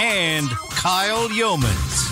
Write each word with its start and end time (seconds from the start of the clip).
and 0.00 0.48
Kyle 0.70 1.28
Yeomans. 1.28 2.09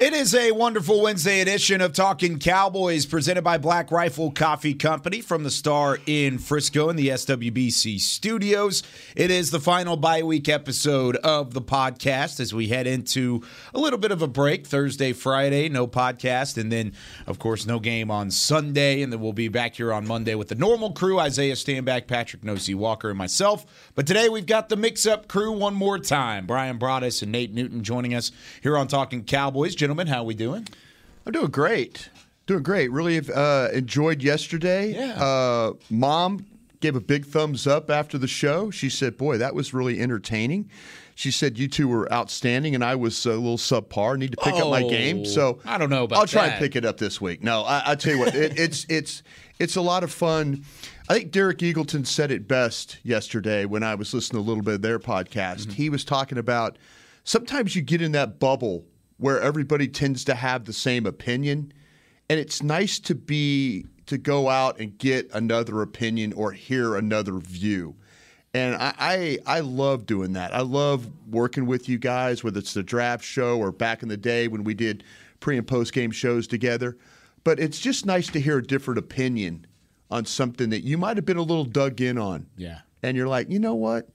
It 0.00 0.12
is 0.12 0.32
a 0.32 0.52
wonderful 0.52 1.02
Wednesday 1.02 1.40
edition 1.40 1.80
of 1.80 1.92
Talking 1.92 2.38
Cowboys 2.38 3.04
presented 3.04 3.42
by 3.42 3.58
Black 3.58 3.90
Rifle 3.90 4.30
Coffee 4.30 4.74
Company 4.74 5.20
from 5.20 5.42
the 5.42 5.50
Star 5.50 5.98
in 6.06 6.38
Frisco 6.38 6.88
in 6.88 6.94
the 6.94 7.08
SWBC 7.08 7.98
studios. 7.98 8.84
It 9.16 9.32
is 9.32 9.50
the 9.50 9.58
final 9.58 9.96
bye 9.96 10.22
week 10.22 10.48
episode 10.48 11.16
of 11.16 11.52
the 11.52 11.60
podcast 11.60 12.38
as 12.38 12.54
we 12.54 12.68
head 12.68 12.86
into 12.86 13.42
a 13.74 13.80
little 13.80 13.98
bit 13.98 14.12
of 14.12 14.22
a 14.22 14.28
break 14.28 14.68
Thursday, 14.68 15.12
Friday, 15.12 15.68
no 15.68 15.88
podcast, 15.88 16.56
and 16.58 16.70
then, 16.70 16.92
of 17.26 17.40
course, 17.40 17.66
no 17.66 17.80
game 17.80 18.08
on 18.08 18.30
Sunday. 18.30 19.02
And 19.02 19.12
then 19.12 19.18
we'll 19.18 19.32
be 19.32 19.48
back 19.48 19.74
here 19.74 19.92
on 19.92 20.06
Monday 20.06 20.36
with 20.36 20.46
the 20.46 20.54
normal 20.54 20.92
crew 20.92 21.18
Isaiah 21.18 21.54
Stanback, 21.54 22.06
Patrick 22.06 22.44
Nosey 22.44 22.76
Walker, 22.76 23.08
and 23.08 23.18
myself. 23.18 23.90
But 23.96 24.06
today 24.06 24.28
we've 24.28 24.46
got 24.46 24.68
the 24.68 24.76
mix 24.76 25.06
up 25.06 25.26
crew 25.26 25.50
one 25.50 25.74
more 25.74 25.98
time. 25.98 26.46
Bryan 26.46 26.78
Broaddus 26.78 27.20
and 27.20 27.32
Nate 27.32 27.52
Newton 27.52 27.82
joining 27.82 28.14
us 28.14 28.30
here 28.62 28.78
on 28.78 28.86
Talking 28.86 29.24
Cowboys. 29.24 29.74
Gentlemen, 29.88 30.08
how 30.08 30.22
we 30.22 30.34
doing? 30.34 30.68
I'm 31.24 31.32
doing 31.32 31.50
great. 31.50 32.10
Doing 32.44 32.62
great. 32.62 32.92
Really 32.92 33.22
uh, 33.34 33.68
enjoyed 33.72 34.22
yesterday. 34.22 34.92
Yeah. 34.92 35.14
Uh, 35.14 35.72
Mom 35.88 36.44
gave 36.80 36.94
a 36.94 37.00
big 37.00 37.24
thumbs 37.24 37.66
up 37.66 37.88
after 37.88 38.18
the 38.18 38.28
show. 38.28 38.70
She 38.70 38.90
said, 38.90 39.16
"Boy, 39.16 39.38
that 39.38 39.54
was 39.54 39.72
really 39.72 39.98
entertaining." 39.98 40.68
She 41.14 41.30
said 41.30 41.58
you 41.58 41.68
two 41.68 41.88
were 41.88 42.12
outstanding, 42.12 42.74
and 42.74 42.84
I 42.84 42.96
was 42.96 43.24
a 43.24 43.30
little 43.30 43.56
subpar. 43.56 44.18
Need 44.18 44.32
to 44.32 44.36
pick 44.36 44.56
up 44.56 44.68
my 44.68 44.82
game. 44.82 45.24
So 45.24 45.58
I 45.64 45.78
don't 45.78 45.88
know 45.88 46.04
about 46.04 46.18
I'll 46.18 46.26
try 46.26 46.48
that. 46.48 46.52
and 46.56 46.58
pick 46.58 46.76
it 46.76 46.84
up 46.84 46.98
this 46.98 47.18
week. 47.18 47.42
No, 47.42 47.62
I, 47.62 47.92
I 47.92 47.94
tell 47.94 48.12
you 48.12 48.18
what, 48.18 48.34
it, 48.34 48.58
it's 48.60 48.84
it's 48.90 49.22
it's 49.58 49.76
a 49.76 49.80
lot 49.80 50.04
of 50.04 50.12
fun. 50.12 50.66
I 51.08 51.14
think 51.14 51.30
Derek 51.30 51.60
Eagleton 51.60 52.06
said 52.06 52.30
it 52.30 52.46
best 52.46 52.98
yesterday 53.02 53.64
when 53.64 53.82
I 53.82 53.94
was 53.94 54.12
listening 54.12 54.42
to 54.42 54.46
a 54.46 54.48
little 54.50 54.62
bit 54.62 54.74
of 54.74 54.82
their 54.82 54.98
podcast. 54.98 55.72
He 55.72 55.88
was 55.88 56.04
talking 56.04 56.36
about 56.36 56.76
sometimes 57.24 57.74
you 57.74 57.80
get 57.80 58.02
in 58.02 58.12
that 58.12 58.38
bubble 58.38 58.84
where 59.18 59.40
everybody 59.40 59.88
tends 59.88 60.24
to 60.24 60.34
have 60.34 60.64
the 60.64 60.72
same 60.72 61.06
opinion, 61.06 61.72
and 62.30 62.40
it's 62.40 62.62
nice 62.62 62.98
to 63.00 63.14
be 63.14 63.86
to 64.06 64.16
go 64.16 64.48
out 64.48 64.80
and 64.80 64.96
get 64.96 65.30
another 65.32 65.82
opinion 65.82 66.32
or 66.32 66.52
hear 66.52 66.96
another 66.96 67.38
view. 67.38 67.94
And 68.54 68.74
I, 68.76 68.94
I 68.98 69.38
I 69.46 69.60
love 69.60 70.06
doing 70.06 70.32
that. 70.32 70.54
I 70.54 70.62
love 70.62 71.10
working 71.30 71.66
with 71.66 71.88
you 71.88 71.98
guys, 71.98 72.42
whether 72.42 72.58
it's 72.58 72.74
the 72.74 72.82
draft 72.82 73.22
show 73.24 73.58
or 73.58 73.70
back 73.70 74.02
in 74.02 74.08
the 74.08 74.16
day 74.16 74.48
when 74.48 74.64
we 74.64 74.74
did 74.74 75.04
pre 75.40 75.58
and 75.58 75.66
post 75.66 75.92
game 75.92 76.10
shows 76.10 76.46
together. 76.46 76.96
But 77.44 77.60
it's 77.60 77.78
just 77.78 78.06
nice 78.06 78.28
to 78.28 78.40
hear 78.40 78.58
a 78.58 78.62
different 78.62 78.98
opinion 78.98 79.66
on 80.10 80.24
something 80.24 80.70
that 80.70 80.84
you 80.84 80.96
might 80.96 81.16
have 81.16 81.26
been 81.26 81.36
a 81.36 81.42
little 81.42 81.64
dug 81.64 82.00
in 82.00 82.18
on. 82.18 82.46
Yeah. 82.56 82.80
And 83.02 83.16
you're 83.16 83.28
like, 83.28 83.50
you 83.50 83.58
know 83.58 83.74
what? 83.74 84.08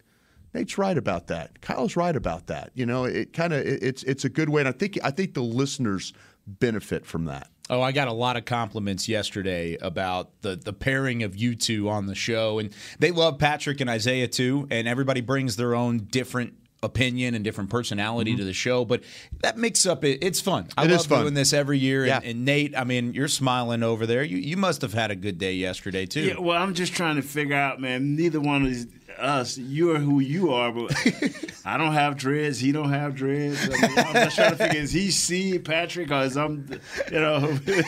Nate's 0.53 0.77
right 0.77 0.97
about 0.97 1.27
that. 1.27 1.61
Kyle's 1.61 1.95
right 1.95 2.15
about 2.15 2.47
that. 2.47 2.71
You 2.73 2.85
know, 2.85 3.05
it 3.05 3.33
kind 3.33 3.53
of 3.53 3.59
it, 3.65 3.81
it's 3.83 4.03
it's 4.03 4.25
a 4.25 4.29
good 4.29 4.49
way, 4.49 4.61
and 4.61 4.69
I 4.69 4.71
think 4.71 4.99
I 5.03 5.11
think 5.11 5.33
the 5.33 5.41
listeners 5.41 6.13
benefit 6.45 7.05
from 7.05 7.25
that. 7.25 7.49
Oh, 7.69 7.81
I 7.81 7.94
got 7.94 8.09
a 8.09 8.13
lot 8.13 8.35
of 8.35 8.45
compliments 8.45 9.07
yesterday 9.07 9.78
about 9.81 10.41
the 10.41 10.55
the 10.55 10.73
pairing 10.73 11.23
of 11.23 11.35
you 11.35 11.55
two 11.55 11.89
on 11.89 12.07
the 12.07 12.16
show, 12.16 12.59
and 12.59 12.73
they 13.00 13.11
love 13.11 13.39
Patrick 13.39 13.81
and 13.81 13.89
Isaiah 13.89 14.28
too. 14.28 14.67
And 14.69 14.88
everybody 14.88 15.22
brings 15.22 15.55
their 15.55 15.73
own 15.73 16.00
different 16.00 16.55
opinion 16.83 17.35
and 17.35 17.44
different 17.44 17.69
personality 17.69 18.35
to 18.35 18.44
the 18.44 18.53
show, 18.53 18.85
but 18.85 19.01
that 19.41 19.57
makes 19.57 19.85
up 19.85 20.03
it. 20.03 20.19
It's 20.21 20.39
fun. 20.41 20.67
I 20.77 20.83
Mm-hmm. 20.83 20.89
It 20.89 20.91
love 20.94 20.99
is 21.01 21.05
fun. 21.07 21.21
doing 21.21 21.33
this 21.33 21.53
every 21.53 21.79
year. 21.79 22.05
Yeah. 22.05 22.17
And, 22.17 22.25
and 22.25 22.45
Nate, 22.45 22.77
I 22.77 22.83
mean, 22.83 23.13
you're 23.13 23.27
smiling 23.27 23.83
over 23.83 24.05
there. 24.05 24.23
You 24.23 24.38
you 24.38 24.57
must 24.57 24.81
have 24.81 24.93
had 24.93 25.11
a 25.11 25.16
good 25.16 25.38
day 25.38 25.53
yesterday 25.53 26.05
too. 26.05 26.22
Yeah, 26.22 26.39
well, 26.39 26.61
I'm 26.61 26.73
just 26.73 26.93
trying 26.93 27.16
to 27.16 27.22
figure 27.22 27.55
out, 27.55 27.79
man. 27.79 28.16
Neither 28.16 28.39
one 28.41 28.66
of 28.66 28.73
us, 29.19 29.57
you 29.57 29.91
are 29.95 29.99
who 29.99 30.19
you 30.19 30.51
are, 30.51 30.72
but 30.72 30.91
I 31.66 31.77
don't 31.77 31.93
have 31.93 32.17
dreads. 32.17 32.59
He 32.59 32.72
don't 32.72 32.89
have 32.91 33.16
dreads. 33.16 33.59
I 33.63 33.69
mean, 33.88 33.99
I'm 33.99 34.13
just 34.13 34.35
trying 34.35 34.51
to 34.51 34.57
figure: 34.57 34.79
is 34.81 34.91
he 34.91 35.11
C 35.11 35.59
Patrick 35.59 36.11
or 36.11 36.23
is 36.23 36.35
I'm, 36.35 36.67
you 37.11 37.19
know? 37.19 37.39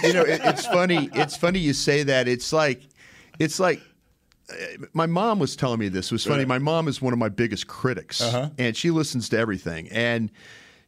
you 0.03 0.13
know, 0.13 0.22
it, 0.22 0.41
it's 0.44 0.66
funny. 0.67 1.09
It's 1.13 1.35
funny 1.35 1.59
you 1.59 1.73
say 1.73 2.03
that. 2.03 2.28
It's 2.28 2.53
like, 2.53 2.81
it's 3.39 3.59
like, 3.59 3.81
my 4.94 5.06
mom 5.06 5.39
was 5.39 5.56
telling 5.56 5.79
me 5.79 5.89
this. 5.89 6.07
It 6.07 6.11
was 6.11 6.23
funny. 6.23 6.39
Right. 6.39 6.47
My 6.47 6.59
mom 6.59 6.88
is 6.88 7.01
one 7.01 7.13
of 7.13 7.19
my 7.19 7.29
biggest 7.29 7.67
critics, 7.67 8.22
uh-huh. 8.22 8.50
and 8.57 8.75
she 8.75 8.91
listens 8.91 9.29
to 9.29 9.38
everything. 9.38 9.88
And 9.89 10.31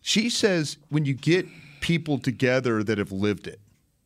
she 0.01 0.29
says 0.29 0.77
when 0.89 1.05
you 1.05 1.13
get 1.13 1.45
people 1.81 2.17
together 2.19 2.83
that 2.83 2.97
have 2.97 3.11
lived 3.11 3.47
it, 3.47 3.59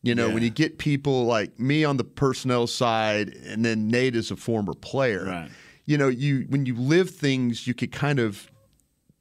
you 0.03 0.15
know, 0.15 0.27
Yeah. 0.27 0.33
when 0.33 0.43
you 0.43 0.49
get 0.49 0.77
people 0.77 1.25
like 1.25 1.59
me 1.59 1.83
on 1.83 1.97
the 1.97 2.03
personnel 2.03 2.67
side, 2.67 3.29
and 3.45 3.63
then 3.63 3.87
Nate 3.87 4.15
is 4.15 4.31
a 4.31 4.35
former 4.35 4.73
player, 4.73 5.25
Right. 5.25 5.49
you 5.85 5.97
know, 5.97 6.07
you 6.07 6.45
when 6.49 6.65
you 6.65 6.75
live 6.75 7.09
things, 7.09 7.67
you 7.67 7.73
could 7.73 7.91
kind 7.91 8.19
of. 8.19 8.47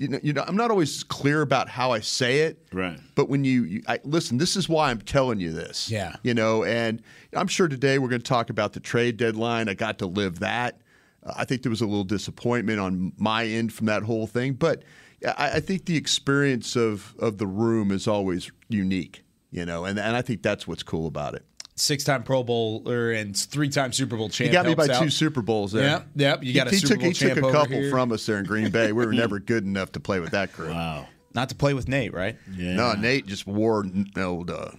You 0.01 0.09
know, 0.09 0.19
you 0.23 0.33
know, 0.33 0.43
I'm 0.49 0.57
not 0.57 0.71
always 0.71 1.05
clear 1.05 1.43
about 1.43 1.69
how 1.69 1.93
I 1.93 2.01
say 2.01 2.41
it, 2.41 2.67
Right. 2.73 2.99
But 3.15 3.29
when 3.29 3.45
you, 3.45 3.65
you 3.65 3.83
I, 3.87 4.01
listen, 4.03 4.39
this 4.39 4.57
is 4.57 4.67
why 4.67 4.91
I'm 4.91 5.03
telling 5.03 5.41
you 5.41 5.53
this. 5.53 5.91
Yeah. 5.91 6.17
You 6.23 6.33
know, 6.33 6.65
and 6.65 7.03
I'm 7.35 7.49
sure 7.49 7.69
today 7.69 7.99
we're 7.99 8.09
going 8.09 8.23
to 8.23 8.27
talk 8.27 8.49
about 8.49 8.73
the 8.73 8.81
trade 8.81 9.19
deadline. 9.19 9.69
I 9.69 9.75
got 9.75 9.99
to 9.99 10.07
live 10.07 10.39
that. 10.39 10.81
Uh, 11.23 11.35
I 11.37 11.45
think 11.45 11.63
there 11.63 11.71
was 11.71 11.83
a 11.83 11.87
little 11.87 12.05
disappointment 12.05 12.81
on 12.81 13.13
my 13.19 13.45
end 13.45 13.75
from 13.75 13.89
that 13.89 14.03
whole 14.03 14.27
thing, 14.27 14.55
but 14.55 14.85
I, 15.23 15.57
I 15.57 15.61
think 15.61 15.85
the 15.85 15.99
experience 15.99 16.77
of 16.77 17.15
of 17.19 17.37
the 17.37 17.47
room 17.47 17.91
is 17.91 18.09
always 18.09 18.51
unique. 18.71 19.23
You 19.51 19.67
know, 19.67 19.85
and 19.85 19.99
and 19.99 20.17
I 20.17 20.23
think 20.23 20.43
that's 20.43 20.67
what's 20.67 20.83
cool 20.83 21.09
about 21.09 21.35
it. 21.35 21.45
Six 21.81 22.05
time 22.05 22.23
Pro 22.23 22.43
Bowler 22.43 23.13
and 23.13 23.37
three 23.37 23.69
time 23.69 23.93
Super 23.93 24.17
Bowl 24.17 24.29
champ. 24.29 24.49
He 24.49 24.53
got 24.53 24.67
me 24.67 24.75
by 24.75 24.89
out. 24.89 25.03
two 25.03 25.11
Super 25.11 25.43
Bowls 25.43 25.73
there. 25.73 25.85
Yep, 25.85 26.07
yep, 26.15 26.45
you 26.45 26.53
got 26.53 26.67
a 26.67 26.71
he, 26.71 26.77
he 26.77 26.81
Super 26.81 26.95
took, 26.95 27.01
Bowl 27.01 27.09
he 27.09 27.15
took 27.15 27.39
a 27.39 27.53
couple 27.53 27.77
here. 27.77 27.91
from 27.91 28.13
us 28.13 28.27
there 28.27 28.39
in 28.39 28.45
Green 28.45 28.71
Bay. 28.71 28.93
We 28.93 29.07
were 29.07 29.13
never 29.15 29.39
good 29.39 29.65
enough 29.65 29.93
to 29.93 30.01
play 30.01 30.21
with 30.21 30.33
that 30.33 30.53
crew. 30.53 30.71
wow. 30.71 31.07
Not 31.33 31.49
to 31.51 31.55
play 31.55 31.75
with 31.75 31.87
Nate, 31.89 32.13
right? 32.13 32.37
Yeah. 32.53 32.75
No, 32.75 32.95
Nate 32.95 33.25
just 33.27 33.47
wore 33.47 33.85
you 33.87 34.07
know, 34.17 34.43
the 34.45 34.75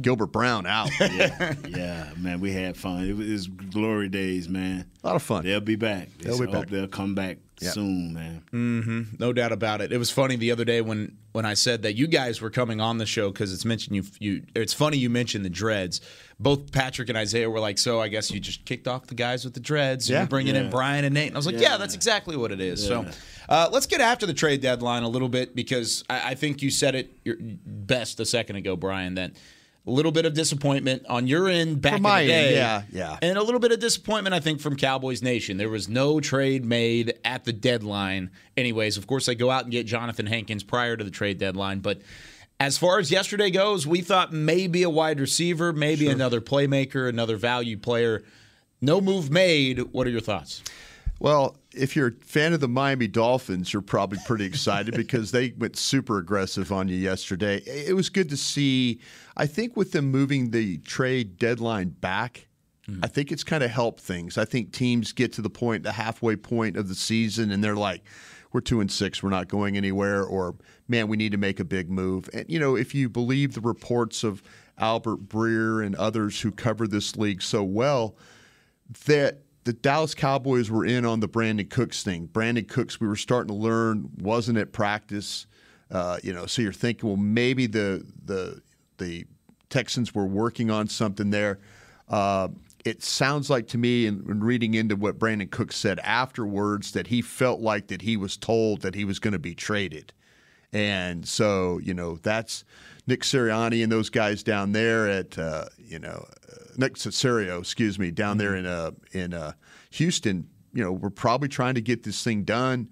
Gilbert 0.00 0.26
Brown 0.28 0.66
out. 0.66 0.90
yeah, 1.00 1.54
yeah, 1.68 2.10
man. 2.16 2.40
We 2.40 2.52
had 2.52 2.76
fun. 2.76 3.04
It 3.08 3.16
was, 3.16 3.26
it 3.28 3.32
was 3.32 3.46
glory 3.48 4.08
days, 4.08 4.48
man. 4.48 4.86
A 5.02 5.06
lot 5.06 5.16
of 5.16 5.22
fun. 5.22 5.44
They'll 5.44 5.60
be 5.60 5.76
back. 5.76 6.08
They'll 6.18 6.38
be 6.38 6.44
hope 6.44 6.52
back. 6.54 6.68
They'll 6.68 6.86
come 6.88 7.14
back 7.14 7.38
Yeah. 7.60 7.70
soon, 7.70 8.14
man. 8.14 9.08
No 9.18 9.32
doubt 9.32 9.52
about 9.52 9.80
it. 9.80 9.92
It 9.92 9.98
was 9.98 10.10
funny 10.10 10.36
the 10.36 10.50
other 10.52 10.64
day 10.64 10.80
when 10.80 11.16
when 11.32 11.44
I 11.44 11.54
said 11.54 11.82
that 11.82 11.94
you 11.94 12.06
guys 12.08 12.40
were 12.40 12.50
coming 12.50 12.80
on 12.80 12.98
the 12.98 13.06
show 13.06 13.30
because 13.30 13.52
it's 13.52 13.64
mentioned 13.64 13.96
you 13.96 14.04
you. 14.20 14.42
It's 14.54 14.72
funny 14.72 14.96
you 14.98 15.10
mentioned 15.10 15.44
the 15.44 15.50
dreads. 15.50 16.00
Both 16.40 16.70
Patrick 16.70 17.08
and 17.08 17.18
Isaiah 17.18 17.50
were 17.50 17.60
like, 17.60 17.78
"So 17.78 18.00
I 18.00 18.06
guess 18.08 18.30
you 18.30 18.38
just 18.40 18.64
kicked 18.64 18.86
off 18.86 19.06
the 19.08 19.14
guys 19.16 19.44
with 19.44 19.54
the 19.54 19.60
dreads. 19.60 20.08
Yeah. 20.08 20.18
You're 20.20 20.26
bringing 20.28 20.54
in 20.56 20.70
Brian 20.70 21.04
and 21.04 21.14
Nate." 21.14 21.28
And 21.28 21.36
I 21.36 21.38
was 21.38 21.46
like, 21.46 21.56
Yeah. 21.56 21.72
"Yeah, 21.72 21.76
that's 21.76 21.94
exactly 21.94 22.36
what 22.36 22.52
it 22.52 22.60
is." 22.60 22.84
So 22.86 23.04
uh, 23.48 23.68
let's 23.72 23.86
get 23.86 24.00
after 24.00 24.26
the 24.26 24.34
trade 24.34 24.60
deadline 24.60 25.02
a 25.02 25.08
little 25.08 25.28
bit 25.28 25.54
because 25.56 26.04
I, 26.08 26.30
I 26.30 26.34
think 26.34 26.62
you 26.62 26.70
said 26.70 26.94
it 26.94 27.10
best 27.86 28.20
a 28.20 28.24
second 28.24 28.56
ago, 28.56 28.76
Brian. 28.76 29.14
That. 29.16 29.32
A 29.88 29.90
little 29.90 30.12
bit 30.12 30.26
of 30.26 30.34
disappointment 30.34 31.06
on 31.08 31.26
your 31.26 31.48
end 31.48 31.80
back 31.80 31.96
in 31.96 32.02
the 32.02 32.08
end, 32.10 32.28
day. 32.28 32.54
yeah, 32.54 32.82
yeah. 32.92 33.18
And 33.22 33.38
a 33.38 33.42
little 33.42 33.58
bit 33.58 33.72
of 33.72 33.80
disappointment, 33.80 34.34
I 34.34 34.40
think, 34.40 34.60
from 34.60 34.76
Cowboys 34.76 35.22
Nation. 35.22 35.56
There 35.56 35.70
was 35.70 35.88
no 35.88 36.20
trade 36.20 36.62
made 36.62 37.18
at 37.24 37.44
the 37.44 37.54
deadline. 37.54 38.30
Anyways, 38.56 38.98
of 38.98 39.06
course, 39.06 39.24
they 39.24 39.34
go 39.34 39.50
out 39.50 39.62
and 39.62 39.72
get 39.72 39.86
Jonathan 39.86 40.26
Hankins 40.26 40.62
prior 40.62 40.94
to 40.94 41.02
the 41.02 41.10
trade 41.10 41.38
deadline. 41.38 41.80
But 41.80 42.02
as 42.60 42.76
far 42.76 42.98
as 42.98 43.10
yesterday 43.10 43.50
goes, 43.50 43.86
we 43.86 44.02
thought 44.02 44.30
maybe 44.30 44.82
a 44.82 44.90
wide 44.90 45.20
receiver, 45.20 45.72
maybe 45.72 46.08
another 46.08 46.42
playmaker, 46.42 47.08
another 47.08 47.38
value 47.38 47.78
player. 47.78 48.22
No 48.82 49.00
move 49.00 49.30
made. 49.30 49.78
What 49.92 50.06
are 50.06 50.10
your 50.10 50.20
thoughts? 50.20 50.62
Well, 51.20 51.56
if 51.74 51.96
you're 51.96 52.08
a 52.08 52.12
fan 52.12 52.52
of 52.52 52.60
the 52.60 52.68
Miami 52.68 53.08
Dolphins, 53.08 53.72
you're 53.72 53.82
probably 53.82 54.18
pretty 54.24 54.44
excited 54.44 54.94
because 54.96 55.30
they 55.32 55.52
went 55.58 55.76
super 55.76 56.18
aggressive 56.18 56.70
on 56.72 56.88
you 56.88 56.96
yesterday. 56.96 57.56
It 57.66 57.94
was 57.94 58.08
good 58.08 58.28
to 58.30 58.36
see. 58.36 59.00
I 59.36 59.46
think 59.46 59.76
with 59.76 59.92
them 59.92 60.10
moving 60.10 60.50
the 60.50 60.78
trade 60.78 61.38
deadline 61.38 61.90
back, 61.90 62.46
mm-hmm. 62.88 63.04
I 63.04 63.08
think 63.08 63.32
it's 63.32 63.44
kind 63.44 63.64
of 63.64 63.70
helped 63.70 64.00
things. 64.00 64.38
I 64.38 64.44
think 64.44 64.72
teams 64.72 65.12
get 65.12 65.32
to 65.34 65.42
the 65.42 65.50
point, 65.50 65.82
the 65.82 65.92
halfway 65.92 66.36
point 66.36 66.76
of 66.76 66.88
the 66.88 66.94
season, 66.94 67.50
and 67.50 67.62
they're 67.62 67.76
like, 67.76 68.02
we're 68.52 68.60
two 68.60 68.80
and 68.80 68.90
six, 68.90 69.22
we're 69.22 69.30
not 69.30 69.48
going 69.48 69.76
anywhere, 69.76 70.24
or 70.24 70.54
man, 70.88 71.08
we 71.08 71.16
need 71.16 71.32
to 71.32 71.38
make 71.38 71.60
a 71.60 71.64
big 71.64 71.90
move. 71.90 72.30
And, 72.32 72.46
you 72.48 72.58
know, 72.58 72.76
if 72.76 72.94
you 72.94 73.08
believe 73.08 73.54
the 73.54 73.60
reports 73.60 74.24
of 74.24 74.42
Albert 74.78 75.28
Breer 75.28 75.84
and 75.84 75.94
others 75.96 76.40
who 76.40 76.50
cover 76.50 76.86
this 76.86 77.16
league 77.16 77.42
so 77.42 77.62
well, 77.62 78.16
that 79.04 79.42
the 79.64 79.72
Dallas 79.72 80.14
Cowboys 80.14 80.70
were 80.70 80.84
in 80.84 81.04
on 81.04 81.20
the 81.20 81.28
Brandin 81.28 81.68
Cooks 81.68 82.02
thing. 82.02 82.28
Brandin 82.28 82.68
Cooks, 82.68 83.00
we 83.00 83.06
were 83.06 83.16
starting 83.16 83.48
to 83.48 83.54
learn, 83.54 84.10
wasn't 84.18 84.58
at 84.58 84.72
practice. 84.72 85.46
Uh, 85.90 86.18
you 86.22 86.32
know, 86.32 86.46
so 86.46 86.62
you're 86.62 86.72
thinking, 86.72 87.08
well, 87.08 87.16
maybe 87.16 87.66
the 87.66 88.04
the 88.24 88.60
the 88.98 89.26
Texans 89.70 90.14
were 90.14 90.26
working 90.26 90.70
on 90.70 90.88
something 90.88 91.30
there. 91.30 91.58
Uh, 92.08 92.48
it 92.84 93.02
sounds 93.02 93.50
like 93.50 93.66
to 93.68 93.78
me, 93.78 94.06
in, 94.06 94.24
in 94.28 94.40
reading 94.40 94.74
into 94.74 94.96
what 94.96 95.18
Brandin 95.18 95.50
Cooks 95.50 95.76
said 95.76 95.98
afterwards, 96.00 96.92
that 96.92 97.08
he 97.08 97.22
felt 97.22 97.60
like 97.60 97.88
that 97.88 98.02
he 98.02 98.16
was 98.16 98.36
told 98.36 98.82
that 98.82 98.94
he 98.94 99.04
was 99.04 99.18
going 99.18 99.32
to 99.32 99.38
be 99.38 99.54
traded, 99.54 100.12
and 100.72 101.26
so 101.26 101.78
you 101.78 101.94
know 101.94 102.16
that's 102.16 102.64
Nick 103.08 103.22
Sirianni 103.22 103.82
and 103.82 103.90
those 103.90 104.10
guys 104.10 104.42
down 104.42 104.72
there 104.72 105.08
at 105.08 105.38
uh, 105.38 105.64
you 105.78 105.98
know 105.98 106.26
uh, 106.52 106.56
Nick 106.76 106.94
Caserio, 106.94 107.58
excuse 107.58 107.98
me, 107.98 108.10
down 108.10 108.36
there 108.36 108.54
in 108.54 108.66
uh, 108.66 108.90
in 109.12 109.32
uh, 109.32 109.52
Houston. 109.92 110.46
You 110.74 110.84
know, 110.84 110.92
we're 110.92 111.08
probably 111.10 111.48
trying 111.48 111.74
to 111.74 111.80
get 111.80 112.02
this 112.02 112.22
thing 112.22 112.44
done. 112.44 112.90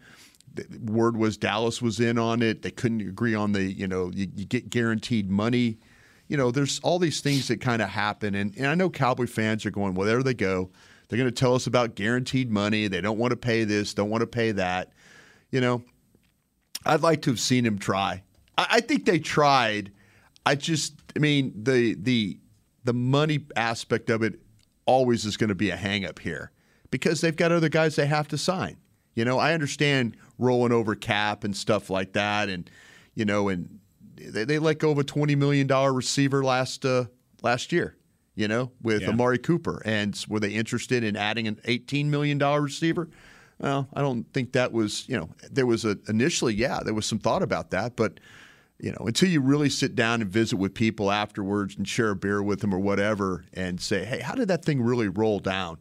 The 0.54 0.90
word 0.90 1.18
was 1.18 1.36
Dallas 1.36 1.82
was 1.82 2.00
in 2.00 2.18
on 2.18 2.40
it. 2.40 2.62
They 2.62 2.70
couldn't 2.70 3.02
agree 3.02 3.34
on 3.34 3.52
the 3.52 3.62
you 3.62 3.86
know 3.86 4.10
you, 4.12 4.26
you 4.34 4.46
get 4.46 4.70
guaranteed 4.70 5.30
money. 5.30 5.78
You 6.28 6.38
know, 6.38 6.50
there's 6.50 6.80
all 6.80 6.98
these 6.98 7.20
things 7.20 7.46
that 7.48 7.60
kind 7.60 7.82
of 7.82 7.90
happen, 7.90 8.34
and, 8.34 8.56
and 8.56 8.66
I 8.66 8.74
know 8.74 8.90
Cowboy 8.90 9.26
fans 9.26 9.64
are 9.64 9.70
going, 9.70 9.94
well, 9.94 10.08
there 10.08 10.24
they 10.24 10.34
go. 10.34 10.70
They're 11.08 11.19
going 11.19 11.30
to 11.30 11.40
tell 11.40 11.54
us 11.54 11.69
about 11.69 11.94
guaranteed 11.94 12.50
money. 12.50 12.88
They 12.88 13.00
don't 13.00 13.19
want 13.19 13.30
to 13.30 13.36
pay 13.36 13.62
this, 13.62 13.94
don't 13.94 14.10
want 14.10 14.22
to 14.22 14.26
pay 14.26 14.50
that. 14.52 14.92
You 15.52 15.60
know, 15.60 15.84
I'd 16.84 17.02
like 17.02 17.22
to 17.22 17.30
have 17.30 17.38
seen 17.38 17.64
him 17.64 17.78
try. 17.78 18.24
I, 18.58 18.66
I 18.70 18.80
think 18.80 19.04
they 19.04 19.20
tried. 19.20 19.92
I 20.46 20.54
just, 20.54 20.94
I 21.14 21.19
mean, 21.19 21.52
the 21.54 21.94
the 21.94 22.38
the 22.84 22.94
money 22.94 23.44
aspect 23.56 24.08
of 24.08 24.22
it 24.22 24.40
always 24.87 25.25
is 25.26 25.37
going 25.37 25.48
to 25.48 25.54
be 25.56 25.70
a 25.70 25.76
hangup 25.76 26.20
here 26.20 26.52
because 26.90 27.20
they've 27.20 27.37
got 27.37 27.50
other 27.52 27.69
guys 27.69 27.96
they 27.96 28.06
have 28.06 28.28
to 28.28 28.38
sign. 28.38 28.76
You 29.14 29.25
know, 29.25 29.38
I 29.38 29.52
understand 29.52 30.16
rolling 30.38 30.72
over 30.72 30.94
cap 30.94 31.43
and 31.43 31.56
stuff 31.56 31.90
like 31.90 32.12
that, 32.12 32.48
and 32.48 32.70
you 33.14 33.25
know, 33.25 33.48
and 33.48 33.81
they, 34.14 34.44
they 34.44 34.58
let 34.58 34.78
go 34.78 34.90
of 34.93 34.98
a 34.98 35.04
twenty 35.04 35.34
million 35.34 35.66
dollar 35.66 35.93
receiver 35.93 36.44
last 36.44 36.84
uh, 36.87 37.06
last 37.43 37.72
year. 37.72 37.96
You 38.34 38.48
know, 38.48 38.70
with 38.82 39.00
Yeah. 39.02 39.08
Amari 39.08 39.38
Cooper, 39.38 39.82
and 39.87 40.22
were 40.28 40.38
they 40.40 40.50
interested 40.50 41.02
in 41.02 41.16
adding 41.16 41.48
an 41.48 41.58
eighteen 41.64 42.10
million 42.10 42.38
dollar 42.38 42.60
receiver? 42.60 43.08
Well, 43.58 43.88
I 43.94 44.02
don't 44.02 44.31
think 44.34 44.52
that 44.52 44.72
was. 44.72 45.08
You 45.08 45.16
know, 45.16 45.31
there 45.50 45.64
was 45.66 45.87
a 45.87 45.98
initially, 46.08 46.54
yeah, 46.54 46.81
there 46.84 46.93
was 46.93 47.06
some 47.06 47.19
thought 47.19 47.43
about 47.43 47.70
that, 47.70 47.96
but 47.96 48.20
you 48.78 48.93
know, 48.93 49.06
until 49.06 49.28
you 49.28 49.40
really 49.40 49.70
sit 49.70 49.94
down 49.94 50.20
and 50.20 50.31
visit 50.31 50.56
with 50.56 50.75
people 50.75 51.11
afterwards 51.11 51.76
and 51.76 51.88
share 51.88 52.11
a 52.11 52.17
beer 52.17 52.43
with 52.43 52.61
them 52.61 52.75
or 52.75 52.78
whatever, 52.78 53.44
and 53.55 53.81
say, 53.81 54.05
hey, 54.05 54.20
how 54.20 54.34
did 54.34 54.49
that 54.49 54.64
thing 54.64 54.82
really 54.82 55.08
roll 55.08 55.38
down? 55.38 55.78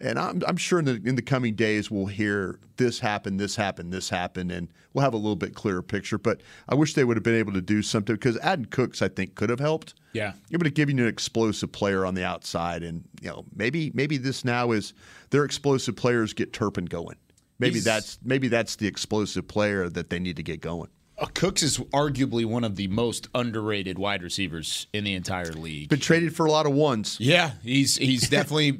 And 0.00 0.18
I'm, 0.18 0.42
I'm 0.48 0.56
sure 0.56 0.80
in 0.80 0.84
the, 0.84 1.00
in 1.04 1.14
the 1.14 1.22
coming 1.22 1.54
days 1.54 1.88
we'll 1.88 2.06
hear 2.06 2.58
this 2.76 2.98
happened, 2.98 3.38
this 3.38 3.54
happened, 3.54 3.92
this 3.92 4.08
happened, 4.08 4.50
and 4.50 4.68
we'll 4.92 5.04
have 5.04 5.14
a 5.14 5.16
little 5.16 5.36
bit 5.36 5.54
clearer 5.54 5.80
picture. 5.82 6.18
But 6.18 6.40
I 6.68 6.74
wish 6.74 6.94
they 6.94 7.04
would 7.04 7.16
have 7.16 7.22
been 7.22 7.36
able 7.36 7.52
to 7.52 7.60
do 7.60 7.82
something 7.82 8.16
because 8.16 8.36
adding 8.38 8.64
Cooks, 8.64 9.00
I 9.00 9.06
think, 9.08 9.36
could 9.36 9.48
have 9.48 9.60
helped. 9.60 9.94
Yeah. 10.12 10.32
It 10.50 10.56
would 10.56 10.66
have 10.66 10.74
given 10.74 10.98
you 10.98 11.04
an 11.04 11.08
explosive 11.08 11.70
player 11.70 12.04
on 12.04 12.14
the 12.14 12.24
outside, 12.24 12.82
and 12.82 13.04
you 13.20 13.28
know 13.30 13.44
maybe 13.54 13.92
maybe 13.94 14.16
this 14.16 14.44
now 14.44 14.72
is 14.72 14.92
their 15.30 15.44
explosive 15.44 15.94
players 15.94 16.32
get 16.32 16.52
Turpin 16.52 16.86
going. 16.86 17.16
Maybe 17.60 17.74
He's- 17.74 17.84
that's 17.84 18.18
maybe 18.24 18.48
that's 18.48 18.76
the 18.76 18.88
explosive 18.88 19.46
player 19.46 19.88
that 19.88 20.10
they 20.10 20.18
need 20.18 20.34
to 20.36 20.42
get 20.42 20.60
going. 20.60 20.88
Uh, 21.22 21.26
Cooks 21.34 21.62
is 21.62 21.78
arguably 21.78 22.44
one 22.44 22.64
of 22.64 22.76
the 22.76 22.88
most 22.88 23.28
underrated 23.34 23.98
wide 23.98 24.22
receivers 24.22 24.86
in 24.92 25.04
the 25.04 25.14
entire 25.14 25.52
league. 25.52 25.88
Been 25.88 26.00
traded 26.00 26.34
for 26.34 26.46
a 26.46 26.50
lot 26.50 26.66
of 26.66 26.72
ones. 26.72 27.16
Yeah, 27.20 27.52
he's 27.62 27.96
he's 27.96 28.28
definitely 28.28 28.78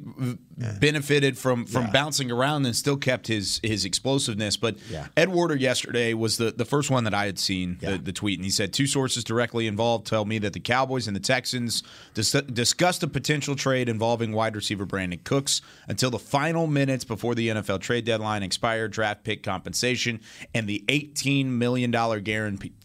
benefited 0.79 1.37
from 1.37 1.65
from 1.65 1.89
bouncing 1.91 2.31
around 2.31 2.65
and 2.65 2.75
still 2.75 2.97
kept 2.97 3.27
his 3.27 3.59
his 3.63 3.85
explosiveness. 3.85 4.57
But 4.57 4.75
Yeah. 4.89 5.07
Ed 5.17 5.29
Werder 5.29 5.55
yesterday 5.55 6.13
was 6.13 6.37
the, 6.37 6.51
the 6.51 6.65
first 6.65 6.91
one 6.91 7.05
that 7.05 7.13
I 7.13 7.25
had 7.25 7.39
seen 7.39 7.77
the, 7.81 7.97
the 7.97 8.11
tweet, 8.11 8.37
and 8.39 8.45
he 8.45 8.51
said 8.51 8.73
two 8.73 8.87
sources 8.87 9.23
directly 9.23 9.67
involved 9.67 10.05
tell 10.07 10.25
me 10.25 10.37
that 10.39 10.53
the 10.53 10.59
Cowboys 10.59 11.07
and 11.07 11.15
the 11.15 11.19
Texans 11.21 11.81
dis- 12.13 12.31
discussed 12.31 13.03
a 13.03 13.07
potential 13.07 13.55
trade 13.55 13.89
involving 13.89 14.31
wide 14.33 14.55
receiver 14.55 14.85
Brandin 14.85 15.23
Cooks 15.23 15.61
until 15.87 16.11
the 16.11 16.19
final 16.19 16.67
minutes 16.67 17.03
before 17.03 17.35
the 17.35 17.47
NFL 17.49 17.79
trade 17.81 18.05
deadline 18.05 18.43
expired. 18.43 18.91
Draft 18.91 19.23
pick 19.23 19.43
compensation 19.43 20.19
and 20.53 20.67
the 20.67 20.83
eighteen 20.89 21.57
million 21.57 21.89
dollar 21.89 22.19
guarantee 22.19 22.32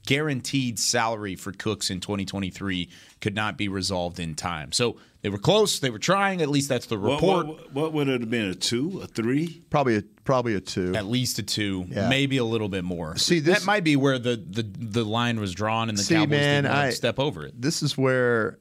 guaranteed 0.06 0.78
salary 0.78 1.36
for 1.36 1.52
Cooks 1.52 1.90
in 1.90 2.00
2023 2.00 2.88
could 3.20 3.34
not 3.34 3.56
be 3.58 3.68
resolved 3.68 4.18
in 4.20 4.34
time. 4.34 4.72
So 4.72 4.96
they 5.22 5.28
were 5.28 5.38
close. 5.38 5.80
They 5.80 5.90
were 5.90 5.98
trying. 5.98 6.40
At 6.40 6.48
least 6.48 6.68
that's 6.68 6.86
the 6.86 6.96
report. 6.98 7.46
what, 7.46 7.72
what 7.72 7.92
would 7.92 8.08
it 8.08 8.20
have 8.20 8.30
been? 8.30 8.50
A 8.50 8.54
two, 8.54 9.00
a 9.02 9.06
three? 9.06 9.62
Probably 9.70 9.96
a 9.96 10.02
probably 10.24 10.54
a 10.54 10.60
two. 10.60 10.94
At 10.94 11.06
least 11.06 11.38
a 11.38 11.42
two, 11.42 11.86
Yeah. 11.88 12.08
maybe 12.08 12.36
a 12.36 12.44
little 12.44 12.68
bit 12.68 12.84
more. 12.84 13.16
See, 13.16 13.40
this- 13.40 13.60
that 13.60 13.66
might 13.66 13.82
be 13.84 13.96
where 13.96 14.18
the, 14.18 14.36
the, 14.36 14.62
the 14.62 15.04
line 15.04 15.40
was 15.40 15.54
drawn, 15.54 15.88
and 15.88 15.96
the 15.98 16.02
See, 16.02 16.14
Cowboys 16.14 16.30
man, 16.30 16.62
didn't 16.64 16.76
I- 16.76 16.90
step 16.90 17.18
over 17.18 17.44
it. 17.46 17.60
This 17.60 17.82
is 17.82 17.96
where 17.98 18.58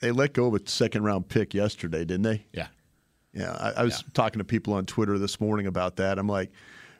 they 0.00 0.10
let 0.10 0.32
go 0.34 0.46
of 0.46 0.54
a 0.54 0.68
second 0.68 1.04
round 1.04 1.28
pick 1.28 1.54
yesterday, 1.54 2.04
didn't 2.04 2.22
they? 2.22 2.44
Yeah, 2.52 2.66
Yeah, 3.32 3.52
I, 3.52 3.80
I 3.80 3.84
was 3.84 4.02
talking 4.14 4.38
to 4.40 4.44
people 4.44 4.72
on 4.74 4.84
Twitter 4.86 5.18
this 5.18 5.40
morning 5.40 5.66
about 5.66 5.96
that. 5.96 6.18
I'm 6.18 6.26
like, 6.28 6.50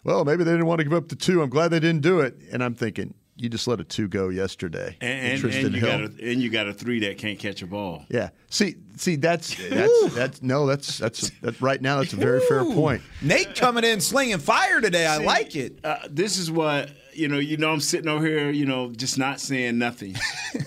well, 0.05 0.25
maybe 0.25 0.45
they 0.45 0.53
didn't 0.53 0.67
want 0.67 0.79
to 0.79 0.85
give 0.85 0.93
up 0.93 1.09
the 1.09 1.17
two. 1.17 1.43
I'm 1.43 1.51
glad 1.51 1.69
they 1.69 1.81
didn't 1.81 2.03
do 2.03 2.21
it. 2.21 2.37
And 2.53 2.63
I'm 2.63 2.75
thinking, 2.75 3.15
you 3.37 3.49
just 3.49 3.67
let 3.67 3.81
a 3.81 3.85
two 3.85 4.09
go 4.09 4.29
yesterday. 4.29 4.97
And, 5.01 5.33
and, 5.33 5.41
Tristan 5.41 5.67
and 5.67 5.75
you 5.75 5.81
Hill. 5.81 6.09
got 6.09 6.21
a, 6.21 6.31
and 6.31 6.43
you 6.43 6.51
got 6.51 6.69
a 6.69 6.75
three 6.75 7.01
that 7.01 7.19
can't 7.19 7.39
catch 7.39 7.63
a 7.63 7.67
ball. 7.67 8.05
yeah. 8.09 8.31
See, 8.51 8.77
see, 8.97 9.17
that's 9.17 9.57
that's 9.69 10.15
that's 10.15 10.43
no, 10.43 10.67
that's 10.67 10.99
that's 10.99 11.31
that, 11.41 11.61
right 11.61 11.81
now. 11.81 11.99
That's 11.99 12.13
a 12.13 12.17
very 12.17 12.41
fair 12.41 12.65
point. 12.65 13.03
Nate 13.23 13.55
coming 13.55 13.85
in 13.85 14.01
slinging 14.01 14.39
fire 14.39 14.81
today. 14.81 15.07
I 15.07 15.19
like 15.19 15.57
it. 15.57 15.79
Uh, 15.83 15.99
this 16.11 16.37
is 16.37 16.51
what 16.51 16.91
you 17.15 17.29
know. 17.29 17.39
You 17.39 17.57
know, 17.57 17.71
I'm 17.71 17.81
sitting 17.81 18.09
over 18.09 18.27
here, 18.27 18.51
you 18.51 18.67
know, 18.67 18.93
just 18.93 19.19
not 19.19 19.41
saying 19.41 19.79
nothing. 19.79 20.17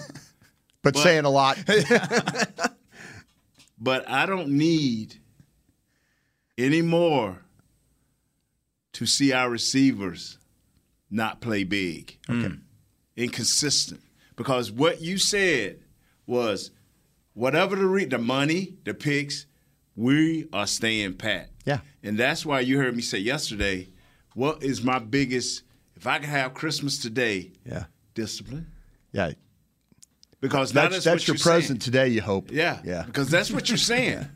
But, 0.84 0.98
saying 0.98 1.24
a 1.24 1.30
lot. 1.30 1.58
but 3.80 4.10
I 4.10 4.26
don't 4.26 4.50
need 4.50 5.16
any 6.58 6.82
more 6.82 7.43
to 8.94 9.06
see 9.06 9.34
our 9.34 9.50
receivers 9.50 10.38
not 11.12 11.42
play 11.42 11.64
big, 11.64 12.18
okay. 12.30 12.48
Hmm. 12.48 12.54
inconsistent. 13.16 14.02
Because 14.36 14.72
what 14.72 15.02
you 15.02 15.18
said 15.18 15.80
was, 16.26 16.72
whatever 17.34 17.76
the 17.76 17.86
re- 17.86 18.06
the 18.06 18.18
money, 18.18 18.76
the 18.84 18.94
picks, 18.94 19.46
we 19.96 20.48
are 20.54 20.66
staying 20.68 21.14
pat. 21.16 21.50
Yeah. 21.66 21.80
and 22.02 22.18
that's 22.18 22.46
why 22.46 22.60
you 22.62 22.78
heard 22.78 22.96
me 22.96 23.02
say 23.02 23.20
yesterday, 23.20 23.88
what 24.34 24.64
is 24.64 24.84
my 24.84 25.00
biggest? 25.00 25.64
If 25.96 26.08
I 26.08 26.20
could 26.20 26.28
have 26.30 26.54
Christmas 26.54 26.98
today, 26.98 27.52
Yeah, 27.66 27.86
discipline. 28.16 28.68
yeah. 29.12 29.32
Because 30.42 30.74
That's 30.74 30.96
that's, 30.96 31.06
that's 31.06 31.22
what 31.22 31.28
your 31.28 31.36
you're 31.38 31.44
present 31.44 31.82
saying. 31.84 31.92
today. 31.92 32.08
You 32.10 32.22
hope. 32.22 32.52
Yeah, 32.52 32.82
yeah. 32.84 33.04
Because 33.04 33.30
that's 33.30 33.50
what 33.50 33.70
you're 33.70 33.78
saying. 33.94 34.28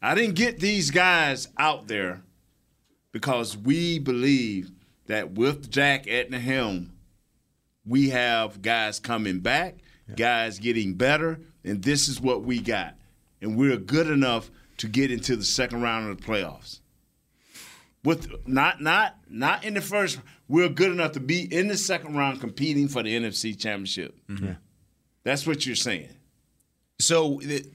I 0.00 0.14
didn't 0.14 0.36
get 0.36 0.58
these 0.58 0.90
guys 0.90 1.48
out 1.58 1.86
there 1.86 2.22
because 3.12 3.56
we 3.56 3.98
believe 3.98 4.70
that 5.06 5.32
with 5.32 5.70
Dak 5.70 6.06
at 6.08 6.30
the 6.30 6.38
helm, 6.38 6.92
we 7.84 8.10
have 8.10 8.62
guys 8.62 9.00
coming 9.00 9.40
back, 9.40 9.76
guys 10.16 10.58
getting 10.58 10.94
better, 10.94 11.40
and 11.64 11.82
this 11.82 12.08
is 12.08 12.20
what 12.20 12.42
we 12.42 12.60
got. 12.60 12.94
And 13.42 13.56
we're 13.56 13.76
good 13.78 14.08
enough 14.08 14.50
to 14.78 14.86
get 14.88 15.10
into 15.10 15.36
the 15.36 15.44
second 15.44 15.82
round 15.82 16.08
of 16.10 16.16
the 16.18 16.22
playoffs. 16.22 16.80
With 18.04 18.46
not 18.46 18.80
not 18.80 19.16
not 19.28 19.64
in 19.64 19.74
the 19.74 19.80
first, 19.82 20.18
we're 20.48 20.68
good 20.70 20.90
enough 20.90 21.12
to 21.12 21.20
be 21.20 21.42
in 21.54 21.68
the 21.68 21.76
second 21.76 22.16
round 22.16 22.40
competing 22.40 22.88
for 22.88 23.02
the 23.02 23.14
NFC 23.18 23.58
championship. 23.58 24.14
Mm-hmm. 24.28 24.52
That's 25.22 25.46
what 25.46 25.66
you're 25.66 25.76
saying. 25.76 26.08
So, 26.98 27.40
it- 27.40 27.66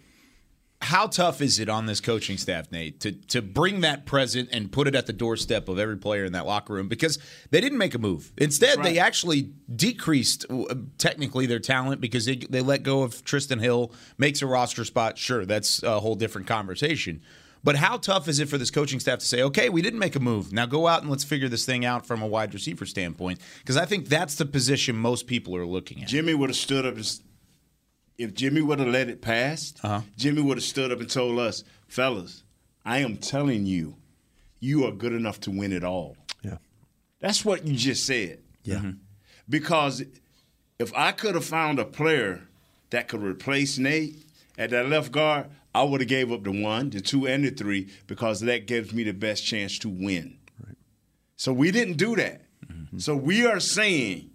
how 0.86 1.08
tough 1.08 1.42
is 1.42 1.60
it 1.60 1.68
on 1.68 1.88
this 1.88 2.00
coaching 2.00 2.38
staff, 2.38 2.72
Nate, 2.72 3.00
to 3.01 3.12
to 3.12 3.42
bring 3.42 3.82
that 3.82 4.06
present 4.06 4.50
and 4.51 4.72
put 4.72 4.88
it 4.88 4.96
at 4.96 5.08
the 5.08 5.13
doorstep 5.13 5.68
of 5.68 5.80
every 5.80 5.98
player 5.98 6.24
in 6.25 6.34
that 6.34 6.46
locker 6.46 6.74
room? 6.74 6.88
Because 6.88 7.18
they 7.50 7.60
didn't 7.60 7.77
make 7.77 7.96
a 7.96 8.00
move. 8.00 8.32
Instead, 8.38 8.82
they 8.84 9.00
actually 9.00 9.51
decreased 9.75 10.46
uh, 10.50 10.75
technically 10.98 11.46
their 11.46 11.60
talent 11.60 12.01
because 12.01 12.25
they 12.25 12.36
they 12.36 12.62
let 12.62 12.84
go 12.84 13.01
of 13.01 13.24
Trysten 13.25 13.60
Hill, 13.60 13.92
makes 14.18 14.42
a 14.42 14.48
roster 14.48 14.86
spot. 14.86 15.18
Sure, 15.18 15.46
that's 15.46 15.84
a 15.84 16.00
whole 16.00 16.15
different 16.15 16.48
conversation. 16.48 17.22
But 17.63 17.77
how 17.77 17.98
tough 17.98 18.27
is 18.27 18.39
it 18.39 18.48
for 18.48 18.60
this 18.60 18.70
coaching 18.70 19.00
staff 19.00 19.18
to 19.20 19.25
say, 19.25 19.42
okay, 19.42 19.70
we 19.70 19.82
didn't 19.82 19.98
make 19.98 20.15
a 20.15 20.20
move. 20.20 20.54
Now 20.54 20.68
go 20.68 20.86
out 20.86 21.01
and 21.01 21.10
let's 21.10 21.24
figure 21.24 21.50
this 21.50 21.65
thing 21.65 21.84
out 21.84 22.06
from 22.06 22.22
a 22.22 22.27
wide 22.27 22.54
receiver 22.54 22.86
standpoint? 22.86 23.39
Because 23.58 23.75
I 23.75 23.86
think 23.86 24.08
that's 24.08 24.36
the 24.36 24.46
position 24.46 24.96
most 24.96 25.25
people 25.25 25.56
are 25.56 25.65
looking 25.65 26.04
at. 26.04 26.08
Jimmy 26.08 26.36
would 26.36 26.50
have 26.51 26.58
stood 26.58 26.86
up 26.86 26.94
and 26.94 27.00
s- 27.04 27.22
if 28.17 28.34
Jimmy 28.34 28.62
would 28.62 28.79
have 28.79 28.88
let 28.88 29.10
it 29.10 29.22
pass, 29.22 29.74
Uh-huh. 29.84 30.01
Jimmy 30.17 30.41
would 30.41 30.57
have 30.57 30.63
stood 30.63 30.91
up 30.91 31.00
and 31.00 31.10
told 31.10 31.39
us, 31.39 31.63
fellas, 31.88 32.43
I 32.86 33.00
am 33.00 33.17
telling 33.17 33.65
you, 33.65 33.95
you 34.60 34.86
are 34.86 34.91
good 34.91 35.13
enough 35.13 35.39
to 35.41 35.51
win 35.51 35.72
it 35.74 35.84
all. 35.84 36.15
Yeah. 36.41 36.57
That's 37.19 37.43
what 37.43 37.65
you 37.65 37.75
just 37.75 38.05
said. 38.05 38.39
Yeah. 38.63 38.91
Because 39.50 40.03
if 40.79 40.93
I 40.95 41.12
could 41.12 41.36
have 41.36 41.45
found 41.45 41.79
a 41.79 41.86
player 41.86 42.48
that 42.89 43.07
could 43.07 43.22
replace 43.22 43.77
Nate 43.77 44.17
at 44.57 44.69
that 44.72 44.88
left 44.89 45.12
guard, 45.12 45.48
I 45.74 45.84
would 45.84 46.00
have 46.01 46.07
gave 46.07 46.31
up 46.31 46.43
the 46.43 46.51
one, 46.51 46.89
the 46.89 47.01
two, 47.01 47.27
and 47.27 47.43
the 47.43 47.51
three 47.51 47.89
because 48.07 48.39
that 48.41 48.65
gives 48.65 48.93
me 48.93 49.03
the 49.03 49.13
best 49.13 49.45
chance 49.45 49.77
to 49.79 49.89
win. 49.89 50.38
Right. 50.65 50.77
So 51.36 51.51
we 51.51 51.69
didn't 51.72 51.98
do 51.98 52.15
that. 52.15 52.41
Mm-hmm. 52.72 53.00
So 53.00 53.15
we 53.15 53.45
are 53.45 53.60
saying 53.60 54.29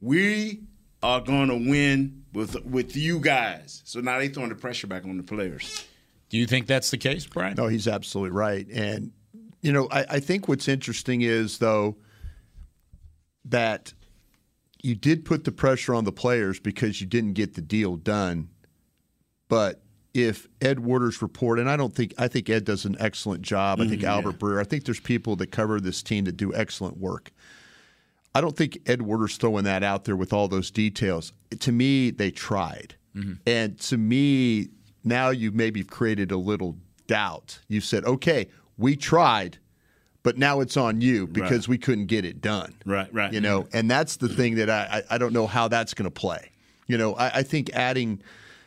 we 0.00 0.60
are 1.02 1.20
going 1.20 1.48
to 1.48 1.54
win 1.70 2.17
with 2.32 2.64
with 2.64 2.96
you 2.96 3.20
guys. 3.20 3.82
So 3.84 4.00
now 4.00 4.18
they 4.18 4.28
throwing 4.28 4.50
the 4.50 4.54
pressure 4.54 4.86
back 4.86 5.04
on 5.04 5.16
the 5.16 5.22
players. 5.22 5.86
Do 6.30 6.36
you 6.36 6.46
think 6.46 6.66
that's 6.66 6.90
the 6.90 6.98
case, 6.98 7.26
Brian? 7.26 7.54
No, 7.56 7.68
he's 7.68 7.88
absolutely 7.88 8.36
right. 8.36 8.66
And 8.68 9.12
you 9.62 9.72
know, 9.72 9.88
I, 9.90 10.04
I 10.10 10.20
think 10.20 10.48
what's 10.48 10.68
interesting 10.68 11.22
is 11.22 11.58
though 11.58 11.96
that 13.46 13.94
you 14.82 14.94
did 14.94 15.24
put 15.24 15.44
the 15.44 15.52
pressure 15.52 15.94
on 15.94 16.04
the 16.04 16.12
players 16.12 16.60
because 16.60 17.00
you 17.00 17.06
didn't 17.06 17.32
get 17.32 17.54
the 17.54 17.60
deal 17.60 17.96
done. 17.96 18.50
But 19.48 19.82
if 20.14 20.48
Ed 20.60 20.78
Werder's 20.80 21.22
report, 21.22 21.58
and 21.58 21.68
I 21.68 21.76
don't 21.76 21.94
think 21.94 22.14
I 22.18 22.28
think 22.28 22.48
Ed 22.50 22.64
does 22.64 22.84
an 22.84 22.96
excellent 22.98 23.42
job. 23.42 23.80
I 23.80 23.88
think 23.88 24.02
mm-hmm, 24.02 24.10
Albert 24.10 24.38
Breer. 24.38 24.60
I 24.60 24.64
think 24.64 24.84
there's 24.84 25.00
people 25.00 25.36
that 25.36 25.48
cover 25.48 25.80
this 25.80 26.02
team 26.02 26.24
that 26.24 26.36
do 26.36 26.54
excellent 26.54 26.98
work. 26.98 27.32
I 28.38 28.40
don't 28.40 28.56
think 28.56 28.78
Ed 28.86 29.02
Werder's 29.02 29.36
throwing 29.36 29.64
that 29.64 29.82
out 29.82 30.04
there 30.04 30.16
with 30.16 30.32
all 30.32 30.46
those 30.46 30.70
details. 30.70 31.32
To 31.58 31.72
me, 31.72 32.10
they 32.10 32.30
tried, 32.30 32.94
mm-hmm. 33.16 33.32
and 33.46 33.78
to 33.80 33.98
me, 33.98 34.68
now 35.02 35.30
you've 35.30 35.56
maybe 35.56 35.82
created 35.82 36.30
a 36.30 36.36
little 36.36 36.76
doubt. 37.08 37.58
You 37.66 37.80
said, 37.80 38.04
"Okay, 38.04 38.48
we 38.76 38.94
tried." 38.96 39.58
but 40.24 40.36
now 40.36 40.60
it's 40.60 40.76
on 40.76 41.00
you 41.00 41.26
because 41.26 41.66
right. 41.66 41.68
we 41.68 41.78
couldn't 41.78 42.04
get 42.04 42.24
it 42.24 42.40
done. 42.42 42.74
Right, 42.84 43.08
right. 43.14 43.32
You 43.32 43.40
know, 43.40 43.66
and 43.72 43.90
that's 43.90 44.16
the 44.16 44.28
thing 44.28 44.56
that 44.56 44.68
I 44.68 45.02
I, 45.08 45.14
I 45.14 45.18
don't 45.18 45.32
know 45.32 45.46
how 45.46 45.68
that's 45.68 45.94
going 45.94 46.04
to 46.04 46.10
play. 46.10 46.50
You 46.86 46.98
know, 46.98 47.14
I, 47.14 47.28
I, 47.36 47.42
think 47.42 47.70
adding, 47.74 48.22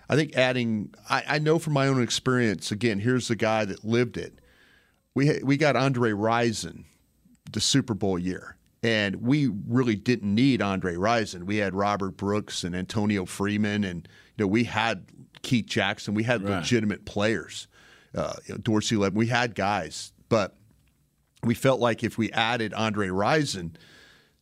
I 0.10 0.16
think 0.16 0.36
adding. 0.36 0.94
I, 1.10 1.24
I, 1.28 1.40
know 1.40 1.60
from 1.60 1.74
my 1.74 1.88
own 1.88 2.02
experience. 2.02 2.72
Again, 2.72 3.00
here's 3.00 3.28
the 3.28 3.36
guy 3.36 3.66
that 3.66 3.84
lived 3.84 4.18
it. 4.18 4.40
We 5.14 5.40
we 5.44 5.58
got 5.58 5.76
Andre 5.76 6.12
Rison, 6.12 6.86
the 7.52 7.60
Super 7.60 7.94
Bowl 7.94 8.18
year, 8.18 8.56
and 8.84 9.18
we 9.18 9.48
really 9.68 9.96
didn't 9.96 10.34
need 10.34 10.62
Andre 10.62 10.96
Rison. 10.96 11.44
We 11.44 11.58
had 11.58 11.76
Robert 11.76 12.18
Brooks 12.18 12.64
and 12.64 12.76
Antonio 12.76 13.26
Freeman, 13.26 13.84
and 13.84 14.08
you 14.38 14.44
know 14.44 14.48
we 14.48 14.64
had 14.64 15.06
Keith 15.42 15.68
Jackson. 15.68 16.14
We 16.14 16.24
had 16.24 16.44
right. 16.44 16.58
legitimate 16.58 17.06
players. 17.06 17.68
Uh, 18.16 18.34
you 18.46 18.56
know, 18.56 18.58
Dorsey 18.58 18.96
led. 18.96 19.16
We 19.16 19.28
had 19.28 19.56
guys, 19.56 20.12
but 20.30 20.56
we 21.44 21.54
felt 21.54 21.80
like 21.80 22.04
if 22.04 22.18
we 22.18 22.32
added 22.32 22.74
Andre 22.74 23.08
Rison, 23.08 23.76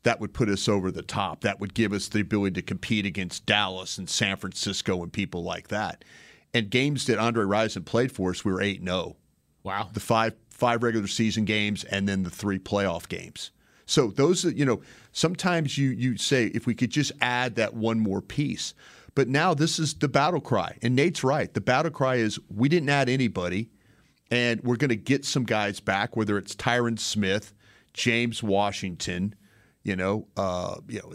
that 0.03 0.19
would 0.19 0.33
put 0.33 0.49
us 0.49 0.67
over 0.67 0.91
the 0.91 1.01
top. 1.01 1.41
That 1.41 1.59
would 1.59 1.73
give 1.73 1.93
us 1.93 2.07
the 2.07 2.21
ability 2.21 2.55
to 2.55 2.61
compete 2.61 3.05
against 3.05 3.45
Dallas 3.45 3.97
and 3.97 4.09
San 4.09 4.37
Francisco 4.37 5.03
and 5.03 5.11
people 5.11 5.43
like 5.43 5.67
that. 5.67 6.03
And 6.53 6.69
games 6.69 7.05
that 7.05 7.19
Andre 7.19 7.45
Rison 7.45 7.85
played 7.85 8.11
for 8.11 8.31
us, 8.31 8.43
we 8.43 8.51
were 8.51 8.61
8 8.61 8.83
0. 8.83 9.17
Wow. 9.63 9.89
The 9.93 9.99
five 9.99 10.35
five 10.49 10.83
regular 10.83 11.07
season 11.07 11.45
games 11.45 11.83
and 11.85 12.07
then 12.07 12.23
the 12.23 12.29
three 12.29 12.59
playoff 12.59 13.07
games. 13.07 13.51
So 13.89 14.07
those 14.11 14.43
you 14.43 14.65
know, 14.65 14.81
sometimes 15.11 15.77
you 15.77 15.89
you 15.89 16.15
say 16.17 16.45
if 16.47 16.67
we 16.67 16.75
could 16.75 16.91
just 16.91 17.11
add 17.21 17.55
that 17.55 17.73
one 17.73 17.99
more 17.99 18.21
piece. 18.21 18.75
But 19.15 19.27
now 19.27 19.55
this 19.55 19.79
is 19.79 19.95
the 19.95 20.07
battle 20.07 20.39
cry. 20.39 20.77
And 20.83 20.95
Nate's 20.95 21.23
right. 21.23 21.51
The 21.51 21.59
battle 21.61 21.91
cry 21.91 22.15
is 22.15 22.39
we 22.55 22.69
didn't 22.69 22.89
add 22.89 23.09
anybody 23.09 23.71
and 24.29 24.61
we're 24.63 24.75
going 24.75 24.89
to 24.89 24.95
get 24.95 25.25
some 25.25 25.43
guys 25.43 25.79
back, 25.79 26.15
whether 26.15 26.37
it's 26.37 26.55
Tyron 26.55 26.99
Smith, 26.99 27.51
James 27.93 28.43
Washington, 28.43 29.33
you 29.83 29.95
know, 29.95 30.27
uh, 30.37 30.75
you 30.87 30.99
know, 30.99 31.09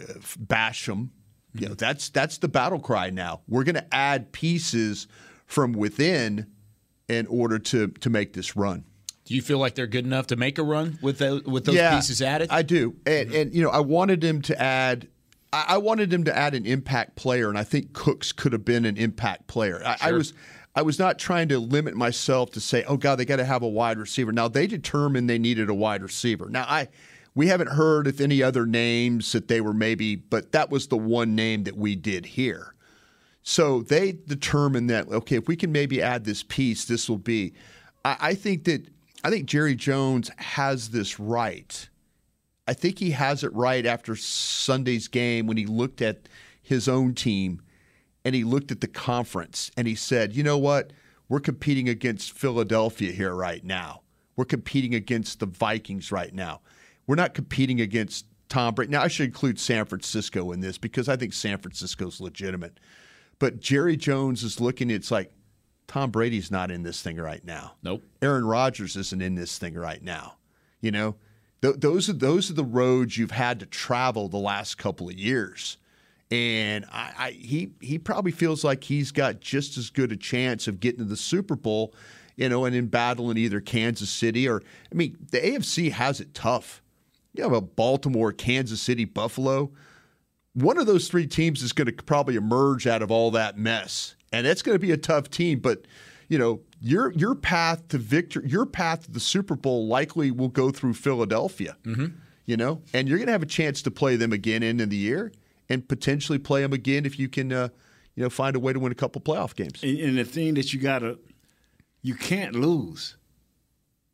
Basham. 0.44 1.10
You 1.54 1.68
know, 1.68 1.74
that's 1.74 2.08
that's 2.08 2.38
the 2.38 2.48
battle 2.48 2.80
cry 2.80 3.10
now. 3.10 3.42
We're 3.46 3.62
going 3.62 3.76
to 3.76 3.94
add 3.94 4.32
pieces 4.32 5.06
from 5.46 5.72
within 5.72 6.48
in 7.08 7.28
order 7.28 7.60
to 7.60 7.86
to 7.88 8.10
make 8.10 8.32
this 8.32 8.56
run. 8.56 8.84
Do 9.24 9.34
you 9.34 9.42
feel 9.42 9.58
like 9.58 9.74
they're 9.74 9.86
good 9.86 10.04
enough 10.04 10.26
to 10.28 10.36
make 10.36 10.58
a 10.58 10.62
run 10.62 10.98
with 11.00 11.18
the, 11.18 11.42
with 11.46 11.64
those 11.64 11.76
yeah, 11.76 11.96
pieces 11.96 12.20
added? 12.20 12.50
I 12.50 12.62
do, 12.62 12.94
and, 13.06 13.32
and 13.32 13.54
you 13.54 13.62
know, 13.62 13.70
I 13.70 13.80
wanted 13.80 14.22
him 14.22 14.42
to 14.42 14.60
add. 14.60 15.08
I 15.52 15.78
wanted 15.78 16.12
him 16.12 16.24
to 16.24 16.36
add 16.36 16.54
an 16.56 16.66
impact 16.66 17.14
player, 17.14 17.48
and 17.48 17.56
I 17.56 17.62
think 17.62 17.92
Cooks 17.92 18.32
could 18.32 18.52
have 18.52 18.64
been 18.64 18.84
an 18.84 18.96
impact 18.96 19.46
player. 19.46 19.80
I, 19.84 19.96
sure. 19.96 20.08
I 20.08 20.12
was 20.12 20.34
I 20.74 20.82
was 20.82 20.98
not 20.98 21.18
trying 21.18 21.48
to 21.48 21.58
limit 21.58 21.94
myself 21.94 22.50
to 22.52 22.60
say, 22.60 22.82
oh 22.84 22.96
God, 22.96 23.16
they 23.16 23.24
got 23.24 23.36
to 23.36 23.44
have 23.44 23.62
a 23.62 23.68
wide 23.68 23.98
receiver. 23.98 24.32
Now 24.32 24.48
they 24.48 24.66
determined 24.66 25.30
they 25.30 25.38
needed 25.38 25.68
a 25.68 25.74
wide 25.74 26.02
receiver. 26.02 26.48
Now 26.48 26.64
I 26.68 26.88
we 27.34 27.46
haven't 27.46 27.70
heard 27.70 28.06
if 28.06 28.20
any 28.20 28.42
other 28.42 28.66
names 28.66 29.32
that 29.32 29.48
they 29.48 29.60
were 29.60 29.72
maybe, 29.72 30.16
but 30.16 30.52
that 30.52 30.70
was 30.70 30.88
the 30.88 30.96
one 30.96 31.34
name 31.34 31.64
that 31.64 31.76
we 31.76 31.94
did 31.94 32.26
hear. 32.26 32.74
So 33.42 33.82
they 33.82 34.12
determined 34.12 34.90
that 34.90 35.08
okay, 35.08 35.36
if 35.36 35.46
we 35.46 35.54
can 35.56 35.70
maybe 35.70 36.02
add 36.02 36.24
this 36.24 36.42
piece, 36.42 36.84
this 36.86 37.08
will 37.08 37.18
be. 37.18 37.54
I, 38.04 38.16
I 38.20 38.34
think 38.34 38.64
that 38.64 38.88
I 39.24 39.30
think 39.30 39.46
Jerry 39.46 39.74
Jones 39.74 40.30
has 40.36 40.90
this 40.90 41.18
right. 41.18 41.88
I 42.68 42.74
think 42.74 42.98
he 42.98 43.12
has 43.12 43.42
it 43.42 43.52
right 43.54 43.86
after 43.86 44.14
Sunday's 44.16 45.08
game 45.08 45.46
when 45.46 45.56
he 45.56 45.64
looked 45.64 46.02
at 46.02 46.28
his 46.62 46.88
own 46.88 47.14
team 47.14 47.62
and 48.22 48.34
he 48.34 48.44
looked 48.44 48.70
at 48.70 48.82
the 48.82 48.86
conference 48.86 49.70
and 49.78 49.88
he 49.88 49.94
said, 49.94 50.34
you 50.34 50.42
know 50.42 50.58
what? 50.58 50.92
We're 51.28 51.40
competing 51.40 51.88
against 51.88 52.32
Philadelphia 52.32 53.12
here 53.12 53.34
right 53.34 53.64
now. 53.64 54.02
We're 54.36 54.44
competing 54.44 54.94
against 54.94 55.40
the 55.40 55.46
Vikings 55.46 56.12
right 56.12 56.34
now. 56.34 56.60
We're 57.06 57.14
not 57.16 57.32
competing 57.32 57.80
against 57.80 58.26
Tom 58.50 58.74
Brady. 58.74 58.92
Now, 58.92 59.02
I 59.02 59.08
should 59.08 59.26
include 59.26 59.58
San 59.58 59.86
Francisco 59.86 60.52
in 60.52 60.60
this 60.60 60.76
because 60.76 61.08
I 61.08 61.16
think 61.16 61.32
San 61.32 61.58
Francisco's 61.58 62.20
legitimate. 62.20 62.78
But 63.38 63.60
Jerry 63.60 63.96
Jones 63.96 64.42
is 64.42 64.60
looking, 64.60 64.90
it's 64.90 65.10
like 65.10 65.32
Tom 65.94 66.10
Brady's 66.10 66.50
not 66.50 66.72
in 66.72 66.82
this 66.82 67.00
thing 67.02 67.18
right 67.18 67.44
now. 67.44 67.74
Nope. 67.84 68.02
Aaron 68.20 68.44
Rodgers 68.44 68.96
isn't 68.96 69.22
in 69.22 69.36
this 69.36 69.58
thing 69.58 69.74
right 69.74 70.02
now. 70.02 70.38
You 70.80 70.90
know, 70.90 71.14
Th- 71.62 71.76
those 71.76 72.08
are 72.08 72.14
those 72.14 72.50
are 72.50 72.54
the 72.54 72.64
roads 72.64 73.16
you've 73.16 73.30
had 73.30 73.60
to 73.60 73.66
travel 73.66 74.28
the 74.28 74.36
last 74.36 74.76
couple 74.76 75.08
of 75.08 75.16
years 75.16 75.76
and 76.32 76.84
I, 76.90 77.12
I, 77.16 77.30
he 77.30 77.70
he 77.80 77.96
probably 78.00 78.32
feels 78.32 78.64
like 78.64 78.82
he's 78.82 79.12
got 79.12 79.38
just 79.38 79.78
as 79.78 79.88
good 79.88 80.10
a 80.10 80.16
chance 80.16 80.66
of 80.66 80.80
getting 80.80 80.98
to 80.98 81.04
the 81.04 81.16
Super 81.16 81.54
Bowl, 81.54 81.94
you 82.34 82.48
know, 82.48 82.64
and 82.64 82.74
in 82.74 82.88
battling 82.88 83.36
either 83.36 83.60
Kansas 83.60 84.10
City 84.10 84.48
or 84.48 84.64
I 84.90 84.94
mean 84.96 85.16
the 85.30 85.38
AFC 85.38 85.92
has 85.92 86.20
it 86.20 86.34
tough. 86.34 86.82
You 87.34 87.44
have 87.44 87.52
a 87.52 87.60
Baltimore, 87.60 88.32
Kansas 88.32 88.82
City, 88.82 89.04
Buffalo. 89.04 89.70
One 90.54 90.76
of 90.76 90.86
those 90.86 91.06
three 91.06 91.28
teams 91.28 91.62
is 91.62 91.72
going 91.72 91.86
to 91.86 92.02
probably 92.02 92.34
emerge 92.34 92.88
out 92.88 93.00
of 93.00 93.12
all 93.12 93.30
that 93.30 93.56
mess, 93.56 94.16
and 94.34 94.46
it's 94.46 94.62
going 94.62 94.74
to 94.74 94.80
be 94.80 94.90
a 94.90 94.96
tough 94.96 95.30
team. 95.30 95.60
But 95.60 95.86
you 96.28 96.38
know, 96.38 96.60
your 96.80 97.12
your 97.12 97.34
path 97.34 97.88
to 97.88 97.98
victory, 97.98 98.48
your 98.48 98.66
path 98.66 99.04
to 99.04 99.10
the 99.10 99.20
Super 99.20 99.56
Bowl 99.56 99.86
likely 99.86 100.30
will 100.30 100.48
go 100.48 100.70
through 100.70 100.94
Philadelphia. 100.94 101.76
Mm-hmm. 101.84 102.06
You 102.46 102.56
know, 102.58 102.82
and 102.92 103.08
you're 103.08 103.16
going 103.16 103.28
to 103.28 103.32
have 103.32 103.42
a 103.42 103.46
chance 103.46 103.80
to 103.82 103.90
play 103.90 104.16
them 104.16 104.32
again 104.32 104.62
in 104.62 104.76
the 104.76 104.96
year 104.96 105.32
and 105.70 105.88
potentially 105.88 106.38
play 106.38 106.60
them 106.60 106.74
again 106.74 107.06
if 107.06 107.18
you 107.18 107.26
can, 107.26 107.50
uh, 107.50 107.68
you 108.16 108.22
know, 108.22 108.28
find 108.28 108.54
a 108.54 108.60
way 108.60 108.74
to 108.74 108.78
win 108.78 108.92
a 108.92 108.94
couple 108.94 109.22
playoff 109.22 109.54
games. 109.54 109.82
And, 109.82 109.98
and 109.98 110.18
the 110.18 110.24
thing 110.24 110.52
that 110.54 110.70
you 110.72 110.78
gotta, 110.78 111.18
you 112.02 112.14
can't 112.14 112.54
lose. 112.54 113.16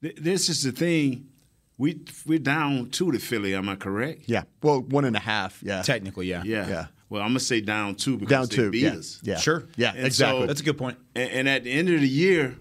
This 0.00 0.48
is 0.48 0.62
the 0.62 0.70
thing. 0.70 1.26
We 1.76 2.04
we're 2.26 2.38
down 2.38 2.90
two 2.90 3.10
to 3.10 3.18
Philly. 3.18 3.54
Am 3.54 3.68
I 3.68 3.74
correct? 3.74 4.22
Yeah. 4.26 4.44
Well, 4.62 4.80
one 4.80 5.04
and 5.04 5.16
a 5.16 5.20
half. 5.20 5.62
Yeah. 5.62 5.82
Technically, 5.82 6.28
yeah. 6.28 6.42
Yeah. 6.44 6.68
Yeah. 6.68 6.86
Well, 7.10 7.20
I'm 7.20 7.28
gonna 7.28 7.40
say 7.40 7.60
down 7.60 7.96
two 7.96 8.16
because 8.16 8.30
down 8.30 8.46
they 8.46 8.56
two. 8.56 8.70
beat 8.70 8.82
yeah. 8.84 8.90
us. 8.92 9.20
Yeah. 9.22 9.36
Sure. 9.36 9.64
Yeah. 9.76 9.92
And 9.94 10.06
exactly. 10.06 10.42
so- 10.42 10.46
That's 10.46 10.60
a 10.60 10.64
good 10.64 10.78
point. 10.78 10.96
And, 11.14 11.30
and 11.30 11.48
at 11.48 11.64
the 11.64 11.70
end 11.72 11.90
of 11.90 12.00
the 12.00 12.08
year, 12.08 12.56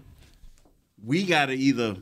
we 1.02 1.24
gotta 1.24 1.52
either 1.52 1.96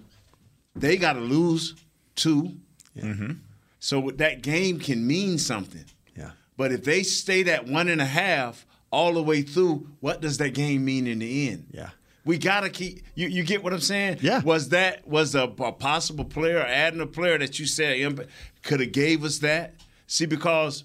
they 0.74 0.96
gotta 0.96 1.20
lose 1.20 1.74
2 2.16 2.52
Mm-hmm. 2.96 3.32
So 3.78 4.10
that 4.16 4.42
game 4.42 4.80
can 4.80 5.06
mean 5.06 5.38
something. 5.38 5.84
yeah. 6.16 6.30
But 6.56 6.72
if 6.72 6.82
they 6.82 7.04
stay 7.04 7.44
that 7.44 7.66
one 7.66 7.88
and 7.88 8.00
a 8.00 8.06
half 8.06 8.66
all 8.90 9.12
the 9.12 9.22
way 9.22 9.42
through, 9.42 9.86
what 10.00 10.20
does 10.20 10.38
that 10.38 10.50
game 10.54 10.84
mean 10.84 11.06
in 11.06 11.20
the 11.20 11.48
end? 11.48 11.68
Yeah. 11.70 11.90
We 12.24 12.38
gotta 12.38 12.70
keep 12.70 13.04
you. 13.14 13.28
You 13.28 13.44
get 13.44 13.62
what 13.62 13.72
I'm 13.72 13.80
saying? 13.80 14.18
Yeah. 14.20 14.42
Was 14.42 14.70
that 14.70 15.06
was 15.06 15.34
a, 15.34 15.44
a 15.44 15.72
possible 15.72 16.24
player 16.24 16.58
adding 16.58 17.00
a 17.00 17.06
player 17.06 17.38
that 17.38 17.58
you 17.58 17.66
said 17.66 18.28
could 18.62 18.80
have 18.80 18.92
gave 18.92 19.24
us 19.24 19.38
that? 19.38 19.74
See, 20.08 20.26
because 20.26 20.84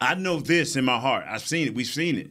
I 0.00 0.14
know 0.14 0.40
this 0.40 0.76
in 0.76 0.84
my 0.84 0.98
heart. 0.98 1.24
I've 1.28 1.42
seen 1.42 1.66
it. 1.68 1.74
We've 1.74 1.86
seen 1.86 2.16
it. 2.16 2.30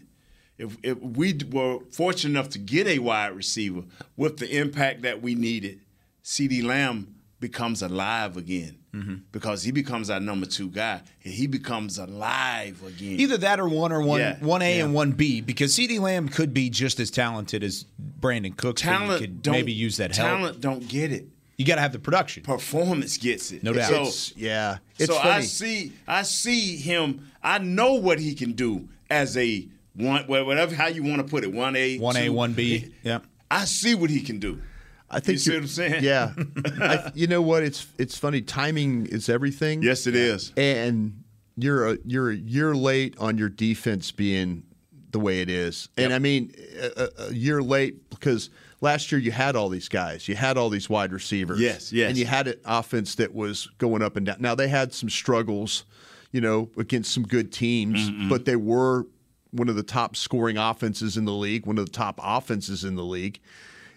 If, 0.58 0.78
if 0.84 0.98
we 1.00 1.38
were 1.52 1.80
fortunate 1.92 2.32
enough 2.32 2.50
to 2.52 2.60
get 2.60 2.88
a 2.88 3.00
wide 3.00 3.36
receiver 3.36 3.84
with 4.16 4.38
the 4.38 4.58
impact 4.58 5.04
that 5.04 5.22
we 5.22 5.36
needed, 5.36 5.82
CeeDee 6.24 6.64
Lamb 6.64 7.16
becomes 7.40 7.82
alive 7.82 8.38
again 8.38 8.76
Mm-hmm. 8.94 9.16
because 9.32 9.62
he 9.62 9.72
becomes 9.72 10.10
our 10.10 10.20
number 10.20 10.48
two 10.48 10.70
guy. 10.70 11.02
And 11.24 11.32
he 11.32 11.46
becomes 11.46 12.00
alive 12.00 12.82
again. 12.84 13.20
Either 13.20 13.38
that 13.38 13.60
or 13.60 13.68
one 13.70 13.92
or 13.92 14.02
one 14.02 14.20
Yeah, 14.22 14.38
one 14.40 14.64
A 14.64 14.78
yeah. 14.80 14.86
and 14.86 14.94
one 14.94 15.12
B 15.12 15.40
because 15.42 15.76
CeeDee 15.76 16.00
Lamb 16.00 16.30
could 16.30 16.52
be 16.52 16.72
just 16.72 17.00
as 17.00 17.12
talented 17.12 17.64
as 17.64 17.86
Brandin 18.20 18.58
Cooks. 18.58 18.82
talent 18.82 19.22
could 19.22 19.46
maybe 19.46 19.72
use 19.72 19.98
that 19.98 20.16
help. 20.16 20.30
Talent 20.40 20.62
don't 20.62 20.88
get 20.88 21.12
it. 21.12 21.28
You 21.58 21.66
got 21.66 21.76
to 21.76 21.82
have 21.82 21.92
the 21.92 22.00
production. 22.00 22.44
Performance 22.44 23.18
gets 23.18 23.52
it. 23.52 23.64
No 23.64 23.74
doubt. 23.74 23.90
So, 23.90 24.02
It's, 24.04 24.38
yeah. 24.38 24.78
It's 25.00 25.12
so 25.12 25.18
funny. 25.20 25.30
I 25.32 25.42
see 25.42 25.94
I 26.08 26.22
see 26.22 26.78
him. 26.78 27.32
I 27.42 27.58
know 27.58 27.94
what 27.96 28.20
he 28.20 28.36
can 28.36 28.52
do 28.54 28.88
as 29.10 29.36
a 29.38 29.68
one, 29.96 30.26
whatever 30.28 30.76
how 30.76 30.88
you 30.88 31.02
want 31.04 31.18
to 31.18 31.24
put 31.24 31.44
it, 31.44 31.52
one 31.52 31.76
A, 31.76 31.98
One 31.98 32.16
A, 32.16 32.30
one 32.30 32.54
B. 32.54 32.94
Yeah. 33.04 33.20
I 33.50 33.66
see 33.66 33.96
what 33.96 34.10
he 34.12 34.22
can 34.22 34.40
do. 34.40 34.62
I 35.10 35.20
think 35.20 35.36
You 35.36 35.40
see 35.40 35.52
what 35.52 35.60
I'm 35.62 35.68
saying? 35.68 36.04
Yeah, 36.04 36.34
I, 36.82 37.12
you 37.16 37.28
know 37.28 37.42
what? 37.42 37.64
It's 37.64 37.88
it's 37.98 38.18
funny. 38.18 38.42
Timing 38.42 39.06
is 39.06 39.30
everything. 39.30 39.82
Yes, 39.82 40.06
it 40.06 40.16
is. 40.16 40.52
and 40.58 41.24
you're 41.56 41.94
a 41.94 41.98
you're 42.06 42.30
a 42.32 42.36
year 42.36 42.76
late 42.76 43.16
on 43.18 43.38
your 43.38 43.48
defense 43.50 44.12
being 44.12 44.64
the 45.12 45.20
way 45.20 45.40
it 45.42 45.50
is. 45.50 45.88
And 45.98 46.14
I 46.14 46.20
mean, 46.20 46.54
a, 46.98 47.08
a 47.30 47.34
year 47.34 47.64
late 47.64 48.10
because 48.10 48.50
last 48.82 49.12
year 49.12 49.20
you 49.20 49.32
had 49.32 49.56
all 49.56 49.70
these 49.70 49.90
guys, 49.90 50.28
you 50.28 50.36
had 50.36 50.58
all 50.58 50.70
these 50.70 50.90
wide 50.90 51.12
receivers. 51.12 51.60
Yes, 51.60 51.92
yes. 51.92 52.10
and 52.10 52.18
you 52.18 52.26
had 52.26 52.48
an 52.48 52.60
offense 52.66 53.16
that 53.16 53.34
was 53.34 53.68
going 53.78 54.02
up 54.02 54.16
and 54.16 54.26
down. 54.26 54.38
Now 54.40 54.56
they 54.56 54.68
had 54.68 54.94
some 54.94 55.10
struggles, 55.10 55.86
you 56.32 56.42
know, 56.42 56.70
against 56.78 57.14
some 57.14 57.24
good 57.24 57.52
teams, 57.52 58.10
but 58.30 58.46
they 58.46 58.56
were 58.56 59.06
one 59.52 59.70
of 59.70 59.76
the 59.76 59.84
top 59.84 60.16
scoring 60.16 60.58
offenses 60.58 61.18
in 61.18 61.26
the 61.26 61.34
league, 61.34 61.66
one 61.66 61.78
of 61.78 61.86
the 61.86 61.92
top 61.92 62.20
offenses 62.24 62.84
in 62.84 62.96
the 62.96 63.04
league. 63.04 63.40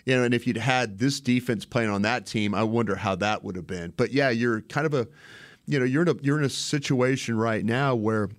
You 0.06 0.16
know, 0.16 0.24
and 0.24 0.32
if 0.32 0.46
you'd 0.46 0.56
had 0.56 0.98
this 0.98 1.20
defense 1.20 1.64
playing 1.64 1.90
on 1.90 2.02
that 2.02 2.26
team, 2.26 2.54
I 2.54 2.62
wonder 2.62 2.96
how 2.96 3.16
that 3.16 3.44
would 3.44 3.56
have 3.56 3.66
been. 3.66 3.92
But 3.96 4.12
yeah, 4.12 4.30
you're 4.30 4.62
kind 4.62 4.86
of 4.86 4.94
a, 4.94 5.06
you 5.66 5.78
know, 5.78 5.84
you're 5.84 6.02
in 6.02 6.08
a 6.08 6.14
you're 6.22 6.38
in 6.38 6.44
a 6.44 6.50
situation 6.50 7.36
right 7.36 7.64
now 7.64 7.94
where, 7.94 8.30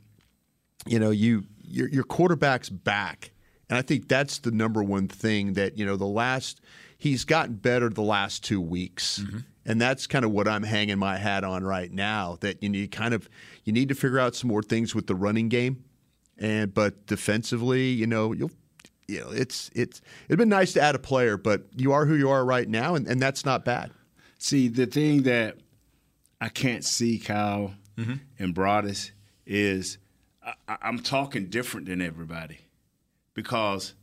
you 0.88 1.00
know, 1.00 1.12
you 1.12 1.44
your 1.64 1.88
your 1.88 2.04
quarterback's 2.04 2.70
back, 2.70 3.32
and 3.72 3.78
I 3.78 3.82
think 3.82 4.10
that's 4.10 4.40
the 4.40 4.52
number 4.52 4.84
one 4.84 5.08
thing 5.08 5.54
that 5.54 5.78
you 5.78 5.86
know 5.86 5.96
the 5.96 6.06
last 6.06 6.60
he's 6.98 7.24
gotten 7.24 7.56
better 7.56 7.90
the 7.90 8.02
last 8.02 8.44
two 8.44 8.60
weeks. 8.60 9.20
Mm-hmm. 9.20 9.38
And 9.64 9.80
that's 9.80 10.08
kind 10.08 10.26
of 10.26 10.32
what 10.32 10.48
I'm 10.48 10.64
hanging 10.64 11.00
my 11.00 11.18
hat 11.18 11.44
on 11.44 11.64
right 11.64 11.92
now. 11.92 12.38
That 12.42 12.62
you 12.62 12.68
know, 12.68 12.78
you 12.78 12.90
kind 12.90 13.14
of 13.14 13.30
you 13.64 13.72
need 13.72 13.88
to 13.88 13.96
figure 13.96 14.20
out 14.20 14.36
some 14.36 14.50
more 14.50 14.62
things 14.62 14.94
with 14.94 15.08
the 15.08 15.16
running 15.16 15.48
game, 15.48 15.86
and 16.38 16.74
but 16.74 17.06
defensively, 17.06 17.88
you 17.88 18.08
know, 18.08 18.34
you'll 18.34 18.52
you 19.08 19.22
know, 19.22 19.30
it's 19.30 19.72
it's 19.74 20.02
it'd 20.28 20.38
been 20.38 20.50
nice 20.50 20.74
to 20.74 20.82
add 20.82 20.96
a 20.96 21.00
player, 21.00 21.38
but 21.38 21.64
you 21.74 21.94
are 21.94 22.06
who 22.06 22.16
you 22.16 22.30
are 22.30 22.44
right 22.44 22.68
now, 22.68 22.96
and, 22.96 23.08
and 23.08 23.22
that's 23.22 23.46
not 23.46 23.64
bad. 23.64 23.92
See, 24.38 24.68
the 24.68 24.86
thing 24.86 25.22
that 25.24 25.58
I 26.42 26.50
can't 26.50 26.84
see, 26.84 27.20
Kyle 27.20 27.76
mm-hmm. 27.98 28.16
and 28.38 28.54
Broaddus, 28.54 29.12
is 29.46 29.98
I- 30.44 30.78
I'm 30.82 31.00
talking 31.00 31.46
different 31.46 31.88
than 31.88 32.02
everybody 32.02 32.60
because 33.34 33.94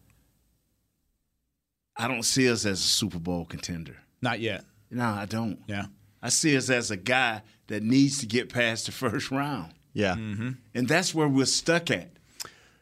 I 1.97 2.09
don't 2.09 2.23
see 2.23 2.51
us 2.51 2.65
as 2.65 2.79
a 2.81 2.83
Super 2.83 3.19
Bowl 3.19 3.45
contender. 3.45 3.97
Not 4.23 4.41
yet. 4.41 4.65
No, 4.91 5.05
I 5.05 5.27
don't. 5.27 5.59
Yeah. 5.67 5.87
I 6.23 6.29
see 6.31 6.57
us 6.57 6.71
as 6.71 6.91
a 6.91 6.97
guy 6.97 7.43
that 7.69 7.83
needs 7.83 8.19
to 8.19 8.27
get 8.27 8.49
past 8.53 8.87
the 8.87 8.93
first 9.05 9.31
round, 9.31 9.73
Yeah. 9.93 10.15
Mm-hmm. 10.15 10.51
and 10.75 10.89
that's 10.89 11.15
where 11.15 11.29
we're 11.29 11.45
stuck 11.47 11.91
at. 11.91 12.11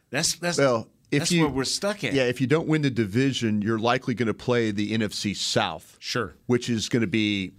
That's 0.09 0.35
that's 0.35 0.57
Well, 0.57 0.87
if 1.11 1.19
that's 1.19 1.31
you 1.31 1.41
where 1.43 1.51
we're 1.51 1.63
stuck 1.65 2.03
at. 2.03 2.13
Yeah, 2.13 2.23
if 2.23 2.39
you 2.41 2.47
don't 2.47 2.67
win 2.67 2.81
the 2.81 2.89
division, 2.89 3.61
you're 3.61 3.79
likely 3.79 4.13
going 4.13 4.27
to 4.27 4.33
play 4.33 4.71
the 4.71 4.97
NFC 4.97 5.35
South. 5.35 5.97
Sure. 5.99 6.35
Which 6.45 6.69
is 6.69 6.89
going 6.89 7.01
to 7.01 7.07
be 7.07 7.53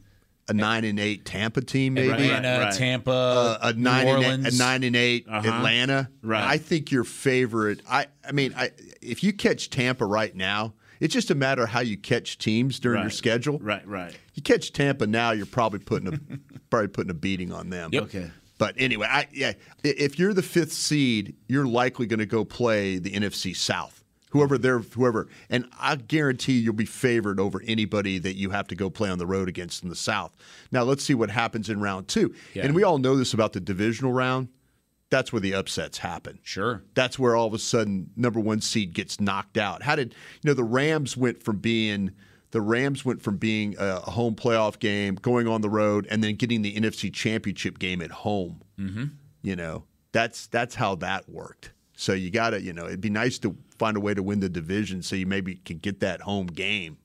a 0.48 0.54
nine 0.54 0.84
and 0.84 0.98
eight 0.98 1.24
Tampa 1.24 1.60
team, 1.60 1.94
maybe. 1.94 2.10
Atlanta, 2.10 2.60
right. 2.64 2.74
Tampa, 2.74 3.10
Uh, 3.10 3.58
a 3.62 3.72
New 3.74 3.82
nine 3.82 4.06
and 4.08 4.24
Orleans. 4.24 4.46
eight, 4.46 4.54
a 4.54 4.58
nine 4.58 4.82
and 4.84 4.96
8 4.96 5.26
Uh-huh. 5.28 5.48
Atlanta. 5.48 6.10
Right. 6.22 6.44
I 6.44 6.58
think 6.58 6.90
your 6.90 7.04
favorite. 7.04 7.82
I 7.88 8.06
I 8.26 8.32
mean, 8.32 8.54
I, 8.56 8.70
if 9.02 9.22
you 9.22 9.32
catch 9.32 9.70
Tampa 9.70 10.06
right 10.06 10.34
now, 10.34 10.74
it's 11.00 11.14
just 11.14 11.30
a 11.30 11.34
matter 11.34 11.62
of 11.62 11.68
how 11.68 11.80
you 11.80 11.96
catch 11.96 12.38
teams 12.38 12.80
during 12.80 13.00
your 13.02 13.10
schedule. 13.10 13.58
Right, 13.60 13.86
right. 13.86 14.16
You 14.34 14.42
catch 14.42 14.72
Tampa 14.72 15.06
now, 15.06 15.30
you're 15.32 15.46
probably 15.46 15.78
putting 15.80 16.14
a 16.14 16.18
probably 16.70 16.88
putting 16.88 17.10
a 17.10 17.14
beating 17.14 17.52
on 17.52 17.70
them. 17.70 17.90
Yep. 17.92 18.02
Okay. 18.04 18.30
But 18.58 18.74
anyway, 18.76 19.06
I, 19.08 19.28
yeah, 19.32 19.52
if 19.84 20.18
you're 20.18 20.34
the 20.34 20.42
fifth 20.42 20.72
seed, 20.72 21.36
you're 21.46 21.66
likely 21.66 22.06
going 22.06 22.18
to 22.18 22.26
go 22.26 22.44
play 22.44 22.98
the 22.98 23.10
NFC 23.12 23.54
South. 23.54 24.02
Whoever 24.30 24.58
they're 24.58 24.80
whoever, 24.80 25.28
and 25.48 25.68
I 25.80 25.96
guarantee 25.96 26.58
you'll 26.58 26.74
be 26.74 26.84
favored 26.84 27.40
over 27.40 27.62
anybody 27.66 28.18
that 28.18 28.36
you 28.36 28.50
have 28.50 28.68
to 28.68 28.74
go 28.74 28.90
play 28.90 29.08
on 29.08 29.18
the 29.18 29.26
road 29.26 29.48
against 29.48 29.82
in 29.82 29.88
the 29.88 29.96
South. 29.96 30.36
Now 30.70 30.82
let's 30.82 31.02
see 31.02 31.14
what 31.14 31.30
happens 31.30 31.70
in 31.70 31.80
round 31.80 32.08
two. 32.08 32.34
Yeah. 32.54 32.66
And 32.66 32.74
we 32.74 32.82
all 32.82 32.98
know 32.98 33.16
this 33.16 33.32
about 33.32 33.54
the 33.54 33.60
divisional 33.60 34.12
round. 34.12 34.48
That's 35.10 35.32
where 35.32 35.40
the 35.40 35.54
upsets 35.54 35.98
happen. 35.98 36.38
Sure. 36.42 36.82
That's 36.94 37.18
where 37.18 37.34
all 37.34 37.46
of 37.46 37.54
a 37.54 37.58
sudden 37.58 38.10
number 38.16 38.40
one 38.40 38.60
seed 38.60 38.92
gets 38.92 39.20
knocked 39.20 39.56
out. 39.56 39.82
How 39.82 39.96
did 39.96 40.14
you 40.42 40.48
know 40.48 40.54
the 40.54 40.64
Rams 40.64 41.16
went 41.16 41.42
from 41.42 41.58
being 41.58 42.12
the 42.50 42.60
Rams 42.60 43.04
went 43.04 43.22
from 43.22 43.36
being 43.36 43.76
a 43.78 44.00
home 44.00 44.34
playoff 44.34 44.78
game, 44.78 45.16
going 45.16 45.46
on 45.46 45.60
the 45.60 45.70
road, 45.70 46.06
and 46.10 46.22
then 46.22 46.36
getting 46.36 46.62
the 46.62 46.74
NFC 46.74 47.12
Championship 47.12 47.78
game 47.78 48.00
at 48.02 48.10
home. 48.10 48.62
Mm-hmm. 48.78 49.04
You 49.42 49.56
know 49.56 49.84
that's 50.12 50.46
that's 50.46 50.74
how 50.74 50.94
that 50.96 51.28
worked. 51.28 51.72
So 52.00 52.12
you 52.12 52.30
got 52.30 52.50
to 52.50 52.62
you 52.62 52.72
know 52.72 52.86
it'd 52.86 53.00
be 53.00 53.10
nice 53.10 53.38
to 53.40 53.56
find 53.76 53.96
a 53.96 54.00
way 54.00 54.14
to 54.14 54.22
win 54.22 54.38
the 54.38 54.48
division 54.48 55.02
so 55.02 55.16
you 55.16 55.26
maybe 55.26 55.56
can 55.56 55.78
get 55.78 55.98
that 56.00 56.20
home 56.22 56.46
game. 56.46 56.96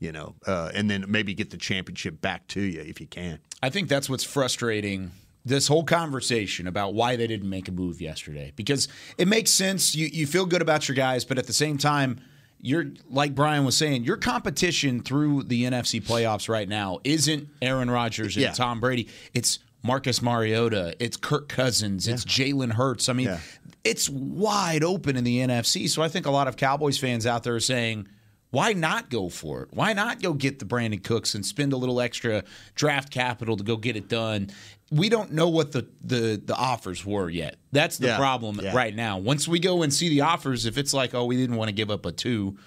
You 0.00 0.10
know, 0.10 0.34
uh, 0.48 0.72
and 0.74 0.90
then 0.90 1.04
maybe 1.06 1.32
get 1.32 1.50
the 1.50 1.56
championship 1.56 2.20
back 2.20 2.48
to 2.48 2.60
you 2.60 2.80
if 2.80 3.00
you 3.00 3.06
can. 3.06 3.38
I 3.62 3.70
think 3.70 3.88
that's 3.88 4.10
what's 4.10 4.24
frustrating. 4.24 5.12
This 5.44 5.68
whole 5.68 5.84
conversation 5.84 6.66
about 6.66 6.92
why 6.94 7.14
they 7.14 7.28
didn't 7.28 7.48
make 7.48 7.68
a 7.68 7.72
move 7.72 8.00
yesterday 8.00 8.52
because 8.56 8.88
it 9.16 9.28
makes 9.28 9.52
sense. 9.52 9.94
You 9.94 10.08
you 10.12 10.26
feel 10.26 10.44
good 10.44 10.60
about 10.60 10.88
your 10.88 10.96
guys, 10.96 11.24
but 11.24 11.38
at 11.38 11.46
the 11.46 11.52
same 11.52 11.78
time, 11.78 12.20
you're 12.60 12.86
like 13.10 13.36
Brian 13.36 13.64
was 13.64 13.76
saying, 13.76 14.02
your 14.02 14.16
competition 14.16 15.02
through 15.02 15.44
the 15.44 15.62
NFC 15.64 16.02
playoffs 16.02 16.48
right 16.48 16.68
now 16.68 16.98
isn't 17.04 17.48
Aaron 17.60 17.88
Rodgers 17.88 18.34
and 18.36 18.42
Yeah. 18.42 18.52
Tom 18.52 18.80
Brady. 18.80 19.06
It's 19.34 19.60
Marcus 19.84 20.20
Mariota. 20.22 20.94
It's 21.00 21.16
Kirk 21.16 21.48
Cousins. 21.48 22.06
It's 22.06 22.24
Jalen 22.24 22.72
Hurts. 22.72 23.08
I 23.08 23.12
mean, 23.12 23.26
Yeah. 23.26 23.40
It's 23.84 24.08
wide 24.08 24.84
open 24.84 25.16
in 25.16 25.24
the 25.24 25.38
NFC. 25.38 25.88
So 25.88 26.02
I 26.02 26.08
think 26.08 26.26
a 26.26 26.30
lot 26.30 26.46
of 26.48 26.56
Cowboys 26.56 26.98
fans 26.98 27.26
out 27.26 27.42
there 27.42 27.54
are 27.56 27.60
saying, 27.60 28.06
why 28.50 28.74
not 28.74 29.08
go 29.10 29.28
for 29.28 29.62
it? 29.62 29.68
Why 29.72 29.92
not 29.94 30.20
go 30.20 30.34
get 30.34 30.58
the 30.58 30.64
Brandin 30.66 31.02
Cooks 31.02 31.34
and 31.34 31.44
spend 31.44 31.72
a 31.72 31.76
little 31.76 32.00
extra 32.00 32.44
draft 32.74 33.10
capital 33.10 33.56
to 33.56 33.64
go 33.64 33.76
get 33.76 33.96
it 33.96 34.08
done? 34.08 34.50
We 34.90 35.08
don't 35.08 35.32
know 35.32 35.48
what 35.48 35.72
the 35.72 35.88
the, 36.04 36.40
the 36.44 36.54
offers 36.54 37.04
were 37.04 37.30
yet. 37.30 37.56
That's 37.72 37.96
the 37.96 38.08
Yeah. 38.08 38.18
problem 38.18 38.60
Yeah. 38.62 38.76
right 38.76 38.94
now. 38.94 39.16
Once 39.18 39.48
we 39.48 39.58
go 39.58 39.82
and 39.82 39.92
see 39.92 40.10
the 40.10 40.20
offers, 40.20 40.66
if 40.66 40.76
it's 40.76 40.92
like, 40.92 41.14
oh, 41.14 41.24
we 41.24 41.36
didn't 41.36 41.56
want 41.56 41.68
to 41.70 41.72
give 41.74 41.90
up 41.90 42.04
a 42.04 42.12
two, 42.12 42.58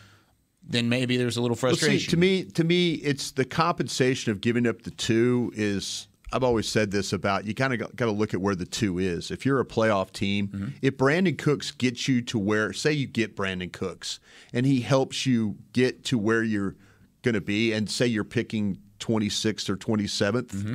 then 0.67 0.89
maybe 0.89 1.17
there's 1.17 1.37
a 1.37 1.41
little 1.41 1.53
Well, 1.53 1.71
frustration. 1.75 1.99
see, 1.99 2.07
to 2.07 2.17
me, 2.17 2.43
to 2.45 2.63
me, 2.63 2.93
it's 2.95 3.29
the 3.31 3.45
compensation 3.45 4.31
of 4.31 4.41
giving 4.41 4.65
up 4.65 4.81
the 4.81 4.91
two 4.91 5.51
is. 5.55 6.07
I've 6.35 6.43
always 6.43 6.67
said 6.67 6.91
this 6.91 7.13
about 7.13 7.45
you 7.45 7.53
kind 7.55 7.73
of 7.73 7.79
got 7.95 8.05
to 8.05 8.11
look 8.11 8.33
at 8.33 8.41
where 8.41 8.55
the 8.55 8.65
two 8.65 8.99
is. 8.99 9.31
If 9.31 9.45
you're 9.45 9.61
a 9.61 9.65
playoff 9.65 10.11
team, 10.11 10.49
Mm-hmm. 10.49 10.67
if 10.81 10.97
Brandin 10.97 11.37
Cooks 11.37 11.71
gets 11.71 12.07
you 12.09 12.21
to 12.23 12.37
where, 12.37 12.73
say, 12.73 12.91
you 12.91 13.07
get 13.07 13.37
Brandin 13.37 13.71
Cooks, 13.71 14.19
and 14.53 14.65
he 14.65 14.81
helps 14.81 15.25
you 15.25 15.55
get 15.71 16.03
to 16.05 16.17
where 16.17 16.43
you're 16.43 16.75
going 17.21 17.35
to 17.35 17.41
be, 17.41 17.71
and 17.71 17.89
say 17.89 18.05
you're 18.05 18.25
picking 18.25 18.77
26th 18.99 19.69
or 19.69 19.77
27th, 19.77 20.47
Mm-hmm. 20.47 20.73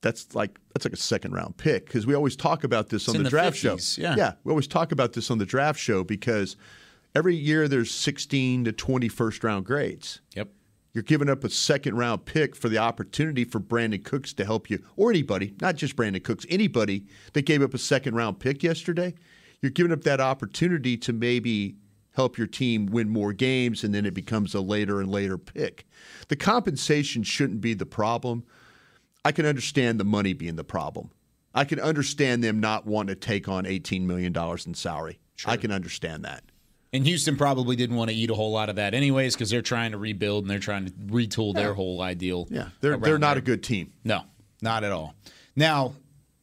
that's 0.00 0.34
like 0.34 0.58
that's 0.72 0.84
like 0.84 0.94
a 0.94 0.96
second 0.96 1.32
round 1.32 1.56
pick 1.56 1.86
because 1.86 2.06
we 2.06 2.14
always 2.14 2.34
talk 2.36 2.64
about 2.64 2.88
this 2.88 3.08
on 3.08 3.16
the, 3.18 3.22
the 3.24 3.30
draft 3.30 3.56
50s, 3.56 3.96
show. 3.96 4.02
yeah. 4.02 4.14
yeah, 4.16 4.32
we 4.44 4.50
always 4.50 4.66
talk 4.66 4.92
about 4.92 5.12
this 5.12 5.30
on 5.30 5.38
the 5.38 5.46
draft 5.46 5.78
show 5.78 6.02
because 6.04 6.56
every 7.14 7.36
year 7.36 7.68
there's 7.68 7.90
16 7.90 8.64
to 8.64 8.72
20 8.72 9.08
first 9.08 9.44
round 9.44 9.64
grades. 9.66 10.20
yep. 10.34 10.48
You're 10.94 11.02
giving 11.02 11.28
up 11.28 11.42
a 11.42 11.50
second 11.50 11.96
round 11.96 12.24
pick 12.24 12.54
for 12.54 12.68
the 12.68 12.78
opportunity 12.78 13.44
for 13.44 13.58
Brandin 13.58 14.04
Cooks 14.04 14.32
to 14.34 14.44
help 14.44 14.70
you, 14.70 14.78
or 14.96 15.10
anybody, 15.10 15.54
not 15.60 15.74
just 15.74 15.96
Brandin 15.96 16.22
Cooks, 16.22 16.46
anybody 16.48 17.06
that 17.32 17.42
gave 17.42 17.62
up 17.62 17.74
a 17.74 17.78
second 17.78 18.14
round 18.14 18.38
pick 18.38 18.62
yesterday. 18.62 19.12
You're 19.60 19.72
giving 19.72 19.92
up 19.92 20.02
that 20.04 20.20
opportunity 20.20 20.96
to 20.98 21.12
maybe 21.12 21.74
help 22.14 22.38
your 22.38 22.46
team 22.46 22.86
win 22.86 23.08
more 23.08 23.32
games, 23.32 23.82
and 23.82 23.92
then 23.92 24.06
it 24.06 24.14
becomes 24.14 24.54
a 24.54 24.60
later 24.60 25.00
and 25.00 25.10
later 25.10 25.36
pick. 25.36 25.84
The 26.28 26.36
compensation 26.36 27.24
shouldn't 27.24 27.60
be 27.60 27.74
the 27.74 27.86
problem. 27.86 28.44
I 29.24 29.32
can 29.32 29.46
understand 29.46 29.98
the 29.98 30.04
money 30.04 30.32
being 30.32 30.54
the 30.54 30.62
problem. 30.62 31.10
I 31.54 31.64
can 31.64 31.80
understand 31.80 32.44
them 32.44 32.60
not 32.60 32.86
wanting 32.86 33.14
to 33.14 33.20
take 33.20 33.48
on 33.48 33.64
$18 33.64 34.02
million 34.02 34.32
in 34.64 34.74
salary. 34.74 35.18
I 35.44 35.56
can 35.56 35.72
understand 35.72 36.24
that. 36.24 36.44
And 36.94 37.04
Houston 37.04 37.36
probably 37.36 37.74
didn't 37.76 37.96
want 37.96 38.08
to 38.10 38.16
eat 38.16 38.30
a 38.30 38.34
whole 38.34 38.52
lot 38.52 38.68
of 38.70 38.76
that 38.76 38.94
anyways 38.94 39.34
because 39.34 39.50
they're 39.50 39.62
trying 39.62 39.90
to 39.92 39.98
rebuild 39.98 40.44
and 40.44 40.50
they're 40.50 40.58
trying 40.60 40.86
to 40.86 40.92
retool 40.92 41.52
their 41.52 41.74
whole 41.74 42.00
ideal. 42.00 42.46
Yeah, 42.50 42.68
they're, 42.80 42.96
they're 42.96 43.18
not 43.18 43.34
there. 43.34 43.38
a 43.38 43.42
good 43.42 43.62
team. 43.64 43.92
No, 44.04 44.22
not 44.62 44.84
at 44.84 44.92
all. 44.92 45.14
Now, 45.56 45.94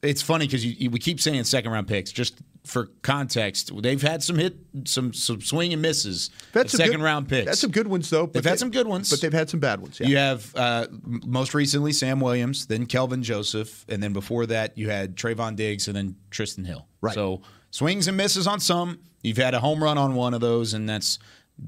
it's 0.02 0.22
funny 0.22 0.46
because 0.46 0.66
you, 0.66 0.76
you, 0.78 0.90
we 0.90 1.00
keep 1.00 1.20
saying 1.22 1.44
second 1.46 1.72
round 1.72 1.88
picks. 1.88 2.12
Just 2.12 2.42
for 2.66 2.88
context, 3.02 3.72
they've 3.82 4.02
had 4.02 4.22
some 4.22 4.38
hit, 4.38 4.56
some 4.86 5.14
some 5.14 5.40
swing 5.42 5.74
and 5.74 5.82
misses. 5.82 6.30
They've 6.54 6.64
had 6.64 6.70
some 6.70 6.78
second 6.80 6.98
good- 6.98 7.04
round 7.04 7.30
picks. 7.30 7.46
That's 7.46 7.60
some 7.62 7.72
good 7.72 7.88
ones, 7.88 8.10
though. 8.10 8.26
but 8.28 8.34
They've 8.34 8.46
had 8.46 8.60
some 8.60 8.72
good 8.72 8.88
ones. 8.88 9.10
but 9.10 9.22
they've 9.22 9.32
had 9.34 9.50
some 9.50 9.60
bad 9.62 9.80
ones. 9.80 10.00
Yeah. 10.00 10.08
You 10.08 10.18
have 10.18 10.56
uh, 10.56 10.88
most 11.26 11.54
recently 11.54 11.94
Sam 11.94 12.20
Williams, 12.20 12.66
then 12.68 12.86
Kelvin 12.88 13.24
Joseph, 13.24 13.86
and 13.88 14.04
then 14.04 14.12
before 14.12 14.46
that 14.48 14.78
you 14.78 14.90
had 14.90 15.16
Trevon 15.16 15.56
Diggs, 15.56 15.88
and 15.88 15.96
then 15.96 16.16
Trysten 16.30 16.66
Hill. 16.66 16.88
Right. 17.00 17.14
So 17.16 17.42
swings 17.72 18.08
and 18.08 18.16
misses 18.16 18.46
on 18.48 18.60
some. 18.60 19.00
You've 19.24 19.38
had 19.38 19.54
a 19.54 19.60
home 19.60 19.84
run 19.84 19.98
on 19.98 20.14
one 20.16 20.34
of 20.34 20.42
those, 20.42 20.74
and 20.74 20.88
that's 20.88 21.20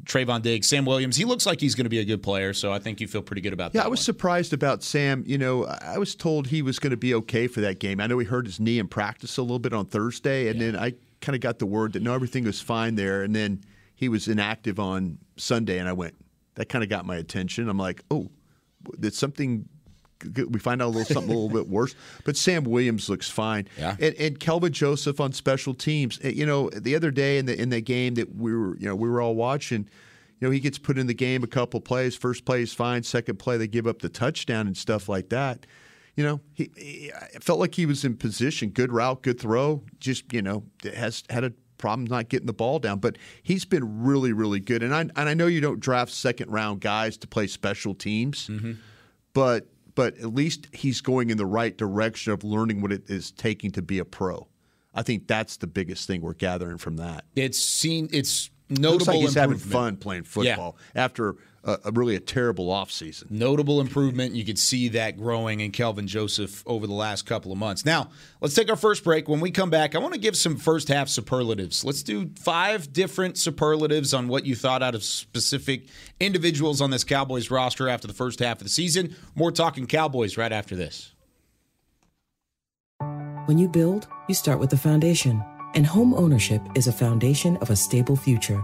Trevon 0.05 0.41
Diggs. 0.41 0.67
Sam 0.67 0.85
Williams, 0.85 1.17
he 1.17 1.25
looks 1.25 1.45
like 1.45 1.59
he's 1.59 1.75
going 1.75 1.85
to 1.85 1.89
be 1.89 1.99
a 1.99 2.05
good 2.05 2.23
player, 2.23 2.53
so 2.53 2.71
I 2.71 2.79
think 2.79 2.99
you 3.01 3.07
feel 3.07 3.21
pretty 3.21 3.41
good 3.41 3.53
about 3.53 3.73
Yeah, 3.73 3.81
that. 3.81 3.85
I 3.87 3.89
was 3.89 3.99
one. 3.99 4.03
surprised 4.05 4.53
about 4.53 4.81
Sam. 4.83 5.23
You 5.27 5.37
know, 5.37 5.65
I 5.65 5.97
was 5.97 6.15
told 6.15 6.47
he 6.47 6.61
was 6.61 6.79
going 6.79 6.91
to 6.91 6.97
be 6.97 7.13
okay 7.15 7.47
for 7.47 7.61
that 7.61 7.79
game. 7.79 7.99
I 7.99 8.07
know 8.07 8.17
he 8.19 8.25
hurt 8.25 8.45
his 8.45 8.59
knee 8.59 8.79
in 8.79 8.87
practice 8.87 9.37
a 9.37 9.41
little 9.41 9.59
bit 9.59 9.73
on 9.73 9.85
Thursday, 9.85 10.47
and 10.49 10.59
then 10.59 10.75
I 10.75 10.93
kind 11.21 11.35
of 11.35 11.41
got 11.41 11.59
the 11.59 11.65
word 11.65 11.93
that 11.93 12.01
no, 12.01 12.13
everything 12.13 12.43
was 12.43 12.59
fine 12.59 12.95
there, 12.95 13.23
and 13.23 13.35
then 13.35 13.61
he 13.95 14.09
was 14.09 14.27
inactive 14.27 14.79
on 14.79 15.19
Sunday, 15.37 15.77
and 15.79 15.87
I 15.87 15.93
went. 15.93 16.15
That 16.55 16.69
kind 16.69 16.83
of 16.83 16.89
got 16.89 17.05
my 17.05 17.15
attention. 17.15 17.67
I'm 17.67 17.79
like, 17.79 18.03
oh, 18.11 18.29
did 18.99 19.13
something? 19.15 19.67
We 20.49 20.59
find 20.59 20.81
out 20.81 20.87
a 20.87 20.93
little 20.95 21.13
something 21.13 21.31
a 21.31 21.37
little 21.37 21.49
bit 21.49 21.67
worse. 21.69 21.95
But 22.25 22.37
Sam 22.37 22.63
Williams 22.63 23.09
looks 23.09 23.29
fine. 23.29 23.67
Yeah. 23.77 23.95
And, 23.99 24.15
and 24.15 24.39
Kelvin 24.39 24.73
Joseph 24.73 25.19
on 25.19 25.31
special 25.33 25.73
teams. 25.73 26.19
Eh, 26.23 26.29
You 26.29 26.45
know, 26.45 26.69
the 26.69 26.95
other 26.95 27.11
day 27.11 27.37
in 27.37 27.45
the 27.45 27.59
in 27.59 27.69
the 27.69 27.81
game 27.81 28.15
that 28.15 28.35
we 28.35 28.55
were, 28.55 28.77
you 28.77 28.87
know, 28.87 28.95
we 28.95 29.09
were 29.09 29.21
all 29.21 29.35
watching. 29.35 29.87
You 30.39 30.47
know, 30.47 30.51
he 30.51 30.59
gets 30.59 30.77
put 30.77 30.97
in 30.97 31.07
the 31.07 31.13
game 31.13 31.43
a 31.43 31.47
couple 31.47 31.79
plays. 31.79 32.15
First 32.15 32.43
play 32.43 32.61
is 32.61 32.73
fine. 32.73 33.03
Second 33.03 33.39
play, 33.39 33.55
they 33.57 33.67
give 33.67 33.87
up 33.87 33.99
the 34.01 34.09
touchdown 34.09 34.67
and 34.67 34.75
stuff 34.75 35.07
like 35.07 35.29
that. 35.29 35.65
You 36.15 36.23
know, 36.23 36.41
he, 36.53 36.69
he 36.77 37.11
felt 37.39 37.59
like 37.59 37.73
he 37.75 37.85
was 37.85 38.03
in 38.05 38.17
position. 38.17 38.69
Good 38.69 38.91
route, 38.91 39.21
good 39.23 39.39
throw. 39.39 39.83
Just 39.99 40.31
you 40.33 40.41
know, 40.41 40.63
has 40.95 41.23
had 41.29 41.43
a 41.43 41.53
problem 41.77 42.07
not 42.07 42.29
getting 42.29 42.45
the 42.45 42.53
ball 42.53 42.79
down. 42.79 42.99
But 42.99 43.17
he's 43.41 43.65
been 43.65 44.03
really, 44.03 44.31
really 44.31 44.59
good. 44.59 44.83
And 44.83 44.93
I 44.93 45.01
and 45.01 45.29
I 45.29 45.33
know 45.33 45.47
you 45.47 45.59
don't 45.61 45.79
draft 45.79 46.11
second 46.11 46.51
round 46.51 46.81
guys 46.81 47.17
to 47.17 47.27
play 47.27 47.47
special 47.47 47.95
teams, 47.95 48.49
but 49.33 49.67
but 49.95 50.17
at 50.17 50.33
least 50.33 50.67
he's 50.73 51.01
going 51.01 51.29
in 51.29 51.37
the 51.37 51.45
right 51.45 51.77
direction 51.77 52.33
of 52.33 52.43
learning 52.43 52.81
what 52.81 52.91
it 52.91 53.09
is 53.09 53.31
taking 53.31 53.71
to 53.71 53.81
be 53.81 53.99
a 53.99 54.05
pro. 54.05 54.47
I 54.93 55.01
think 55.01 55.27
that's 55.27 55.57
the 55.57 55.67
biggest 55.67 56.07
thing 56.07 56.21
we're 56.21 56.33
gathering 56.33 56.77
from 56.77 56.97
that. 56.97 57.25
It's 57.35 57.59
seen. 57.59 58.09
It's 58.11 58.49
notable. 58.69 58.91
Looks 58.93 59.07
like 59.07 59.17
he's 59.17 59.33
having 59.33 59.57
fun 59.57 59.97
playing 59.97 60.23
football 60.23 60.77
after 60.95 61.35
a, 61.63 61.77
a 61.85 61.91
really 61.91 62.15
a 62.15 62.19
terrible 62.19 62.67
offseason. 62.67 63.31
Notable 63.31 63.79
improvement. 63.79 64.35
You 64.35 64.45
could 64.45 64.59
see 64.59 64.89
that 64.89 65.17
growing 65.17 65.61
in 65.61 65.71
Kelvin 65.71 66.07
Joseph 66.07 66.63
over 66.65 66.87
the 66.87 66.93
last 66.93 67.25
couple 67.25 67.51
of 67.51 67.57
months. 67.57 67.85
Now, 67.85 68.09
let's 68.41 68.53
take 68.53 68.69
our 68.69 68.75
first 68.75 69.03
break. 69.03 69.27
When 69.27 69.39
we 69.39 69.51
come 69.51 69.69
back, 69.69 69.95
I 69.95 69.99
want 69.99 70.13
to 70.13 70.19
give 70.19 70.35
some 70.35 70.57
first 70.57 70.87
half 70.87 71.09
superlatives. 71.09 71.83
Let's 71.83 72.03
do 72.03 72.29
five 72.39 72.91
different 72.91 73.37
superlatives 73.37 74.13
on 74.13 74.27
what 74.27 74.45
you 74.45 74.55
thought 74.55 74.83
out 74.83 74.95
of 74.95 75.03
specific 75.03 75.87
individuals 76.19 76.81
on 76.81 76.89
this 76.89 77.03
Cowboys 77.03 77.49
roster 77.49 77.87
after 77.87 78.07
the 78.07 78.13
first 78.13 78.39
half 78.39 78.57
of 78.57 78.63
the 78.63 78.69
season. 78.69 79.15
More 79.35 79.51
talking 79.51 79.87
Cowboys 79.87 80.37
right 80.37 80.51
after 80.51 80.75
this. 80.75 81.13
When 83.45 83.57
you 83.57 83.67
build, 83.67 84.07
you 84.29 84.35
start 84.35 84.59
with 84.59 84.69
the 84.69 84.77
foundation. 84.77 85.43
And 85.75 85.85
home 85.85 86.13
ownership 86.13 86.61
is 86.75 86.87
a 86.87 86.93
foundation 86.93 87.57
of 87.57 87.69
a 87.69 87.75
stable 87.75 88.15
future. 88.15 88.63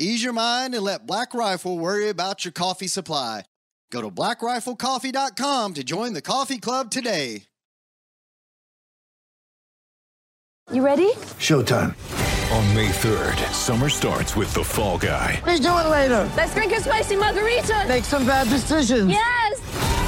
Ease 0.00 0.22
your 0.22 0.32
mind 0.32 0.74
and 0.76 0.84
let 0.84 1.06
Black 1.06 1.34
Rifle 1.34 1.76
worry 1.76 2.08
about 2.08 2.44
your 2.44 2.52
coffee 2.52 2.86
supply. 2.86 3.42
Go 3.90 4.00
to 4.00 4.10
blackriflecoffee.com 4.10 5.74
to 5.74 5.84
join 5.84 6.12
the 6.12 6.22
coffee 6.22 6.58
club 6.58 6.90
today. 6.90 7.42
You 10.70 10.84
ready? 10.84 11.10
Showtime. 11.38 11.96
On 12.52 12.74
May 12.74 12.88
3rd, 12.88 13.38
summer 13.52 13.88
starts 13.88 14.36
with 14.36 14.52
The 14.52 14.62
Fall 14.62 14.98
Guy. 14.98 15.42
Let's 15.46 15.60
do 15.60 15.68
it 15.68 15.88
later. 15.88 16.30
Let's 16.36 16.54
drink 16.54 16.72
a 16.72 16.80
spicy 16.80 17.16
margarita. 17.16 17.86
Make 17.88 18.04
some 18.04 18.26
bad 18.26 18.48
decisions. 18.48 19.10
Yes. 19.10 20.07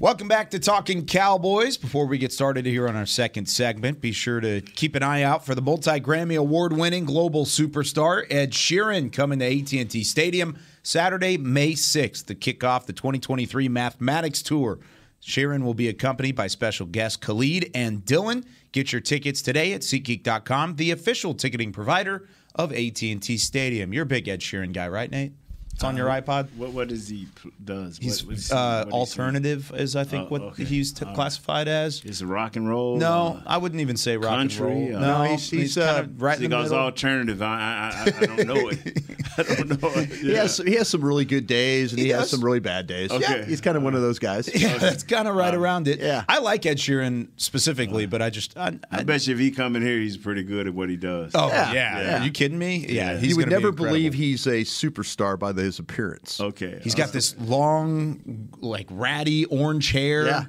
Welcome 0.00 0.28
back 0.28 0.50
to 0.52 0.60
Talking 0.60 1.06
Cowboys. 1.06 1.76
Before 1.76 2.06
we 2.06 2.18
get 2.18 2.32
started 2.32 2.64
here 2.64 2.88
on 2.88 2.94
our 2.94 3.04
second 3.04 3.46
segment, 3.46 4.00
be 4.00 4.12
sure 4.12 4.38
to 4.38 4.60
keep 4.60 4.94
an 4.94 5.02
eye 5.02 5.24
out 5.24 5.44
for 5.44 5.56
the 5.56 5.60
multi-Grammy 5.60 6.38
award-winning 6.38 7.04
global 7.04 7.44
superstar 7.44 8.24
Ed 8.30 8.52
Sheeran 8.52 9.12
coming 9.12 9.40
to 9.40 9.44
AT&T 9.44 10.04
Stadium 10.04 10.56
Saturday, 10.84 11.36
May 11.36 11.72
6th 11.72 12.26
to 12.26 12.36
kick 12.36 12.62
off 12.62 12.86
the 12.86 12.92
2023 12.92 13.68
Mathematics 13.68 14.40
Tour. 14.40 14.78
Sheeran 15.20 15.64
will 15.64 15.74
be 15.74 15.88
accompanied 15.88 16.36
by 16.36 16.46
special 16.46 16.86
guests 16.86 17.16
Khalid 17.16 17.68
and 17.74 18.04
Dylan. 18.04 18.46
Get 18.70 18.92
your 18.92 19.00
tickets 19.00 19.42
today 19.42 19.72
at 19.72 19.80
SeatGeek.com, 19.80 20.76
the 20.76 20.92
official 20.92 21.34
ticketing 21.34 21.72
provider 21.72 22.28
of 22.54 22.72
AT&T 22.72 23.36
Stadium. 23.36 23.92
You're 23.92 24.04
a 24.04 24.06
big 24.06 24.28
Ed 24.28 24.42
Sheeran 24.42 24.72
guy, 24.72 24.86
right, 24.86 25.10
Nate? 25.10 25.32
It's 25.78 25.84
on 25.84 25.96
your 25.96 26.08
iPod. 26.08 26.48
What 26.56 26.70
what 26.72 26.88
does 26.88 27.06
he 27.06 27.28
p- 27.40 27.52
does? 27.64 27.98
He's 27.98 28.24
what, 28.24 28.32
what's- 28.32 28.50
uh, 28.50 28.78
what 28.78 28.88
is 28.88 28.92
he? 28.92 28.98
alternative, 28.98 29.72
is 29.76 29.94
I 29.94 30.02
think 30.02 30.24
Oh, 30.24 30.28
what 30.30 30.42
okay. 30.42 30.64
he's 30.64 30.92
t- 30.92 31.04
All 31.04 31.10
right. 31.10 31.14
classified 31.14 31.68
as. 31.68 32.04
Is 32.04 32.20
it 32.20 32.26
rock 32.26 32.56
and 32.56 32.68
roll? 32.68 32.96
No, 32.96 33.38
uh, 33.38 33.42
I 33.46 33.58
wouldn't 33.58 33.80
even 33.80 33.96
say 33.96 34.16
rock 34.16 34.30
country. 34.36 34.66
and 34.86 34.94
roll. 34.94 34.96
uh, 35.04 35.06
No, 35.06 35.22
he's- 35.22 35.48
he's, 35.48 35.60
he's, 35.60 35.74
kind 35.76 35.96
uh, 35.98 36.00
of 36.00 36.20
right 36.20 36.34
in 36.36 36.42
he 36.42 36.48
the 36.48 36.56
goes 36.56 36.70
middle. 36.70 36.84
alternative. 36.84 37.40
I, 37.42 37.46
I, 37.46 38.10
I, 38.10 38.22
I 38.22 38.26
don't 38.26 38.46
know 38.48 38.68
it. 38.70 38.98
I 39.38 39.42
don't 39.44 39.80
know 39.80 39.88
it. 40.00 40.08
He 40.14 40.32
Yeah. 40.32 40.38
has 40.42 40.56
he 40.56 40.74
has 40.74 40.88
some 40.88 41.04
really 41.04 41.24
good 41.24 41.46
days 41.46 41.92
and 41.92 42.00
he, 42.00 42.06
He 42.06 42.10
has 42.10 42.22
does. 42.22 42.30
some 42.32 42.44
really 42.44 42.58
bad 42.58 42.88
days. 42.88 43.12
Okay. 43.12 43.22
Yeah, 43.38 43.44
he's 43.44 43.60
kind 43.60 43.76
of 43.76 43.84
one 43.84 43.94
of 43.94 44.00
those 44.02 44.18
guys. 44.18 44.50
Yeah, 44.52 44.78
that's 44.78 45.04
kind 45.04 45.28
of 45.28 45.36
right 45.36 45.54
around 45.54 45.86
it. 45.86 46.00
yeah. 46.00 46.24
I 46.28 46.40
like 46.40 46.66
Ed 46.66 46.78
Sheeran 46.78 47.28
specifically, 47.36 48.06
but 48.06 48.20
I 48.20 48.30
just 48.30 48.56
I, 48.58 48.80
I 48.90 49.04
bet 49.04 49.28
you 49.28 49.34
if 49.34 49.38
he 49.38 49.52
come 49.52 49.76
in 49.76 49.82
here, 49.82 50.00
he's 50.00 50.16
pretty 50.16 50.42
good 50.42 50.66
at 50.66 50.74
what 50.74 50.88
he 50.90 50.96
does. 50.96 51.30
oh 51.36 51.46
yeah, 51.46 51.72
Yeah. 51.72 52.20
Are 52.20 52.24
you 52.24 52.32
kidding 52.32 52.58
me? 52.58 52.78
Yeah, 52.88 53.12
Yeah. 53.12 53.18
he's 53.18 53.30
you 53.30 53.36
would 53.36 53.44
gonna 53.44 53.50
be 53.58 53.62
never 53.62 53.68
incredible. 53.68 53.94
believe 53.96 54.14
he's 54.14 54.44
a 54.48 54.62
superstar 54.64 55.38
by 55.38 55.52
the, 55.52 55.67
his 55.68 55.78
appearance. 55.78 56.40
Okay. 56.40 56.80
He's 56.82 56.94
got 56.94 57.12
this 57.12 57.36
long, 57.38 58.48
like 58.60 58.86
ratty 58.90 59.44
orange 59.46 59.92
hair. 59.92 60.26
Yeah. 60.26 60.44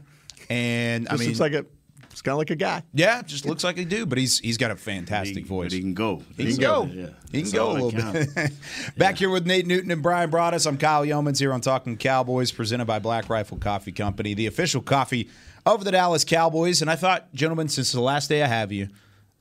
and 0.50 1.08
I 1.08 1.12
This 1.12 1.20
mean, 1.20 1.30
looks 1.30 1.40
like 1.40 1.54
a 1.54 1.66
It's 2.12 2.22
kind 2.22 2.34
of 2.34 2.40
like 2.40 2.50
a 2.50 2.56
guy. 2.56 2.84
Yeah, 2.94 3.22
just 3.22 3.46
looks 3.46 3.64
like 3.64 3.78
a 3.78 3.86
dude, 3.86 4.10
but 4.10 4.18
he's 4.18 4.40
he's 4.40 4.58
got 4.58 4.72
a 4.72 4.76
fantastic 4.76 5.46
voice. 5.46 5.72
he 5.72 5.80
can 5.80 5.94
go. 5.94 6.24
He, 6.36 6.46
can 6.48 6.56
go. 6.58 6.84
Yeah. 6.86 7.08
He 7.32 7.44
can 7.44 7.52
That's 7.52 7.52
go 7.52 7.72
a 7.72 7.74
little 7.74 7.92
bit. 7.92 8.52
Back 8.98 9.18
here 9.18 9.30
with 9.30 9.46
Nate 9.46 9.68
Newton 9.68 9.92
and 9.92 10.02
Bryan 10.02 10.32
Broaddus. 10.32 10.66
I'm 10.68 10.78
Kyle 10.78 11.06
Yeomans 11.06 11.40
here 11.40 11.54
on 11.54 11.62
Talking 11.62 11.96
Cowboys, 11.98 12.52
presented 12.52 12.86
by 12.86 13.00
Black 13.00 13.30
Rifle 13.30 13.58
Coffee 13.58 13.92
Company, 13.92 14.34
the 14.34 14.48
official 14.48 14.82
coffee 14.82 15.30
of 15.66 15.84
the 15.86 15.92
Dallas 15.92 16.24
Cowboys. 16.24 16.82
And 16.82 16.90
I 16.90 16.96
thought, 16.96 17.32
gentlemen, 17.34 17.68
since 17.70 17.92
the 17.92 18.02
last 18.02 18.28
day 18.28 18.42
I 18.44 18.48
have 18.48 18.72
you, 18.72 18.90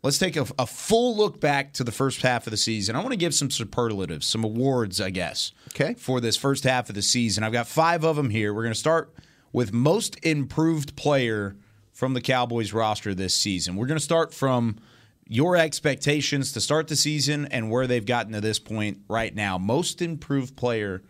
let's 0.03 0.19
take 0.19 0.37
a, 0.37 0.47
a 0.59 0.67
full 0.67 1.17
look 1.17 1.41
back 1.41 1.73
to 1.75 1.85
the 1.85 1.93
first 1.93 2.23
half 2.23 2.47
of 2.47 2.51
the 2.51 2.57
season. 2.57 2.97
I 2.97 3.01
want 3.01 3.11
to 3.11 3.17
give 3.17 3.35
some 3.35 3.51
superlatives, 3.51 4.27
some 4.27 4.45
awards, 4.45 5.01
I 5.01 5.11
guess, 5.11 5.53
okay, 5.69 5.95
for 5.95 6.21
this 6.21 6.37
first 6.37 6.65
half 6.65 6.89
of 6.89 6.95
the 6.95 7.03
season. 7.03 7.45
I've 7.45 7.53
got 7.53 7.67
five 7.67 8.05
of 8.05 8.17
them 8.17 8.31
here. 8.31 8.55
We're 8.55 8.63
going 8.63 8.75
to 8.75 8.79
start 8.79 9.15
with 9.53 9.73
most 9.73 10.17
improved 10.25 10.97
player 10.97 11.57
from 11.93 12.15
the 12.15 12.21
Cowboys 12.21 12.73
roster 12.73 13.15
this 13.15 13.35
season. 13.35 13.77
We're 13.77 13.87
going 13.87 13.99
to 13.99 14.05
start 14.05 14.33
from 14.33 14.77
your 15.27 15.57
expectations 15.57 16.53
to 16.53 16.61
start 16.61 16.89
the 16.89 16.97
season 16.97 17.47
and 17.47 17.71
where 17.71 17.87
they've 17.87 18.07
gotten 18.07 18.33
to 18.33 18.41
this 18.41 18.59
point 18.59 18.99
right 19.09 19.35
now. 19.35 19.59
Most 19.59 20.01
improved 20.01 20.57
player 20.57 21.03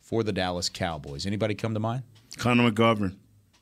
for 0.00 0.22
the 0.22 0.32
Dallas 0.32 0.68
Cowboys. 0.68 1.26
Anybody 1.26 1.54
come 1.54 1.74
to 1.74 1.80
mind? 1.80 2.04
Connor 2.38 2.70
McGovern. 2.70 3.16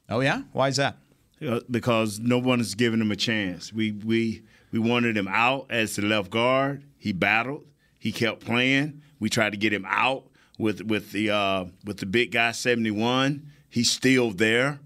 Oh 0.08 0.20
yeah, 0.20 0.42
why 0.52 0.68
is 0.68 0.76
that? 0.76 0.98
Uh, 1.44 1.60
because 1.70 2.20
no 2.20 2.38
one 2.38 2.60
is 2.60 2.74
giving 2.74 3.00
him 3.00 3.10
a 3.10 3.16
chance. 3.16 3.72
We 3.72 3.92
we 3.92 4.42
we 4.74 4.80
wanted 4.80 5.16
him 5.16 5.28
out 5.28 5.66
as 5.70 5.94
the 5.94 6.02
left 6.02 6.30
guard. 6.30 6.82
He 6.98 7.12
battled. 7.12 7.64
He 7.96 8.10
kept 8.10 8.44
playing. 8.44 9.02
We 9.20 9.30
tried 9.30 9.50
to 9.50 9.56
get 9.56 9.72
him 9.72 9.86
out 9.88 10.24
with 10.58 10.82
with 10.82 11.12
the 11.12 11.30
uh, 11.30 11.66
with 11.84 11.98
the 11.98 12.06
big 12.06 12.32
guy 12.32 12.50
seventy 12.50 12.90
one. 12.90 13.52
He's 13.70 13.92
still 13.92 14.32
there. 14.32 14.80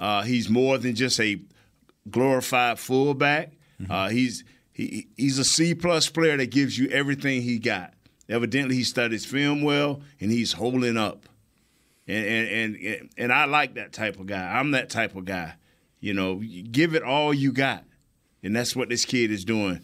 Uh, 0.00 0.22
he's 0.22 0.48
more 0.48 0.76
than 0.76 0.96
just 0.96 1.20
a 1.20 1.40
glorified 2.10 2.80
fullback. 2.80 3.52
Mm-hmm. 3.80 3.92
Uh, 3.92 4.08
he's 4.08 4.42
he, 4.72 5.06
he's 5.16 5.38
a 5.38 5.44
C 5.44 5.72
plus 5.72 6.08
player 6.08 6.36
that 6.36 6.50
gives 6.50 6.76
you 6.76 6.88
everything 6.88 7.42
he 7.42 7.60
got. 7.60 7.94
Evidently, 8.28 8.74
he 8.74 8.82
studies 8.82 9.24
film 9.24 9.62
well, 9.62 10.02
and 10.18 10.32
he's 10.32 10.54
holding 10.54 10.96
up. 10.96 11.28
And 12.08 12.26
and 12.26 12.76
and 12.76 13.10
and 13.16 13.32
I 13.32 13.44
like 13.44 13.74
that 13.74 13.92
type 13.92 14.18
of 14.18 14.26
guy. 14.26 14.58
I'm 14.58 14.72
that 14.72 14.90
type 14.90 15.14
of 15.14 15.26
guy. 15.26 15.54
You 16.00 16.14
know, 16.14 16.42
give 16.72 16.96
it 16.96 17.04
all 17.04 17.32
you 17.32 17.52
got, 17.52 17.84
and 18.42 18.54
that's 18.54 18.76
what 18.76 18.88
this 18.88 19.04
kid 19.04 19.30
is 19.30 19.44
doing. 19.44 19.80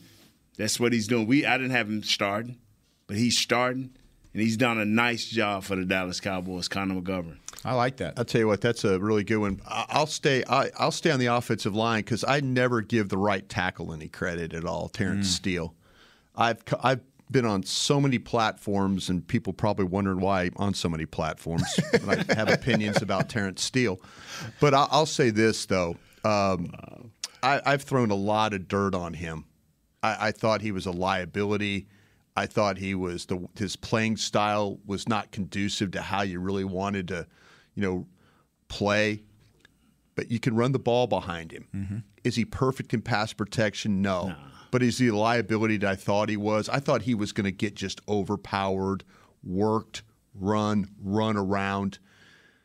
That's 0.56 0.78
what 0.78 0.92
he's 0.92 1.08
doing. 1.08 1.26
We 1.26 1.44
I 1.44 1.56
didn't 1.56 1.72
have 1.72 1.88
him 1.88 2.02
starting, 2.02 2.58
but 3.06 3.16
he's 3.16 3.38
starting, 3.38 3.90
and 4.32 4.42
he's 4.42 4.56
done 4.56 4.78
a 4.78 4.84
nice 4.84 5.26
job 5.26 5.64
for 5.64 5.76
the 5.76 5.84
Dallas 5.84 6.20
Cowboys. 6.20 6.68
Connor 6.68 7.00
McGovern. 7.00 7.38
I 7.64 7.72
like 7.74 7.96
that. 7.96 8.14
I'll 8.18 8.26
tell 8.26 8.40
you 8.40 8.46
what, 8.46 8.60
that's 8.60 8.84
a 8.84 8.98
really 8.98 9.24
good 9.24 9.38
one. 9.38 9.60
I'll 9.66 10.06
stay. 10.06 10.44
I, 10.44 10.70
will 10.78 10.90
stay 10.90 11.10
on 11.10 11.18
the 11.18 11.26
offensive 11.26 11.74
line 11.74 12.00
because 12.00 12.22
I 12.22 12.40
never 12.40 12.82
give 12.82 13.08
the 13.08 13.16
right 13.16 13.48
tackle 13.48 13.92
any 13.92 14.08
credit 14.08 14.52
at 14.52 14.64
all. 14.66 14.88
Terrence 14.88 15.28
mm. 15.28 15.36
Steele. 15.36 15.74
I've 16.36 16.62
I've 16.82 17.00
been 17.30 17.46
on 17.46 17.62
so 17.62 18.00
many 18.00 18.18
platforms, 18.18 19.08
and 19.08 19.26
people 19.26 19.52
probably 19.52 19.86
wondering 19.86 20.20
why 20.20 20.42
I'm 20.42 20.52
on 20.56 20.74
so 20.74 20.88
many 20.90 21.06
platforms. 21.06 21.64
I 22.06 22.34
have 22.34 22.50
opinions 22.50 23.00
about 23.00 23.30
Terrence 23.30 23.62
Steele, 23.62 23.98
but 24.60 24.74
I'll, 24.74 24.88
I'll 24.90 25.06
say 25.06 25.30
this 25.30 25.64
though: 25.64 25.96
um, 26.24 26.70
I, 27.44 27.70
have 27.70 27.82
thrown 27.82 28.10
a 28.10 28.16
lot 28.16 28.54
of 28.54 28.68
dirt 28.68 28.94
on 28.94 29.14
him. 29.14 29.44
I, 30.02 30.28
I 30.28 30.30
thought 30.32 30.62
he 30.62 30.72
was 30.72 30.86
a 30.86 30.90
liability. 30.90 31.88
I 32.36 32.46
thought 32.46 32.78
he 32.78 32.94
was 32.94 33.26
the 33.26 33.48
his 33.56 33.76
playing 33.76 34.16
style 34.16 34.78
was 34.86 35.08
not 35.08 35.30
conducive 35.30 35.92
to 35.92 36.02
how 36.02 36.22
you 36.22 36.40
really 36.40 36.64
wanted 36.64 37.08
to 37.08 37.26
you 37.74 37.82
know, 37.82 38.06
play, 38.68 39.22
but 40.14 40.30
you 40.30 40.38
can 40.38 40.56
run 40.56 40.72
the 40.72 40.78
ball 40.78 41.06
behind 41.06 41.52
him. 41.52 41.68
Mm-hmm. 41.74 41.98
Is 42.22 42.36
he 42.36 42.44
perfect 42.44 42.94
in 42.94 43.02
pass 43.02 43.32
protection? 43.32 44.00
No. 44.00 44.28
no. 44.28 44.36
But 44.70 44.82
is 44.82 44.98
he 44.98 45.08
the 45.08 45.16
liability 45.16 45.76
that 45.78 45.90
I 45.90 45.94
thought 45.96 46.28
he 46.28 46.36
was? 46.36 46.68
I 46.68 46.80
thought 46.80 47.02
he 47.02 47.14
was 47.14 47.32
going 47.32 47.44
to 47.44 47.52
get 47.52 47.74
just 47.74 48.00
overpowered, 48.08 49.04
worked, 49.42 50.02
run, 50.34 50.88
run 51.00 51.36
around. 51.36 51.98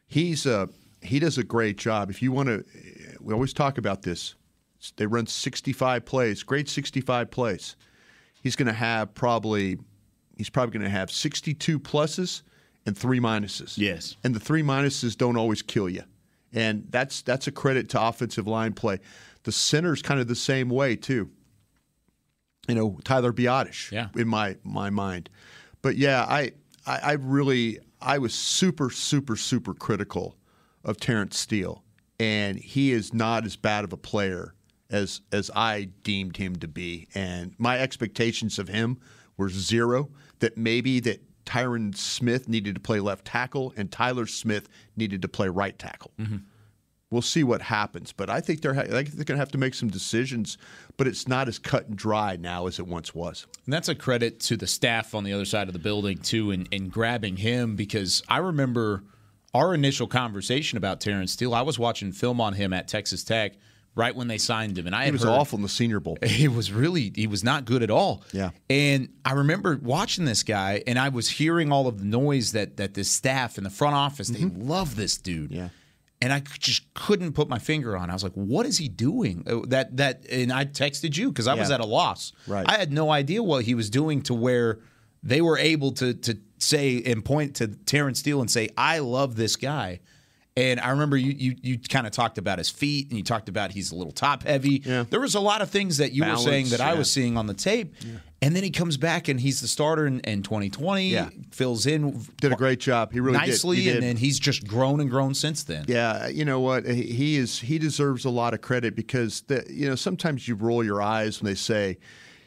He's 0.07 0.45
a 0.45 0.69
he 1.01 1.19
does 1.19 1.37
a 1.37 1.43
great 1.43 1.77
job. 1.77 2.09
If 2.09 2.21
you 2.21 2.31
want 2.31 2.49
to, 2.49 2.65
we 3.21 3.33
always 3.33 3.53
talk 3.53 3.77
about 3.77 4.01
this. 4.01 4.35
They 4.95 5.05
run 5.05 5.27
65 5.27 6.05
plays, 6.05 6.43
great 6.43 6.69
65 6.69 7.31
plays. 7.31 7.75
He's 8.41 8.55
going 8.55 8.67
to 8.67 8.73
have 8.73 9.13
probably 9.13 9.77
he's 10.37 10.49
probably 10.49 10.71
going 10.71 10.83
to 10.83 10.89
have 10.89 11.11
62 11.11 11.79
pluses 11.79 12.43
and 12.85 12.97
three 12.97 13.19
minuses. 13.19 13.77
Yes. 13.77 14.15
And 14.23 14.33
the 14.33 14.39
three 14.39 14.63
minuses 14.63 15.17
don't 15.17 15.35
always 15.35 15.61
kill 15.61 15.89
you. 15.89 16.03
And 16.53 16.87
that's 16.89 17.21
that's 17.21 17.47
a 17.47 17.51
credit 17.51 17.89
to 17.89 18.01
offensive 18.01 18.47
line 18.47 18.73
play. 18.73 18.99
The 19.43 19.51
center's 19.51 20.01
kind 20.01 20.19
of 20.19 20.27
the 20.27 20.35
same 20.35 20.69
way 20.69 20.95
too. 20.95 21.29
You 22.67 22.75
know, 22.75 22.99
Tyler 23.03 23.33
Biadasz 23.33 23.91
yeah. 23.91 24.09
in 24.15 24.27
my 24.27 24.57
my 24.63 24.89
mind. 24.89 25.29
But 25.81 25.97
yeah, 25.97 26.23
I, 26.23 26.53
I 26.87 26.97
I 26.97 27.11
really 27.13 27.79
I 28.01 28.17
was 28.17 28.33
super, 28.33 28.89
super, 28.89 29.35
super 29.35 29.73
critical 29.73 30.37
of 30.83 30.97
Terrence 30.97 31.37
Steele. 31.37 31.83
And 32.19 32.57
he 32.57 32.91
is 32.91 33.13
not 33.13 33.45
as 33.45 33.55
bad 33.55 33.83
of 33.83 33.93
a 33.93 33.97
player 33.97 34.53
as 34.89 35.21
as 35.31 35.51
I 35.55 35.89
deemed 36.03 36.37
him 36.37 36.55
to 36.57 36.67
be. 36.67 37.07
And 37.15 37.53
my 37.57 37.79
expectations 37.79 38.59
of 38.59 38.67
him 38.67 38.99
were 39.37 39.49
zero. 39.49 40.09
That 40.39 40.57
maybe 40.57 40.99
that 41.01 41.21
Tyron 41.45 41.95
Smith 41.95 42.47
needed 42.47 42.75
to 42.75 42.81
play 42.81 42.99
left 42.99 43.25
tackle 43.25 43.73
and 43.75 43.91
Tyler 43.91 44.27
Smith 44.27 44.69
needed 44.95 45.21
to 45.23 45.27
play 45.27 45.49
right 45.49 45.77
tackle. 45.77 46.11
Mm-hmm. 46.19 46.37
We'll 47.11 47.23
see 47.23 47.43
what 47.43 47.63
happens, 47.63 48.11
but 48.11 48.29
I 48.29 48.39
think 48.39 48.61
they're 48.61 48.77
I 48.79 48.85
think 48.85 49.09
they're 49.13 49.25
going 49.25 49.37
to 49.37 49.41
have 49.41 49.51
to 49.53 49.57
make 49.57 49.73
some 49.73 49.89
decisions. 49.89 50.59
But 50.95 51.07
it's 51.07 51.27
not 51.27 51.47
as 51.47 51.57
cut 51.57 51.87
and 51.87 51.97
dry 51.97 52.37
now 52.39 52.67
as 52.67 52.77
it 52.77 52.87
once 52.87 53.15
was. 53.15 53.47
And 53.65 53.73
that's 53.73 53.89
a 53.89 53.95
credit 53.95 54.39
to 54.41 54.57
the 54.57 54.67
staff 54.67 55.15
on 55.15 55.23
the 55.23 55.33
other 55.33 55.45
side 55.45 55.67
of 55.67 55.73
the 55.73 55.79
building 55.79 56.19
too, 56.19 56.51
in, 56.51 56.67
in 56.67 56.89
grabbing 56.89 57.37
him 57.37 57.75
because 57.75 58.21
I 58.29 58.37
remember 58.37 59.03
our 59.53 59.73
initial 59.73 60.05
conversation 60.05 60.77
about 60.77 61.01
Terrence 61.01 61.31
Steele. 61.31 61.55
I 61.55 61.63
was 61.63 61.79
watching 61.79 62.11
film 62.11 62.39
on 62.39 62.53
him 62.53 62.73
at 62.73 62.87
Texas 62.87 63.23
Tech 63.23 63.53
right 63.99 64.15
when 64.15 64.29
they 64.29 64.37
signed 64.37 64.77
him, 64.77 64.87
and 64.87 64.95
I 64.95 65.05
he 65.05 65.11
was 65.11 65.23
heard, 65.23 65.31
awful 65.31 65.57
in 65.57 65.63
the 65.63 65.69
Senior 65.69 65.99
Bowl. 65.99 66.17
He 66.39 66.47
was 66.47 66.71
really 66.71 67.11
he 67.13 67.27
was 67.27 67.43
not 67.43 67.65
good 67.65 67.83
at 67.83 67.91
all. 67.91 68.23
Yeah, 68.31 68.51
and 68.69 69.09
I 69.25 69.33
remember 69.33 69.77
watching 69.81 70.23
this 70.23 70.41
guy, 70.41 70.81
and 70.87 70.97
I 70.97 71.09
was 71.09 71.29
hearing 71.29 71.71
all 71.71 71.85
of 71.87 71.99
the 71.99 72.05
noise 72.05 72.53
that 72.53 72.77
that 72.77 72.93
this 72.93 73.11
staff 73.11 73.57
in 73.57 73.65
the 73.65 73.69
front 73.69 73.95
office 73.95 74.29
they 74.29 74.39
mm-hmm. 74.39 74.67
love 74.67 74.95
this 74.95 75.17
dude. 75.17 75.51
Yeah. 75.51 75.69
And 76.21 76.33
I 76.33 76.41
just 76.59 76.93
couldn't 76.93 77.31
put 77.31 77.47
my 77.47 77.59
finger 77.59 77.95
on. 77.95 78.09
I 78.09 78.13
was 78.13 78.23
like, 78.23 78.33
"What 78.33 78.65
is 78.65 78.77
he 78.77 78.89
doing?" 78.89 79.43
Uh, 79.47 79.65
that 79.67 79.97
that, 79.97 80.25
and 80.29 80.51
I 80.51 80.65
texted 80.65 81.17
you 81.17 81.29
because 81.29 81.47
I 81.47 81.53
yeah. 81.53 81.61
was 81.61 81.71
at 81.71 81.79
a 81.79 81.85
loss. 81.85 82.33
Right. 82.47 82.65
I 82.67 82.77
had 82.77 82.91
no 82.91 83.09
idea 83.09 83.41
what 83.41 83.63
he 83.63 83.73
was 83.73 83.89
doing 83.89 84.21
to 84.23 84.33
where 84.33 84.79
they 85.23 85.41
were 85.41 85.57
able 85.57 85.91
to 85.93 86.13
to 86.13 86.37
say 86.57 87.01
and 87.05 87.23
point 87.23 87.55
to 87.57 87.67
Terrence 87.67 88.19
Steele 88.19 88.41
and 88.41 88.51
say, 88.51 88.69
"I 88.77 88.99
love 88.99 89.35
this 89.35 89.55
guy." 89.55 89.99
And 90.59 90.79
I 90.81 90.89
remember 90.89 91.15
you 91.15 91.31
you, 91.31 91.55
you 91.61 91.79
kind 91.79 92.05
of 92.05 92.11
talked 92.11 92.37
about 92.37 92.57
his 92.57 92.69
feet 92.69 93.07
and 93.07 93.17
you 93.17 93.23
talked 93.23 93.47
about 93.47 93.71
he's 93.71 93.93
a 93.93 93.95
little 93.95 94.11
top 94.11 94.43
heavy. 94.43 94.81
Yeah. 94.83 95.05
There 95.09 95.21
was 95.21 95.35
a 95.35 95.39
lot 95.39 95.61
of 95.61 95.69
things 95.69 95.97
that 95.97 96.11
you 96.11 96.23
Balance, 96.23 96.43
were 96.43 96.51
saying 96.51 96.69
that 96.69 96.79
yeah. 96.79 96.91
I 96.91 96.93
was 96.95 97.09
seeing 97.09 97.37
on 97.37 97.47
the 97.47 97.53
tape. 97.53 97.95
Yeah. 98.01 98.17
And 98.41 98.55
then 98.55 98.63
he 98.63 98.69
comes 98.69 98.97
back 98.97 99.29
and 99.29 99.39
he's 99.39 99.61
the 99.61 99.67
starter 99.67 100.05
in, 100.05 100.19
in 100.21 100.43
2020. 100.43 101.07
Yeah. 101.07 101.29
Fills 101.51 101.85
in. 101.85 102.25
Did 102.41 102.51
a 102.51 102.55
great 102.55 102.79
job. 102.79 103.13
He 103.13 103.21
really 103.21 103.37
nicely, 103.37 103.77
did. 103.77 103.83
He 103.83 103.87
did. 103.87 103.95
and 103.95 104.03
then 104.03 104.17
he's 104.17 104.37
just 104.37 104.67
grown 104.67 104.99
and 104.99 105.09
grown 105.09 105.33
since 105.33 105.63
then. 105.63 105.85
Yeah, 105.87 106.27
you 106.27 106.43
know 106.43 106.59
what? 106.59 106.85
He 106.85 107.37
is. 107.37 107.59
He 107.59 107.79
deserves 107.79 108.25
a 108.25 108.29
lot 108.29 108.53
of 108.53 108.61
credit 108.61 108.95
because 108.95 109.41
the, 109.41 109.65
you 109.69 109.87
know 109.87 109.95
sometimes 109.95 110.47
you 110.47 110.55
roll 110.55 110.83
your 110.83 111.01
eyes 111.01 111.41
when 111.41 111.49
they 111.49 111.55
say 111.55 111.97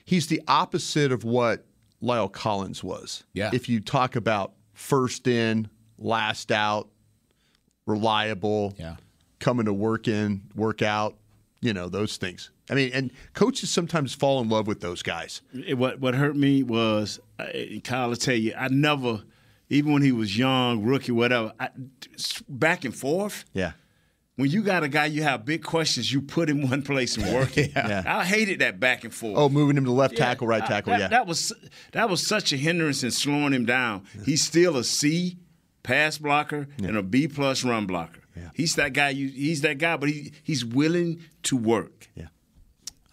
he's 0.05 0.27
the 0.27 0.42
opposite 0.48 1.12
of 1.12 1.25
what 1.25 1.64
La'el 2.03 2.31
Collins 2.31 2.85
was. 2.85 3.25
Yeah. 3.33 3.51
If 3.53 3.68
you 3.68 3.81
talk 3.81 4.16
about 4.16 4.53
first 4.75 5.27
in, 5.27 5.68
last 5.98 6.53
out, 6.53 6.88
reliable, 7.86 8.74
yeah. 8.78 8.96
coming 9.40 9.66
to 9.66 9.72
work 9.72 10.08
in, 10.08 10.42
work 10.54 10.82
out, 10.82 11.16
you 11.60 11.72
know, 11.72 11.88
those 11.88 12.16
things. 12.16 12.50
I 12.70 12.74
mean, 12.74 12.90
and 12.92 13.10
coaches 13.34 13.70
sometimes 13.70 14.14
fall 14.14 14.40
in 14.40 14.48
love 14.48 14.66
with 14.66 14.80
those 14.80 15.02
guys. 15.02 15.42
It, 15.52 15.74
what 15.74 16.00
what 16.00 16.14
hurt 16.14 16.36
me 16.36 16.62
was, 16.62 17.20
uh, 17.38 17.46
Kyle, 17.84 18.08
will 18.08 18.16
tell 18.16 18.34
you, 18.34 18.54
I 18.56 18.68
never, 18.68 19.22
even 19.68 19.92
when 19.92 20.02
he 20.02 20.12
was 20.12 20.36
young, 20.36 20.82
rookie, 20.82 21.12
whatever, 21.12 21.52
I, 21.58 21.68
back 22.48 22.84
and 22.84 22.94
forth. 22.94 23.44
Yeah. 23.52 23.72
When 24.36 24.50
you 24.50 24.62
got 24.62 24.82
a 24.82 24.88
guy 24.88 25.06
you 25.06 25.22
have 25.22 25.44
big 25.44 25.62
questions, 25.62 26.10
you 26.10 26.22
put 26.22 26.48
him 26.48 26.62
one 26.68 26.82
place 26.82 27.16
and 27.16 27.32
work 27.34 27.58
it. 27.58 27.72
yeah. 27.76 28.02
I 28.06 28.24
hated 28.24 28.60
that 28.60 28.80
back 28.80 29.04
and 29.04 29.12
forth. 29.12 29.36
Oh, 29.36 29.48
moving 29.48 29.76
him 29.76 29.84
to 29.84 29.92
left 29.92 30.14
yeah, 30.14 30.24
tackle, 30.26 30.46
right 30.46 30.64
tackle. 30.64 30.92
That, 30.92 31.00
yeah, 31.00 31.08
that 31.08 31.26
was 31.26 31.52
that 31.92 32.08
was 32.08 32.26
such 32.26 32.52
a 32.52 32.56
hindrance 32.56 33.02
in 33.02 33.10
slowing 33.10 33.52
him 33.52 33.66
down. 33.66 34.04
He's 34.24 34.42
still 34.42 34.76
a 34.76 34.84
C 34.84 35.36
pass 35.82 36.18
blocker 36.18 36.68
yeah. 36.78 36.88
and 36.88 36.96
a 36.96 37.02
B 37.02 37.28
plus 37.28 37.64
run 37.64 37.86
blocker. 37.86 38.20
Yeah. 38.36 38.50
He's 38.54 38.76
that 38.76 38.92
guy. 38.92 39.10
You, 39.10 39.28
he's 39.28 39.60
that 39.62 39.78
guy, 39.78 39.96
but 39.96 40.08
he 40.08 40.32
he's 40.42 40.64
willing 40.64 41.20
to 41.44 41.56
work. 41.56 42.08
Yeah. 42.14 42.26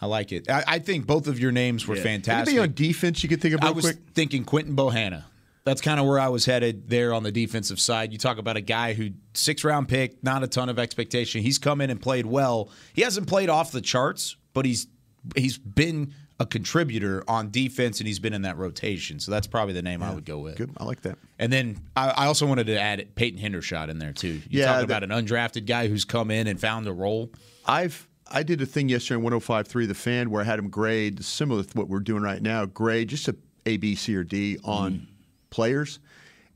I 0.01 0.05
like 0.05 0.31
it. 0.31 0.49
I, 0.49 0.63
I 0.65 0.79
think 0.79 1.05
both 1.05 1.27
of 1.27 1.39
your 1.39 1.51
names 1.51 1.85
were 1.85 1.97
yeah. 1.97 2.03
fantastic. 2.03 2.53
Anybody 2.53 2.69
on 2.69 2.73
defense 2.75 3.21
you 3.21 3.29
could 3.29 3.41
think 3.41 3.55
of 3.55 3.61
real 3.61 3.69
I 3.69 3.73
was 3.73 3.85
quick? 3.85 3.97
thinking 4.13 4.45
Quinton 4.45 4.75
Bohanna. 4.75 5.23
That's 5.65 5.81
kind 5.81 5.99
of 5.99 6.05
where 6.05 6.19
I 6.19 6.29
was 6.29 6.45
headed 6.45 6.89
there 6.89 7.13
on 7.13 7.23
the 7.23 7.31
defensive 7.31 7.79
side. 7.79 8.13
You 8.13 8.17
talk 8.17 8.37
about 8.37 8.55
a 8.55 8.61
guy 8.61 8.93
who 8.93 9.09
six 9.33 9.63
round 9.63 9.89
pick, 9.89 10.23
not 10.23 10.41
a 10.41 10.47
ton 10.47 10.69
of 10.69 10.79
expectation. 10.79 11.41
He's 11.41 11.57
come 11.57 11.81
in 11.81 11.89
and 11.89 12.01
played 12.01 12.25
well. 12.25 12.71
He 12.93 13.01
hasn't 13.01 13.27
played 13.27 13.49
off 13.49 13.71
the 13.71 13.81
charts, 13.81 14.37
but 14.53 14.65
he's 14.65 14.87
he's 15.35 15.57
been 15.57 16.13
a 16.41 16.45
contributor 16.45 17.23
on 17.27 17.51
defense 17.51 17.99
and 17.99 18.07
he's 18.07 18.19
been 18.19 18.33
in 18.33 18.43
that 18.43 18.57
rotation. 18.57 19.19
So 19.19 19.29
that's 19.31 19.45
probably 19.47 19.73
the 19.73 19.81
name 19.81 20.01
I 20.01 20.13
would 20.13 20.23
go 20.25 20.39
with. 20.39 20.55
Good. 20.57 20.71
I 20.77 20.85
like 20.85 21.01
that. 21.01 21.17
And 21.37 21.51
then 21.51 21.81
I, 21.97 22.09
I 22.09 22.25
also 22.27 22.45
wanted 22.45 22.67
to 22.67 22.79
add 22.79 23.13
Peyton 23.15 23.39
Hendershot 23.41 23.89
in 23.89 23.99
there 23.99 24.13
too. 24.13 24.35
You 24.49 24.59
Yeah, 24.61 24.65
talk 24.67 24.75
that- 24.77 24.83
about 24.85 25.03
an 25.03 25.09
undrafted 25.09 25.65
guy 25.65 25.87
who's 25.87 26.05
come 26.05 26.31
in 26.31 26.47
and 26.47 26.59
found 26.59 26.87
a 26.87 26.93
role. 26.93 27.29
I've 27.65 28.07
I 28.31 28.43
did 28.43 28.61
a 28.61 28.65
thing 28.65 28.89
yesterday 28.89 29.15
on 29.25 29.31
105.3 29.31 29.87
The 29.87 29.93
Fan 29.95 30.29
where 30.29 30.41
I 30.41 30.45
had 30.45 30.59
him 30.59 30.69
grade 30.69 31.25
similar 31.25 31.63
to 31.63 31.77
what 31.77 31.89
we're 31.89 31.99
doing 31.99 32.21
right 32.21 32.41
now. 32.41 32.63
Grade 32.65 33.09
just 33.09 33.27
a 33.27 33.35
A, 33.65 33.77
B, 33.77 33.95
C, 33.95 34.15
or 34.15 34.23
D 34.23 34.59
on 34.63 34.91
Mm. 34.93 35.05
players, 35.49 35.99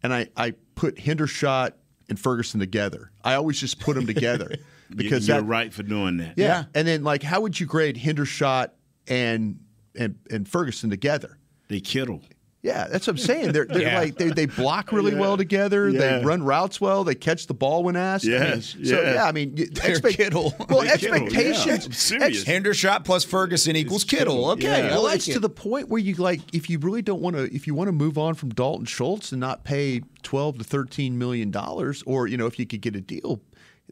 and 0.04 0.14
I 0.14 0.28
I 0.38 0.54
put 0.76 0.96
Hendershot 0.98 1.72
and 2.10 2.20
Ferguson 2.20 2.60
together. 2.60 3.12
I 3.24 3.34
always 3.34 3.60
just 3.60 3.80
put 3.80 3.96
them 3.96 4.06
together 4.06 4.56
because 4.96 5.28
you're 5.28 5.42
that, 5.42 5.48
right 5.48 5.74
for 5.74 5.82
doing 5.84 6.18
that. 6.18 6.36
yeah. 6.38 6.66
And 6.76 6.88
then 6.88 7.04
like, 7.04 7.24
how 7.24 7.42
would 7.42 7.60
you 7.60 7.66
grade 7.66 7.98
Hendershot 7.98 8.70
and 9.08 9.60
and 9.96 10.16
and 10.30 10.48
Ferguson 10.48 10.90
together? 10.90 11.38
They 11.70 11.80
kittle. 11.80 12.22
Yeah, 12.62 12.88
that's 12.88 13.08
what 13.08 13.16
I'm 13.16 13.18
saying. 13.18 13.52
They're, 13.52 13.66
they're 13.66 13.82
Yeah. 13.92 14.00
like 14.00 14.16
they, 14.18 14.30
they 14.30 14.46
block 14.46 14.94
really 14.94 15.12
Yeah. 15.12 15.20
well 15.20 15.36
together. 15.36 15.90
Yeah. 15.90 16.20
They 16.20 16.24
run 16.26 16.44
routes 16.44 16.80
well. 16.80 17.04
They 17.04 17.14
catch 17.14 17.48
the 17.48 17.54
ball 17.54 17.84
when 17.84 17.98
asked. 17.98 18.26
I 18.26 18.30
mean, 18.30 18.40
Yes, 18.40 18.76
So 18.86 19.02
yeah, 19.02 19.26
I 19.26 19.34
mean, 19.34 19.54
They're 19.56 19.92
expect- 19.92 20.16
Kittle. 20.16 20.56
Well, 20.70 20.80
They're 20.80 20.96
Kittle, 20.96 21.18
yeah. 21.30 21.40
expectations. 21.74 22.46
Hendershot 22.46 23.04
plus 23.04 23.26
Ferguson 23.26 23.76
equals 23.76 24.06
Kittle. 24.06 24.52
Okay, 24.52 24.88
I 24.90 24.92
well, 24.92 25.04
like 25.04 25.18
it's 25.18 25.28
it. 25.28 25.34
to 25.34 25.40
the 25.42 25.50
point 25.50 25.90
where 25.90 26.00
you 26.00 26.16
like 26.16 26.40
if 26.54 26.70
you 26.70 26.80
really 26.80 27.02
don't 27.02 27.20
want 27.22 27.36
to 27.36 27.54
if 27.54 27.68
you 27.68 27.76
want 27.76 27.90
to 27.90 27.92
move 27.92 28.18
on 28.18 28.34
from 28.34 28.48
Dalton 28.50 28.86
Schultz 28.86 29.34
and 29.34 29.42
not 29.42 29.66
pay 29.66 30.02
twelve 30.22 30.58
to 30.60 30.64
thirteen 30.64 31.18
million 31.18 31.52
dollars, 31.52 32.02
or 32.06 32.28
you 32.28 32.38
know 32.38 32.46
if 32.46 32.58
you 32.58 32.66
could 32.66 32.80
get 32.82 32.96
a 32.96 33.02
deal, 33.02 33.42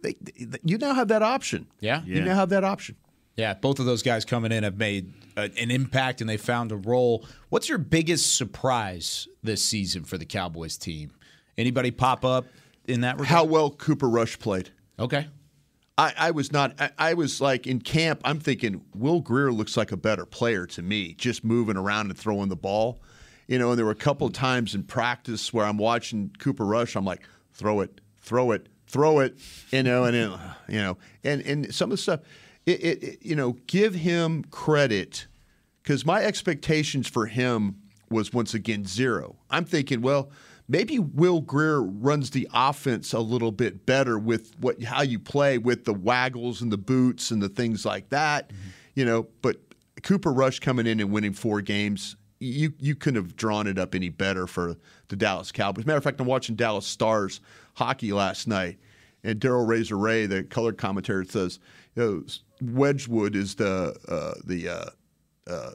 they, 0.01 0.15
they- 0.39 0.59
you 0.63 0.77
now 0.77 0.93
have 0.93 1.09
that 1.09 1.23
option. 1.23 1.67
Yeah. 1.81 2.03
you 2.05 2.21
now 2.21 2.35
have 2.35 2.49
that 2.49 2.63
option. 2.63 2.95
Yeah, 3.37 3.53
both 3.53 3.79
of 3.79 3.85
those 3.85 4.03
guys 4.03 4.25
coming 4.25 4.51
in 4.51 4.63
have 4.63 4.77
made 4.77 5.13
a, 5.37 5.43
an 5.43 5.71
impact 5.71 6.21
and 6.21 6.29
they 6.29 6.37
found 6.37 6.71
a 6.71 6.75
role. 6.75 7.25
What's 7.49 7.69
your 7.69 7.77
biggest 7.77 8.35
surprise 8.35 9.27
this 9.41 9.63
season 9.63 10.03
for 10.03 10.17
the 10.17 10.25
Cowboys 10.25 10.77
team? 10.77 11.11
Anybody 11.57 11.91
pop 11.91 12.25
up 12.25 12.45
in 12.87 13.01
that 13.01 13.13
regard? 13.15 13.27
How 13.27 13.43
well 13.43 13.69
Cooper 13.69 14.09
Rush 14.09 14.37
played. 14.37 14.69
Okay. 14.99 15.27
I, 15.97 16.13
I 16.17 16.31
was 16.31 16.51
not. 16.51 16.79
I, 16.79 16.91
I 16.97 17.13
was 17.13 17.41
like 17.41 17.67
in 17.67 17.79
camp. 17.79 18.21
I'm 18.23 18.39
thinking 18.39 18.83
Will 18.95 19.19
Grier 19.19 19.51
looks 19.51 19.77
like 19.77 19.91
a 19.91 19.97
better 19.97 20.25
player 20.25 20.65
to 20.67 20.81
me, 20.81 21.13
just 21.13 21.43
moving 21.43 21.77
around 21.77 22.09
and 22.09 22.17
throwing 22.17 22.49
the 22.49 22.55
ball. 22.55 23.01
You 23.47 23.59
know, 23.59 23.71
and 23.71 23.77
there 23.77 23.85
were 23.85 23.91
a 23.91 23.95
couple 23.95 24.27
of 24.27 24.33
times 24.33 24.73
in 24.73 24.83
practice 24.83 25.51
where 25.53 25.65
I'm 25.65 25.77
watching 25.77 26.31
Cooper 26.39 26.65
Rush. 26.65 26.95
I'm 26.95 27.05
like, 27.05 27.21
throw 27.53 27.81
it, 27.81 27.99
throw 28.21 28.51
it, 28.51 28.67
throw 28.87 29.19
it. 29.19 29.37
You 29.71 29.83
know, 29.83 30.05
and 30.05 30.15
then, 30.15 30.39
you 30.69 30.81
know, 30.81 30.97
and 31.23 31.41
and 31.41 31.75
some 31.75 31.91
of 31.91 31.97
the 31.97 32.01
stuff. 32.01 32.21
It, 32.65 32.83
it, 32.83 33.03
it 33.03 33.19
you 33.21 33.35
know, 33.35 33.57
give 33.67 33.95
him 33.95 34.43
credit 34.51 35.27
because 35.81 36.05
my 36.05 36.23
expectations 36.23 37.07
for 37.07 37.25
him 37.25 37.77
was 38.09 38.33
once 38.33 38.53
again 38.53 38.85
zero. 38.85 39.35
I'm 39.49 39.65
thinking, 39.65 40.01
well, 40.01 40.29
maybe 40.67 40.99
Will 40.99 41.41
Grier 41.41 41.81
runs 41.81 42.31
the 42.31 42.47
offense 42.53 43.13
a 43.13 43.19
little 43.19 43.51
bit 43.51 43.85
better 43.85 44.17
with 44.19 44.53
what 44.59 44.81
how 44.83 45.01
you 45.01 45.19
play 45.19 45.57
with 45.57 45.85
the 45.85 45.93
waggles 45.93 46.61
and 46.61 46.71
the 46.71 46.77
boots 46.77 47.31
and 47.31 47.41
the 47.41 47.49
things 47.49 47.85
like 47.85 48.09
that, 48.09 48.49
mm-hmm. 48.49 48.69
you 48.95 49.05
know. 49.05 49.27
But 49.41 49.57
Cooper 50.03 50.31
Rush 50.31 50.59
coming 50.59 50.87
in 50.87 50.99
and 50.99 51.11
winning 51.11 51.33
four 51.33 51.61
games, 51.61 52.15
you 52.39 52.73
you 52.79 52.95
couldn't 52.95 53.23
have 53.23 53.35
drawn 53.35 53.67
it 53.67 53.77
up 53.77 53.95
any 53.95 54.09
better 54.09 54.47
for 54.47 54.75
the 55.09 55.15
Dallas 55.15 55.51
Cowboys. 55.51 55.85
Matter 55.85 55.97
of 55.97 56.03
fact, 56.03 56.19
I'm 56.19 56.27
watching 56.27 56.55
Dallas 56.55 56.85
Stars 56.85 57.41
hockey 57.73 58.11
last 58.13 58.47
night, 58.47 58.79
and 59.23 59.39
Daryl 59.39 59.67
Razor 59.67 59.95
Reaugh, 59.95 60.29
the 60.29 60.43
color 60.43 60.73
commentator, 60.73 61.23
says, 61.25 61.59
you 61.95 62.03
know, 62.03 62.23
Wedgewood 62.73 63.35
is 63.35 63.55
the 63.55 63.95
uh, 64.07 64.39
the 64.45 64.69
uh, 64.69 64.89
uh, 65.47 65.71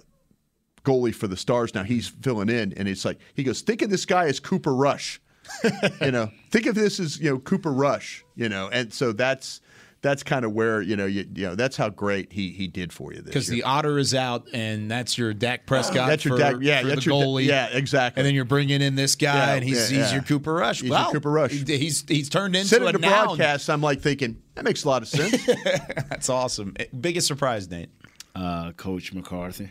goalie 0.85 1.14
for 1.14 1.26
the 1.26 1.37
Stars 1.37 1.74
now. 1.74 1.83
He's 1.83 2.09
filling 2.09 2.48
in, 2.48 2.72
and 2.74 2.88
it's 2.88 3.05
like 3.05 3.18
he 3.35 3.42
goes, 3.42 3.61
think 3.61 3.83
of 3.83 3.90
this 3.90 4.07
guy 4.07 4.26
as 4.26 4.40
Cooper 4.40 4.74
Rush. 4.74 5.20
you 6.00 6.11
know, 6.11 6.31
think 6.50 6.66
of 6.66 6.74
this 6.74 6.98
as 6.98 7.18
you 7.18 7.31
know 7.31 7.38
Cooper 7.38 7.72
Rush. 7.72 8.24
You 8.35 8.48
know, 8.48 8.68
and 8.68 8.92
so 8.92 9.12
that's 9.12 9.61
that's 10.07 10.23
kind 10.23 10.45
of 10.45 10.53
where 10.53 10.81
you 10.81 10.97
know 10.97 11.07
you, 11.07 11.27
you 11.35 11.47
know 11.47 11.55
that's 11.55 11.77
how 11.77 11.88
great 11.88 12.33
he 12.33 12.51
he 12.53 12.69
did 12.69 12.92
for 12.92 13.12
you 13.12 13.19
this 13.19 13.27
Because 13.27 13.49
year. 13.51 13.57
the 13.57 13.62
Otter 13.64 13.99
is 13.99 14.14
out, 14.14 14.47
and 14.53 14.90
that's 14.90 15.19
your 15.19 15.35
Dak 15.35 15.66
Prescott. 15.66 16.09
That's 16.09 16.25
your 16.25 16.37
for, 16.37 16.42
Dak- 16.42 16.57
yeah, 16.61 16.83
for 16.83 16.87
that's 16.88 17.05
the 17.05 17.11
your 17.11 17.21
Da- 17.23 17.27
goalie. 17.27 17.45
yeah, 17.47 17.66
exactly. 17.73 18.21
And 18.21 18.27
then 18.27 18.35
you're 18.35 18.45
bringing 18.45 18.81
in 18.83 18.95
this 18.95 19.14
guy, 19.16 19.35
Yeah, 19.35 19.55
and 19.55 19.64
he's 19.64 19.90
yeah, 19.92 19.99
he's 19.99 20.09
yeah. 20.09 20.14
your 20.14 20.23
Cooper 20.23 20.55
Rush. 20.55 20.81
He's 20.81 20.88
your 20.90 20.99
wow, 20.99 21.11
Cooper 21.11 21.31
Rush. 21.31 21.51
He- 21.53 21.77
He's 21.79 22.05
he's 22.09 22.29
turned 22.29 22.55
into 22.57 22.69
Sitting 22.69 22.88
a 22.88 22.92
to 22.92 22.99
noun. 22.99 23.27
broadcast, 23.27 23.69
I'm 23.69 23.81
like 23.83 24.01
thinking 24.01 24.40
that 24.55 24.64
makes 24.64 24.85
a 24.85 24.88
lot 24.88 25.03
of 25.03 25.09
sense. 25.09 25.45
That's 26.09 26.29
awesome. 26.31 26.75
Eh, 26.79 26.85
Biggest 26.99 27.27
surprise, 27.27 27.69
Nate. 27.71 27.90
Uh, 28.35 28.73
Coach 28.73 29.12
McCarthy. 29.12 29.71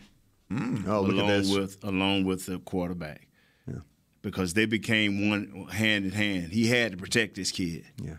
Oh, 0.52 0.56
look 0.56 0.86
at 0.88 1.16
along 1.16 1.28
this. 1.28 1.50
with 1.52 1.84
along 1.84 2.26
with 2.26 2.46
the 2.46 2.60
quarterback. 2.60 3.22
Because 4.22 4.56
they 4.56 4.66
became 4.66 5.30
one 5.30 5.68
hand 5.70 6.04
in 6.06 6.12
hand. 6.12 6.52
He 6.52 6.66
had 6.68 6.92
to 6.94 6.98
protect 6.98 7.36
this 7.36 7.52
kid. 7.52 7.86
Yeah. 8.04 8.16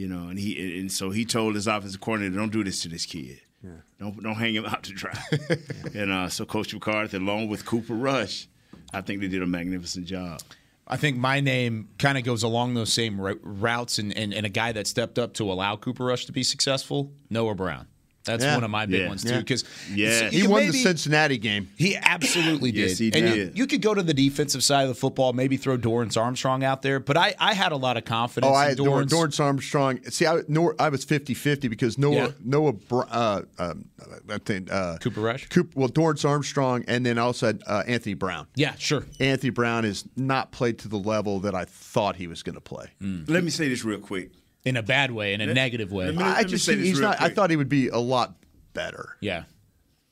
You 0.00 0.08
know, 0.08 0.28
and 0.28 0.38
he 0.38 0.80
and 0.80 0.90
so 0.90 1.10
he 1.10 1.26
told 1.26 1.56
his 1.56 1.66
offensive 1.66 2.00
coordinator, 2.00 2.34
"Don't 2.34 2.50
do 2.50 2.64
this 2.64 2.80
to 2.84 2.88
this 2.88 3.04
kid. 3.04 3.42
Yeah. 3.62 3.82
Don't 3.98 4.22
don't 4.22 4.34
hang 4.34 4.54
him 4.54 4.64
out 4.64 4.82
to 4.84 4.92
dry." 4.94 5.12
and 5.94 6.10
uh, 6.10 6.30
so 6.30 6.46
Coach 6.46 6.72
McCarthy, 6.72 7.18
along 7.18 7.48
with 7.48 7.66
Cooper 7.66 7.92
Rush, 7.92 8.48
I 8.94 9.02
think 9.02 9.20
they 9.20 9.28
did 9.28 9.42
a 9.42 9.46
magnificent 9.46 10.06
job. 10.06 10.40
I 10.86 10.96
think 10.96 11.18
my 11.18 11.40
name 11.40 11.90
kind 11.98 12.16
of 12.16 12.24
goes 12.24 12.42
along 12.42 12.72
those 12.72 12.90
same 12.90 13.20
ro- 13.20 13.38
routes, 13.42 13.98
and, 13.98 14.16
and, 14.16 14.32
and 14.32 14.46
a 14.46 14.48
guy 14.48 14.72
that 14.72 14.86
stepped 14.86 15.18
up 15.18 15.34
to 15.34 15.52
allow 15.52 15.76
Cooper 15.76 16.06
Rush 16.06 16.24
to 16.24 16.32
be 16.32 16.44
successful, 16.44 17.12
Noah 17.28 17.54
Brown. 17.54 17.86
That's 18.24 18.44
Yeah. 18.44 18.54
one 18.54 18.64
of 18.64 18.70
my 18.70 18.84
big 18.86 19.00
Yeah. 19.02 19.08
ones 19.08 19.24
too. 19.24 19.38
Because 19.38 19.64
Yeah. 19.94 20.28
he 20.28 20.46
won 20.46 20.66
the 20.66 20.72
Cincinnati 20.72 21.38
game. 21.38 21.68
He 21.76 21.96
absolutely 21.96 22.70
did. 22.70 22.90
Yes, 22.90 22.98
he 22.98 23.10
And 23.14 23.28
you- 23.28 23.34
did. 23.46 23.58
you, 23.58 23.66
could 23.66 23.80
go 23.80 23.94
to 23.94 24.02
the 24.02 24.12
defensive 24.12 24.62
side 24.62 24.82
of 24.82 24.88
the 24.88 24.94
football, 24.94 25.32
maybe 25.32 25.56
throw 25.56 25.78
Dorance 25.78 26.16
Armstrong 26.20 26.62
out 26.62 26.82
there, 26.82 27.00
but 27.00 27.16
I, 27.16 27.34
I 27.38 27.54
had 27.54 27.72
a 27.72 27.76
lot 27.76 27.96
of 27.96 28.04
confidence 28.04 28.50
Oh, 28.50 28.54
I 28.54 28.64
in 28.64 28.68
had 28.70 28.78
Dorance. 28.78 29.08
Dorance 29.08 29.40
Armstrong. 29.40 30.00
See, 30.10 30.26
I, 30.26 30.40
Nor, 30.48 30.74
I 30.78 30.90
was 30.90 31.04
50-50 31.04 31.68
because 31.70 31.96
Noah 31.96 32.14
Yeah. 32.14 32.28
Noah 32.44 32.72
Br- 32.74 33.00
uh, 33.10 33.42
um, 33.58 33.86
I 34.28 34.38
think 34.38 34.70
uh, 34.70 34.98
Cooper 34.98 35.20
Rush. 35.22 35.48
Coop, 35.48 35.72
well, 35.74 35.88
Dorance 35.88 36.28
Armstrong, 36.28 36.84
and 36.88 37.06
then 37.06 37.16
also 37.16 37.46
had, 37.46 37.62
uh, 37.66 37.84
Anthony 37.86 38.14
Brown. 38.14 38.46
Yeah, 38.54 38.74
sure. 38.78 39.04
Anthony 39.18 39.50
Brown 39.50 39.84
has 39.84 40.04
not 40.16 40.52
played 40.52 40.78
to 40.80 40.88
the 40.88 40.98
level 40.98 41.40
that 41.40 41.54
I 41.54 41.64
thought 41.64 42.16
he 42.16 42.26
was 42.26 42.42
going 42.42 42.54
to 42.56 42.60
play. 42.60 42.86
Let 43.00 43.44
me 43.44 43.50
say 43.50 43.68
this 43.68 43.84
real 43.84 43.98
quick. 43.98 44.30
In 44.64 44.76
a 44.76 44.82
bad 44.82 45.10
way, 45.10 45.32
in 45.34 45.40
a 45.40 45.46
Let- 45.46 45.54
negative 45.54 45.90
way. 45.92 46.10
let 46.10 46.36
I 46.38 46.44
just 46.44 46.64
say 46.64 46.74
this 46.74 46.86
he's 46.88 47.00
real 47.00 47.10
not. 47.10 47.20
I 47.20 47.28
thought 47.30 47.50
he 47.50 47.56
would 47.56 47.68
be 47.68 47.88
a 47.88 47.98
lot 47.98 48.34
better. 48.74 49.16
yeah. 49.20 49.44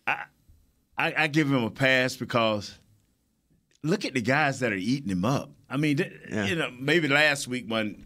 I, 0.06 1.14
I 1.16 1.26
give 1.28 1.46
him 1.46 1.62
a 1.62 1.70
pass 1.70 2.16
because 2.16 2.76
look 3.84 4.04
at 4.04 4.14
the 4.14 4.20
guys 4.20 4.60
that 4.60 4.72
are 4.72 4.76
eating 4.76 5.10
him 5.10 5.24
up. 5.24 5.50
I 5.70 5.76
mean, 5.76 5.98
th- 5.98 6.12
Yeah. 6.28 6.46
you 6.46 6.56
know, 6.56 6.70
maybe 6.76 7.06
last 7.08 7.46
week 7.46 7.70
one, 7.70 8.04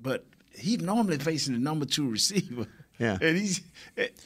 but 0.00 0.26
he's 0.52 0.80
normally 0.80 1.18
facing 1.18 1.52
the 1.54 1.60
number 1.60 1.84
two 1.86 2.08
receiver. 2.10 2.66
Yeah. 2.98 3.18
and 3.20 3.36
he's. 3.38 3.60
It, 3.96 4.18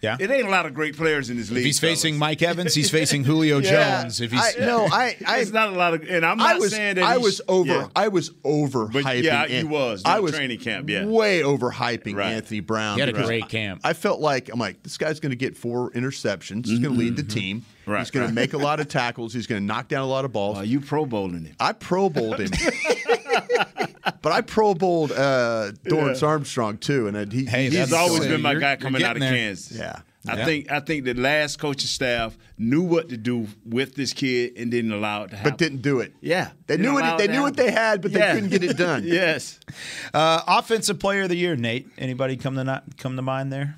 Yeah. 0.00 0.16
It 0.18 0.30
ain't 0.30 0.46
a 0.46 0.50
lot 0.50 0.64
of 0.64 0.72
great 0.72 0.96
players 0.96 1.28
in 1.28 1.36
this 1.36 1.50
league. 1.50 1.58
If 1.58 1.64
he's 1.66 1.78
facing 1.78 2.14
fellas. 2.14 2.20
Mike 2.20 2.42
Evans, 2.42 2.74
he's 2.74 2.90
facing 2.98 3.22
Julio 3.22 3.58
Yeah, 3.58 4.02
Jones. 4.02 4.20
If 4.22 4.32
he's 4.32 4.40
I, 4.56 4.60
no, 4.60 4.86
I, 4.90 5.16
I, 5.26 5.38
It's 5.40 5.50
not 5.52 5.68
a 5.68 5.72
lot 5.72 5.92
of, 5.92 6.08
and 6.08 6.24
I'm 6.24 6.40
I 6.40 6.52
not 6.52 6.60
was, 6.60 6.70
saying 6.72 6.94
that 6.96 7.04
I 7.04 7.12
he's- 7.12 7.22
was 7.24 7.40
over. 7.48 7.70
yeah. 7.70 7.88
I 7.94 8.08
was 8.08 8.30
over 8.42 8.86
But 8.86 9.04
hyping. 9.04 9.24
yeah, 9.24 9.44
you 9.46 9.58
An- 9.60 9.68
was 9.68 10.02
I 10.06 10.20
was 10.20 10.32
training 10.32 10.58
camp, 10.60 10.88
yeah. 10.88 11.04
way 11.04 11.42
over 11.42 11.70
hyping 11.70 12.16
Right. 12.16 12.32
Anthony 12.32 12.60
Brown. 12.60 12.94
He 12.94 13.00
had 13.00 13.10
a 13.10 13.12
because 13.12 13.26
great 13.26 13.44
I- 13.44 13.48
camp. 13.48 13.82
I 13.84 13.92
felt 13.92 14.20
like 14.20 14.48
I'm 14.50 14.58
like 14.58 14.82
this 14.82 14.96
guy's 14.96 15.20
going 15.20 15.30
to 15.30 15.36
get 15.36 15.56
four 15.56 15.90
interceptions. 15.90 16.66
He's 16.66 16.78
going 16.78 16.82
to 16.82 16.88
mm-hmm. 16.90 16.98
lead 16.98 17.16
the 17.16 17.22
team. 17.22 17.58
Mm-hmm. 17.60 17.90
Right, 17.90 17.98
He's 18.00 18.10
going 18.10 18.22
right. 18.24 18.28
to 18.28 18.34
make 18.34 18.52
a 18.52 18.58
lot 18.58 18.78
of 18.80 18.88
tackles. 18.88 19.34
He's 19.34 19.46
going 19.46 19.60
to 19.62 19.66
knock 19.66 19.88
down 19.88 20.02
a 20.02 20.06
lot 20.06 20.24
of 20.24 20.32
balls. 20.32 20.58
Are 20.58 20.64
you 20.64 20.80
pro 20.80 21.04
bowling 21.06 21.44
him? 21.44 21.56
I 21.58 21.72
Pro 21.72 22.08
Bowled 22.08 22.38
him. 22.38 22.50
but 24.22 24.32
I 24.32 24.40
Pro 24.40 24.74
Bowled 24.74 25.12
uh, 25.12 25.72
Dorance 25.84 26.22
Armstrong 26.26 26.78
too, 26.78 27.06
and 27.08 27.32
he, 27.32 27.44
Hey, 27.44 27.64
he's 27.64 27.72
He's 27.72 27.90
that's 27.90 27.92
always 27.92 28.26
been 28.26 28.40
my 28.42 28.54
guy 28.54 28.76
coming 28.76 29.02
out 29.02 29.16
of 29.16 29.20
there. 29.20 29.32
Kansas. 29.32 29.76
Yeah. 29.76 30.00
I 30.28 30.36
Yeah. 30.36 30.44
think 30.44 30.70
I 30.70 30.80
think 30.80 31.04
the 31.06 31.14
last 31.14 31.58
coaching 31.58 31.86
staff 31.86 32.36
knew 32.58 32.82
what 32.82 33.08
to 33.08 33.16
do 33.16 33.46
with 33.64 33.94
this 33.94 34.12
kid 34.12 34.52
and 34.58 34.70
didn't 34.70 34.92
allow 34.92 35.22
it 35.24 35.30
to 35.30 35.36
happen. 35.36 35.50
but 35.52 35.58
didn't 35.58 35.80
do 35.80 36.00
it. 36.00 36.12
Yeah, 36.20 36.50
They 36.66 36.74
Didn't 36.76 36.92
knew 36.92 36.98
allow 36.98 37.12
what 37.12 37.18
they 37.18 37.24
it 37.24 37.26
to 37.28 37.32
knew 37.32 37.40
what 37.42 37.56
they 37.56 37.70
had, 37.70 38.02
but 38.02 38.12
they 38.12 38.20
couldn't 38.20 38.50
get 38.50 38.62
it 38.62 38.76
done. 38.76 39.04
yes. 39.06 39.58
uh, 40.12 40.42
offensive 40.46 40.98
player 40.98 41.22
of 41.22 41.30
the 41.30 41.36
year, 41.36 41.56
Nate. 41.56 41.88
Anybody 41.96 42.36
come 42.36 42.54
to 42.56 42.64
not 42.64 42.98
come 42.98 43.16
to 43.16 43.22
mind 43.22 43.50
there? 43.50 43.76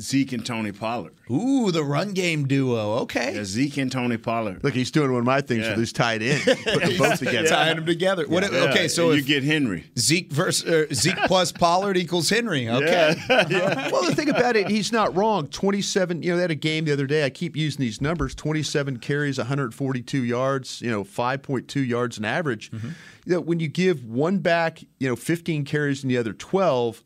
Zeke 0.00 0.32
and 0.32 0.44
Tony 0.44 0.72
Pollard. 0.72 1.14
Ooh, 1.30 1.70
the 1.70 1.82
run 1.84 2.12
game 2.12 2.46
duo. 2.46 2.94
Okay. 3.00 3.34
Yeah, 3.34 3.44
Zeke 3.44 3.78
and 3.78 3.90
Tony 3.90 4.16
Pollard. 4.16 4.62
Look, 4.62 4.74
he's 4.74 4.90
doing 4.90 5.10
one 5.12 5.20
of 5.20 5.26
my 5.26 5.40
things 5.40 5.64
Yeah. 5.64 5.70
with 5.70 5.78
his 5.80 5.92
tight 5.92 6.22
end, 6.22 6.42
putting 6.64 6.88
them 6.90 6.98
both 6.98 7.18
together. 7.18 7.48
Tying 7.48 7.76
them 7.76 7.86
together. 7.86 8.26
What, 8.28 8.50
Yeah. 8.52 8.70
Okay, 8.70 8.88
so 8.88 9.10
you 9.12 9.18
if 9.18 9.26
get 9.26 9.42
Henry. 9.42 9.84
Zeke 9.98 10.30
versus 10.32 10.68
uh, 10.90 10.94
Zeke 10.94 11.16
plus 11.26 11.52
Pollard 11.52 11.96
equals 11.96 12.28
Henry. 12.30 12.68
Okay. 12.68 13.16
well, 13.28 14.04
the 14.04 14.14
thing 14.14 14.28
about 14.28 14.56
it, 14.56 14.68
he's 14.68 14.92
not 14.92 15.14
wrong. 15.16 15.46
27, 15.48 16.22
you 16.22 16.30
know, 16.30 16.36
they 16.36 16.42
had 16.42 16.50
a 16.50 16.54
game 16.54 16.84
the 16.84 16.92
other 16.92 17.06
day. 17.06 17.24
I 17.24 17.30
keep 17.30 17.56
using 17.56 17.80
these 17.80 18.00
numbers 18.00 18.34
27 18.34 18.98
carries, 18.98 19.38
142 19.38 20.22
yards, 20.24 20.80
you 20.80 20.90
know, 20.90 21.04
5.2 21.04 21.86
yards 21.86 22.18
an 22.18 22.24
average. 22.24 22.70
Mm-hmm. 22.70 22.88
You 23.24 23.32
know, 23.34 23.40
when 23.40 23.58
you 23.60 23.68
give 23.68 24.04
one 24.04 24.38
back, 24.38 24.82
you 25.00 25.08
know, 25.08 25.16
15 25.16 25.64
carries 25.64 26.02
and 26.02 26.10
the 26.10 26.16
other 26.18 26.32
12, 26.32 27.02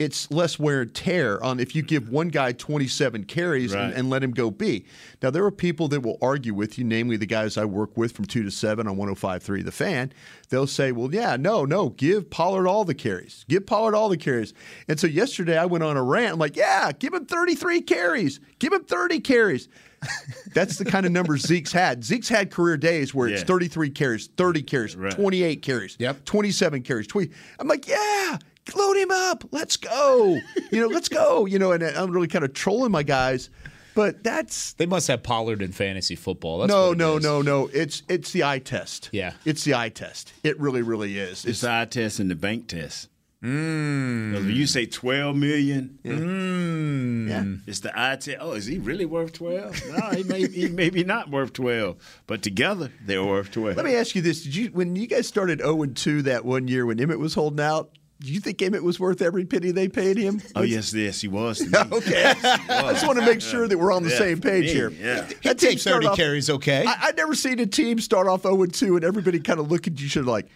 it's 0.00 0.28
less 0.30 0.58
wear 0.58 0.80
and 0.82 0.92
tear 0.92 1.42
on 1.42 1.60
if 1.60 1.74
you 1.76 1.82
give 1.82 2.08
one 2.08 2.28
guy 2.28 2.50
27 2.52 3.24
carries 3.24 3.72
and, 3.72 3.80
Right. 3.80 3.94
and 3.96 4.10
let 4.10 4.24
him 4.24 4.32
go 4.32 4.50
be. 4.50 4.86
Now, 5.22 5.30
there 5.30 5.44
are 5.44 5.52
people 5.52 5.86
that 5.88 6.00
will 6.00 6.18
argue 6.20 6.52
with 6.52 6.76
you, 6.78 6.84
namely 6.84 7.16
the 7.16 7.26
guys 7.26 7.56
I 7.56 7.64
work 7.64 7.96
with 7.96 8.10
from 8.12 8.24
2 8.24 8.42
to 8.42 8.50
7 8.50 8.88
on 8.88 8.96
105.3 8.96 9.64
The 9.64 9.70
Fan. 9.70 10.12
They'll 10.48 10.66
say, 10.66 10.90
well, 10.90 11.14
yeah, 11.14 11.36
no, 11.36 11.64
no, 11.64 11.90
give 11.90 12.28
Pollard 12.28 12.66
all 12.66 12.84
the 12.84 12.94
carries. 12.94 13.44
Give 13.48 13.64
Pollard 13.64 13.94
all 13.94 14.08
the 14.08 14.16
carries. 14.16 14.52
And 14.88 14.98
so 14.98 15.06
yesterday 15.06 15.56
I 15.56 15.66
went 15.66 15.84
on 15.84 15.96
a 15.96 16.02
rant. 16.02 16.32
I'm 16.34 16.38
like, 16.40 16.56
yeah, 16.56 16.90
give 16.92 17.14
him 17.14 17.24
33 17.26 17.80
carries. 17.82 18.40
Give 18.58 18.72
him 18.72 18.84
30 18.84 19.20
carries. 19.20 19.68
That's 20.54 20.76
the 20.76 20.84
kind 20.84 21.06
of 21.06 21.12
numbers 21.12 21.42
Zeke's 21.46 21.72
had. 21.72 22.04
Zeke's 22.04 22.28
had 22.28 22.50
career 22.50 22.76
days 22.76 23.14
where 23.14 23.28
it's 23.28 23.42
33 23.42 23.90
carries, 23.90 24.26
30 24.36 24.62
carries, 24.62 24.94
28 24.94 25.62
carries, 25.62 25.96
Yep. 25.98 26.24
27 26.24 26.82
carries, 26.82 27.06
20. 27.06 27.30
I'm 27.58 27.68
like, 27.68 27.88
yeah, 27.88 28.38
load 28.74 28.96
him 28.96 29.10
up. 29.10 29.44
Let's 29.50 29.76
go. 29.76 30.38
You 30.70 30.80
know, 30.80 30.86
let's 30.88 31.08
go. 31.08 31.46
You 31.46 31.58
know, 31.58 31.72
and 31.72 31.82
I'm 31.82 32.10
really 32.10 32.28
kind 32.28 32.44
of 32.44 32.52
trolling 32.54 32.90
my 32.92 33.02
guys, 33.02 33.50
but 33.94 34.22
that's 34.24 34.72
They 34.74 34.86
must 34.86 35.08
have 35.08 35.22
Pollard 35.22 35.62
in 35.62 35.72
fantasy 35.72 36.16
football. 36.16 36.58
That's 36.60 36.70
no, 36.72 36.88
what 36.88 36.98
no, 36.98 37.16
is. 37.18 37.24
no, 37.24 37.42
no. 37.42 37.68
It's 37.72 38.02
it's 38.08 38.32
the 38.32 38.44
eye 38.44 38.58
test. 38.60 39.08
Yeah. 39.12 39.34
it's 39.44 39.64
the 39.64 39.74
eye 39.74 39.88
test. 39.90 40.32
It 40.42 40.58
really, 40.58 40.82
really 40.82 41.18
is. 41.18 41.44
It's 41.44 41.60
the 41.60 41.70
eye 41.72 41.84
test 41.86 42.18
and 42.20 42.30
the 42.30 42.34
bank 42.34 42.68
test. 42.68 43.08
Mm. 43.42 44.54
You 44.54 44.66
say 44.66 44.86
12 44.86 45.36
million, 45.36 45.98
Mm. 46.02 47.28
Yeah. 47.28 47.44
it's 47.66 47.80
the 47.80 47.92
eye 47.94 48.16
test. 48.16 48.38
Oh, 48.40 48.52
is 48.52 48.64
he 48.64 48.78
really 48.78 49.04
worth 49.04 49.34
12? 49.34 49.82
No, 49.90 50.10
he 50.16 50.22
may, 50.22 50.46
he 50.48 50.68
may 50.70 50.88
be 50.88 51.04
not 51.04 51.28
worth 51.30 51.52
12. 51.52 51.96
But 52.26 52.42
together, 52.42 52.90
they're 53.04 53.22
worth 53.22 53.50
12. 53.50 53.76
Let 53.76 53.84
me 53.84 53.96
ask 53.96 54.14
you 54.14 54.22
this: 54.22 54.42
Did 54.44 54.56
you, 54.56 54.66
when 54.68 54.96
you 54.96 55.06
guys 55.06 55.28
started 55.28 55.58
zero 55.60 55.82
and 55.82 55.94
two 55.94 56.22
that 56.22 56.46
one 56.46 56.68
year 56.68 56.86
when 56.86 56.96
Emmitt 56.98 57.18
was 57.18 57.34
holding 57.34 57.60
out? 57.64 57.90
Do 58.20 58.32
you 58.32 58.40
think 58.40 58.58
Emmitt 58.58 58.80
was 58.82 58.98
worth 58.98 59.20
every 59.20 59.44
penny 59.44 59.70
they 59.70 59.88
paid 59.88 60.16
him? 60.16 60.40
Oh, 60.54 60.62
yes, 60.62 60.94
yes, 60.94 61.20
he 61.20 61.28
was. 61.28 61.58
to 61.58 61.64
me. 61.90 61.96
Okay, 61.98 62.24
I 62.44 62.92
just 62.92 63.06
want 63.06 63.18
to 63.18 63.26
make 63.26 63.40
sure 63.42 63.68
that 63.68 63.76
we're 63.76 63.92
on 63.92 64.02
the 64.02 64.10
Yeah, 64.10 64.18
same 64.18 64.40
page 64.40 64.64
me, 64.66 64.72
here. 64.72 64.90
yeah. 64.90 65.20
That 65.22 65.28
He 65.42 65.48
team 65.50 65.56
takes 65.70 65.84
30 65.84 66.06
off- 66.06 66.16
carries, 66.16 66.48
okay? 66.48 66.84
I, 66.86 66.94
I'd 67.08 67.16
never 67.16 67.34
seen 67.34 67.58
a 67.58 67.66
team 67.66 67.98
start 67.98 68.26
off 68.26 68.42
0 68.42 68.64
2 68.66 68.96
and 68.96 69.04
everybody 69.04 69.40
kind 69.40 69.60
of 69.60 69.70
look 69.70 69.86
at 69.86 70.00
you 70.00 70.08
should 70.08 70.24
like, 70.26 70.46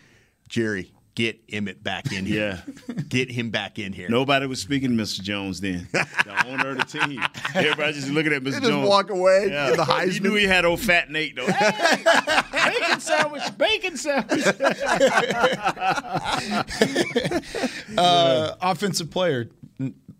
Jerry, 0.49 0.93
get 1.19 1.47
Emmitt 1.49 1.83
back 1.83 2.12
in 2.12 2.25
here. 2.25 2.62
Yeah. 2.89 2.95
Get 3.09 3.31
him 3.31 3.51
back 3.51 3.79
in 3.79 3.93
here. 3.93 4.09
Nobody 4.09 4.47
was 4.47 4.61
speaking 4.61 4.97
to 4.97 5.03
Mr. 5.03 5.21
Jones 5.23 5.61
then. 5.61 5.89
The 5.93 6.47
owner 6.47 6.71
of 6.71 6.79
the 6.79 6.85
team. 6.85 7.21
Everybody 7.55 7.93
just 7.95 8.09
looking 8.11 8.33
at 8.33 8.43
Mr. 8.43 8.45
They 8.45 8.51
Jones. 8.61 8.66
just 8.69 8.89
walk 8.89 9.11
away 9.11 9.49
Yeah. 9.51 9.71
in 9.71 9.77
the 9.77 10.11
You 10.14 10.21
knew 10.21 10.35
he 10.35 10.45
had 10.45 10.64
old 10.64 10.81
fat 10.81 11.11
Nate 11.11 11.37
though. 11.37 11.47
Hey, 11.47 12.75
bacon 12.79 13.01
sandwich, 13.01 13.43
bacon 13.59 13.97
sandwich. 13.97 14.45
Uh, 17.97 18.55
offensive 18.61 19.11
player, 19.11 19.49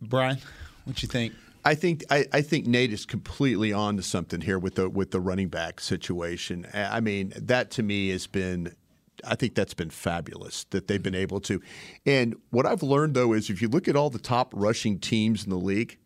Bryan, 0.03 0.39
what 0.85 1.03
you 1.03 1.09
think? 1.09 1.33
I 1.65 1.75
think 1.75 2.05
I, 2.11 2.25
I 2.33 2.41
think 2.41 2.67
Nate 2.67 2.93
is 2.93 3.05
completely 3.05 3.73
on 3.73 3.97
to 3.97 4.03
something 4.03 4.41
here 4.41 4.59
with 4.59 4.77
the 4.77 4.89
with 4.89 5.11
the 5.11 5.21
running 5.21 5.49
back 5.49 5.81
situation. 5.81 6.67
I 6.73 6.97
I 6.97 7.01
mean, 7.01 7.33
that 7.37 7.71
to 7.73 7.83
me 7.83 8.09
has 8.11 8.27
been 8.27 8.75
I 9.25 9.35
think 9.35 9.55
that's 9.55 9.75
been 9.75 9.91
fabulous 9.91 10.65
that 10.71 10.87
they've 10.89 11.03
been 11.03 11.15
able 11.15 11.41
to. 11.41 11.61
And 12.07 12.37
what 12.51 12.67
I've 12.67 12.83
learned 12.83 13.15
though 13.15 13.33
is 13.33 13.51
if 13.51 13.61
you 13.63 13.69
look 13.69 13.89
at 13.89 13.97
all 13.97 14.11
the 14.11 14.19
top 14.19 14.53
rushing 14.55 14.99
teams 14.99 15.45
in 15.45 15.51
the 15.51 15.57
league, 15.59 15.99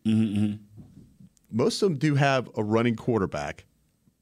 most 1.51 1.81
of 1.81 1.89
them 1.89 1.97
do 1.99 2.15
have 2.15 2.49
a 2.57 2.63
running 2.63 2.95
quarterback, 2.95 3.65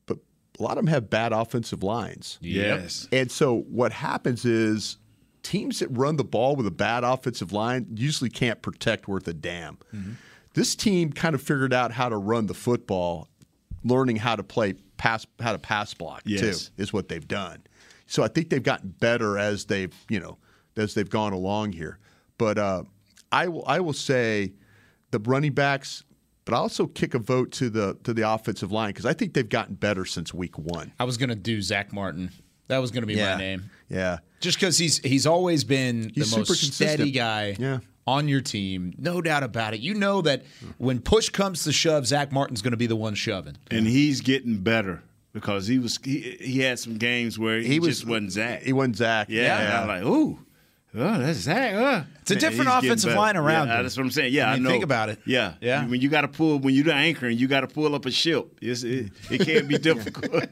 but 0.05 0.17
a 0.59 0.63
lot 0.63 0.71
of 0.77 0.85
them 0.85 0.87
have 0.87 1.09
bad 1.09 1.31
offensive 1.31 1.83
lines. 1.83 2.37
Yes. 2.41 3.07
And 3.11 3.31
so 3.31 3.61
what 3.69 3.91
happens 3.93 4.43
is 4.45 4.97
teams 5.43 5.79
that 5.79 5.87
run 5.89 6.17
the 6.17 6.23
ball 6.23 6.55
with 6.55 6.67
a 6.67 6.71
bad 6.71 7.03
offensive 7.03 7.51
line 7.53 7.87
usually 7.95 8.29
can't 8.29 8.61
protect 8.61 9.07
worth 9.07 9.27
a 9.27 9.33
damn. 9.33 9.77
This 10.53 10.75
team 10.75 11.13
kind 11.13 11.33
of 11.33 11.41
figured 11.41 11.73
out 11.73 11.93
how 11.93 12.09
to 12.09 12.17
run 12.17 12.47
the 12.47 12.53
football, 12.53 13.29
learning 13.83 14.17
how 14.17 14.35
to 14.35 14.43
play 14.43 14.75
pass 14.97 15.25
how 15.39 15.51
to 15.53 15.57
pass 15.57 15.93
block 15.95 16.21
Yes. 16.25 16.67
too 16.67 16.81
is 16.83 16.93
what 16.93 17.07
they've 17.07 17.27
done. 17.27 17.63
So 18.11 18.23
I 18.23 18.27
think 18.27 18.49
they've 18.49 18.61
gotten 18.61 18.89
better 18.99 19.37
as 19.37 19.65
they've, 19.65 19.93
you 20.09 20.19
know, 20.19 20.37
as 20.75 20.93
they've 20.93 21.09
gone 21.09 21.31
along 21.33 21.71
here. 21.71 21.97
But 22.37 22.57
uh, 22.57 22.83
I 23.31 23.47
will 23.47 23.63
I 23.65 23.79
will 23.79 23.93
say 23.93 24.53
the 25.11 25.19
running 25.19 25.53
backs 25.53 26.03
but 26.43 26.55
I 26.55 26.57
also 26.57 26.87
kick 26.87 27.13
a 27.13 27.19
vote 27.19 27.51
to 27.53 27.69
the 27.69 27.97
to 28.03 28.13
the 28.13 28.29
offensive 28.29 28.71
line 28.71 28.89
because 28.89 29.05
I 29.05 29.13
think 29.13 29.33
they've 29.33 29.47
gotten 29.47 29.75
better 29.75 30.05
since 30.05 30.33
week 30.33 30.57
one. 30.57 30.91
I 30.99 31.03
was 31.05 31.17
going 31.17 31.29
to 31.29 31.35
do 31.35 31.61
Zach 31.61 31.93
Martin. 31.93 32.31
That 32.67 32.79
was 32.79 32.89
going 32.91 33.03
to 33.03 33.07
be 33.07 33.13
Yeah. 33.13 33.35
my 33.35 33.39
name. 33.39 33.69
Yeah. 33.89 34.17
Just 34.39 34.57
because 34.59 34.77
he's 34.77 34.97
he's 34.99 35.25
always 35.27 35.63
been 35.63 36.11
He's 36.15 36.31
the 36.31 36.37
most 36.39 36.47
super 36.47 36.57
steady 36.57 37.11
consistent. 37.11 37.13
guy 37.15 37.55
Yeah. 37.59 37.79
on 38.07 38.27
your 38.27 38.41
team, 38.41 38.93
no 38.97 39.21
doubt 39.21 39.43
about 39.43 39.73
it. 39.75 39.81
You 39.81 39.93
know 39.93 40.21
that 40.23 40.43
when 40.79 40.99
push 40.99 41.29
comes 41.29 41.63
to 41.65 41.71
shove, 41.71 42.07
Zach 42.07 42.31
Martin's 42.31 42.61
going 42.63 42.71
to 42.71 42.77
be 42.77 42.87
the 42.87 42.95
one 42.95 43.13
shoving. 43.13 43.55
and 43.69 43.85
he's 43.87 44.19
getting 44.21 44.57
better 44.57 45.03
because 45.33 45.67
he 45.67 45.79
was 45.79 45.99
he, 46.03 46.37
he 46.39 46.59
had 46.59 46.79
some 46.79 46.97
games 46.97 47.37
where 47.39 47.59
he, 47.59 47.67
He 47.67 47.79
was- 47.79 47.97
just 47.99 48.07
wasn't 48.07 48.31
Zach. 48.31 48.63
He 48.63 48.73
wasn't 48.73 48.97
Zach. 48.97 49.27
yeah, 49.29 49.59
and 49.59 49.73
I'm 49.73 49.87
like, 49.87 50.03
ooh, 50.03 50.39
oh, 50.95 51.17
that's 51.19 51.39
Zach. 51.39 51.73
Uh. 51.75 52.03
It's 52.21 52.31
a 52.31 52.35
different 52.35 52.69
he's 52.71 52.83
offensive 52.85 53.15
line 53.15 53.35
around 53.35 53.67
Yeah, 53.67 53.81
that's 53.81 53.97
what 53.97 54.03
I'm 54.03 54.11
saying. 54.11 54.31
Yeah, 54.33 54.47
I 54.47 54.51
I, 54.51 54.53
mean, 54.53 54.63
know. 54.63 54.69
think 54.69 54.83
about 54.83 55.09
it. 55.09 55.19
Yeah, 55.25 55.55
Yeah. 55.59 55.85
When 55.87 55.99
you 55.99 56.07
got 56.07 56.21
to 56.21 56.27
pull, 56.27 56.59
when 56.59 56.73
you're 56.75 56.83
the 56.85 56.93
anchoring, 56.93 57.37
you 57.37 57.47
got 57.47 57.61
to 57.61 57.67
pull 57.67 57.93
up 57.95 58.05
a 58.05 58.11
ship. 58.11 58.59
It's, 58.61 58.83
it, 58.83 59.11
it 59.29 59.39
can't 59.39 59.67
be 59.67 59.77
difficult. 59.89 60.45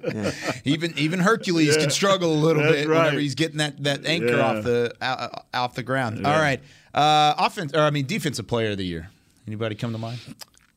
Even 0.66 0.98
even 0.98 1.20
Hercules 1.20 1.76
Yeah. 1.76 1.82
can 1.84 1.90
struggle 1.92 2.34
a 2.34 2.36
little 2.42 2.64
That's 2.64 2.76
bit 2.76 2.88
right. 2.90 2.98
whenever 3.00 3.20
he's 3.20 3.36
getting 3.36 3.58
that, 3.58 3.82
that 3.84 4.06
anchor 4.06 4.36
Yeah. 4.36 4.42
off 4.42 4.64
the 4.64 4.94
out, 5.02 5.46
off 5.54 5.76
the 5.76 5.84
ground. 5.84 6.20
Yeah. 6.22 6.34
All 6.34 6.42
right, 6.42 6.60
uh, 6.94 7.36
offense 7.38 7.74
or 7.74 7.82
I 7.82 7.92
mean 7.92 8.08
defensive 8.08 8.48
player 8.48 8.72
of 8.72 8.78
the 8.78 8.86
year. 8.86 9.10
Anybody 9.48 9.76
come 9.76 9.92
to 9.94 9.98
mind? 10.00 10.20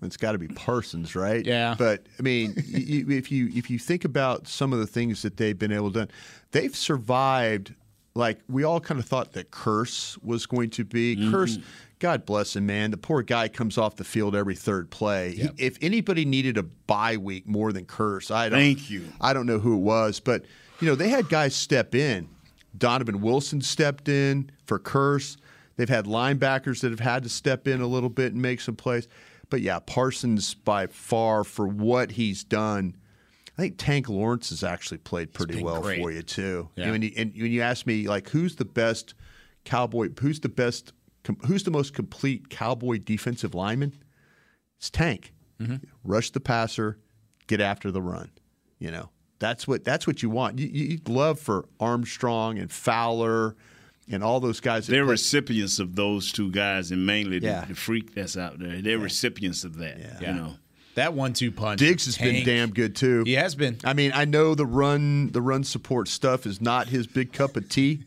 It's 0.03 0.16
got 0.16 0.32
to 0.32 0.38
be 0.38 0.48
Parsons, 0.48 1.14
right? 1.14 1.44
Yeah. 1.44 1.74
But 1.78 2.07
I 2.18 2.22
mean, 2.22 2.55
you, 2.66 3.11
if 3.11 3.30
you 3.32 3.50
if 3.55 3.70
you 3.70 3.78
think 3.78 4.05
about 4.05 4.48
some 4.48 4.72
of 4.72 4.78
the 4.78 4.86
things 4.86 5.22
that 5.22 5.36
they've 5.36 5.59
been 5.59 5.72
able 5.72 5.92
to 5.92 6.07
do, 6.07 6.12
they've 6.53 6.74
survived. 6.76 7.74
Like 8.14 8.40
we 8.46 8.62
all 8.62 8.78
kind 8.78 9.00
of 9.00 9.07
thought 9.07 9.32
that 9.32 9.50
Kearse 9.50 10.22
was 10.22 10.44
going 10.46 10.68
to 10.70 10.84
be 10.84 11.16
Mm-hmm. 11.16 11.34
Kearse. 11.34 11.62
God 11.98 12.26
bless 12.26 12.57
him, 12.57 12.66
man. 12.66 12.90
The 12.90 12.96
poor 12.98 13.22
guy 13.22 13.46
comes 13.48 13.78
off 13.78 13.96
the 13.96 14.05
field 14.05 14.34
every 14.36 14.57
third 14.57 14.90
play. 14.90 15.34
He- 15.36 15.48
if 15.57 15.78
anybody 15.80 16.24
needed 16.26 16.59
a 16.59 16.62
bye 16.64 17.16
week 17.16 17.46
more 17.46 17.72
than 17.72 17.86
Kearse, 17.86 18.30
I 18.30 18.48
don't. 18.50 18.59
Thank 18.59 18.90
you. 18.90 19.07
I 19.20 19.32
don't 19.32 19.46
know 19.46 19.59
who 19.61 19.74
it 19.76 19.80
was, 19.82 20.20
but 20.20 20.44
you 20.80 20.88
know 20.88 20.94
they 20.94 21.09
had 21.09 21.28
guys 21.30 21.55
step 21.55 21.94
in. 21.94 22.28
Donovan 22.76 23.20
Wilson 23.22 23.61
stepped 23.62 24.09
in 24.09 24.50
for 24.66 24.78
Kearse. 24.78 25.36
They've 25.76 25.88
had 25.88 26.05
linebackers 26.05 26.80
that 26.80 26.90
have 26.90 27.00
had 27.00 27.22
to 27.22 27.28
step 27.30 27.66
in 27.66 27.80
a 27.80 27.86
little 27.86 28.11
bit 28.11 28.32
and 28.34 28.42
make 28.42 28.61
some 28.61 28.76
plays. 28.76 29.09
But 29.53 29.61
yeah, 29.61 29.80
Parsons 29.80 30.55
by 30.55 30.86
far 30.86 31.44
for 31.44 31.68
what 31.68 32.12
he's 32.12 32.42
done. 32.42 32.96
I 33.59 33.61
think 33.61 33.74
Tank 33.76 34.09
Lawrence 34.09 34.48
has 34.48 34.64
actually 34.64 34.96
played 34.96 35.34
pretty 35.34 35.62
well 35.62 35.82
great. 35.82 36.00
for 36.00 36.11
you 36.11 36.22
too. 36.22 36.70
Yeah. 36.74 36.84
You 36.84 36.88
know, 36.88 36.94
and, 36.94 37.05
you, 37.05 37.12
and 37.18 37.32
when 37.34 37.53
you 37.53 37.61
ask 37.61 37.86
me 37.86 38.09
like 38.09 38.30
who's 38.30 38.57
the 38.57 38.64
best 38.64 39.12
cowboy, 39.66 40.09
who's 40.18 40.40
the 40.40 40.48
best, 40.48 40.94
com- 41.22 41.36
who's 41.46 41.64
the 41.64 41.70
most 41.70 41.92
complete 41.92 42.48
cowboy 42.48 42.96
defensive 42.96 43.55
lineman? 43.55 43.92
It's 44.78 44.88
Tank. 44.88 45.34
Mm-hmm. 45.61 45.76
Rush 46.03 46.30
the 46.30 46.40
passer, 46.40 46.98
get 47.46 47.61
after 47.61 47.90
the 47.90 48.00
run. 48.00 48.30
You 48.78 48.90
know 48.90 49.11
that's 49.38 49.68
what 49.68 49.84
that's 49.84 50.07
what 50.07 50.22
you 50.22 50.30
want. 50.30 50.61
You, 50.61 50.68
you, 50.68 50.84
you'd 50.92 51.11
love 51.11 51.38
for 51.38 51.68
Armstrong 51.78 52.59
and 52.59 52.72
Fowler 52.72 53.55
and 54.11 54.22
all 54.24 54.40
those 54.40 54.61
guys. 54.61 54.86
They're 54.86 55.05
play- 55.05 55.12
recipients 55.12 55.78
of 55.78 55.94
those 55.96 56.32
two 56.32 56.50
guys, 56.50 56.90
and 56.90 57.07
mainly 57.07 57.38
the, 57.38 57.46
Yeah. 57.46 57.64
the 57.64 57.74
freak 57.74 58.14
that's 58.14 58.36
out 58.36 58.59
there. 58.59 58.80
They're 58.82 58.98
recipients 58.98 59.64
of 59.64 59.76
that. 59.78 60.20
You 60.20 60.26
know. 60.28 60.55
That 60.94 61.14
one-two 61.14 61.53
punch. 61.53 61.78
Diggs 61.80 62.05
has 62.05 62.18
been 62.18 62.44
damn 62.44 62.70
good 62.70 62.94
too. 62.94 63.22
He 63.24 63.32
has 63.32 63.55
been. 63.55 63.78
I 63.82 63.94
mean, 63.94 64.12
I 64.14 64.26
know 64.26 64.55
the 64.55 64.66
run 64.66 65.30
the 65.32 65.40
run 65.40 65.64
support 65.64 66.07
stuff 66.09 66.44
is 66.44 66.61
not 66.61 66.88
his 66.88 67.07
big 67.07 67.32
cup 67.32 67.57
of 67.57 67.68
tea, 67.70 68.05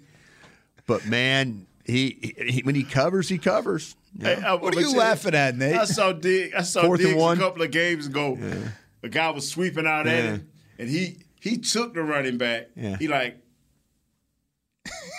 but 0.86 1.04
man, 1.08 1.66
he, 1.84 2.34
he 2.48 2.62
when 2.64 2.76
he 2.76 2.84
covers, 2.84 3.28
he 3.28 3.40
covers. 3.40 3.96
You 4.16 4.24
know? 4.26 4.36
Hey, 4.36 4.42
I- 4.44 4.54
What 4.54 4.76
are 4.76 4.80
you 4.80 4.92
tell 4.92 4.98
laughing 5.00 5.34
at, 5.34 5.58
Nate? 5.58 5.76
I 5.76 5.86
saw 5.86 6.12
Dig. 6.14 6.54
I 6.54 6.62
saw 6.62 6.84
Fourth 6.84 7.00
Diggs 7.02 7.16
one. 7.16 7.38
a 7.38 7.42
couple 7.42 7.64
of 7.64 7.72
games 7.72 8.06
ago. 8.06 8.38
A 9.02 9.10
guy 9.10 9.32
was 9.32 9.50
sweeping 9.50 9.88
out 9.88 10.06
at 10.08 10.24
him, 10.24 10.48
and 10.78 10.88
he 10.88 11.18
he 11.40 11.58
took 11.58 11.96
the 11.96 12.04
running 12.04 12.38
back. 12.38 12.68
Yeah. 12.76 12.98
He 12.98 13.08
like, 13.08 13.38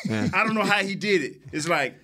Yeah. 0.08 0.28
I 0.32 0.44
don't 0.44 0.54
know 0.54 0.64
how 0.64 0.78
he 0.82 0.94
did 0.94 1.22
it. 1.22 1.40
It's 1.52 1.68
like. 1.68 1.96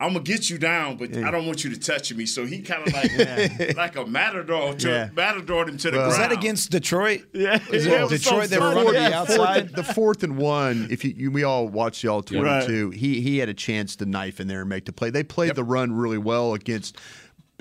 I'm 0.00 0.14
gonna 0.14 0.24
get 0.24 0.50
you 0.50 0.58
down, 0.58 0.96
but 0.96 1.16
I 1.16 1.30
don't 1.30 1.46
want 1.46 1.62
you 1.62 1.70
to 1.70 1.78
touch 1.78 2.12
me. 2.12 2.26
So 2.26 2.44
he 2.44 2.60
kind 2.60 2.84
of 2.84 2.92
like 2.92 3.76
like 3.76 3.94
a 3.94 4.04
matador 4.04 4.74
to 4.74 4.88
Yeah. 4.88 5.08
matador 5.14 5.68
him 5.68 5.76
to 5.76 5.92
the 5.92 5.96
Well- 5.98 6.08
Was 6.08 6.16
that 6.16 6.32
against 6.32 6.72
Detroit? 6.72 7.20
Yeah. 7.32 7.60
Is 7.70 7.86
Yeah, 7.86 7.92
it 7.92 8.00
it 8.06 8.10
was 8.10 8.22
so 8.24 8.30
Detroit 8.32 8.50
they 8.50 8.58
were 8.58 8.72
funny. 8.72 8.86
running 8.86 9.02
the 9.10 9.14
outside? 9.14 9.70
Fourth, 9.70 9.86
the 9.86 9.94
fourth 9.94 10.22
and 10.24 10.36
one. 10.38 10.88
If 10.90 11.04
you, 11.04 11.14
you 11.16 11.30
we 11.30 11.44
all 11.44 11.68
watched 11.68 12.02
the 12.02 12.08
all 12.08 12.20
twenty 12.20 12.42
Right. 12.42 12.92
he 12.92 13.20
he 13.20 13.38
had 13.38 13.48
a 13.48 13.54
chance 13.54 13.94
to 13.96 14.04
knife 14.06 14.40
in 14.40 14.48
there 14.48 14.62
and 14.62 14.68
make 14.68 14.86
the 14.86 14.92
play. 14.92 15.10
They 15.10 15.22
played 15.22 15.54
the 15.54 15.62
run 15.62 15.92
really 15.92 16.18
well 16.18 16.54
against. 16.54 16.98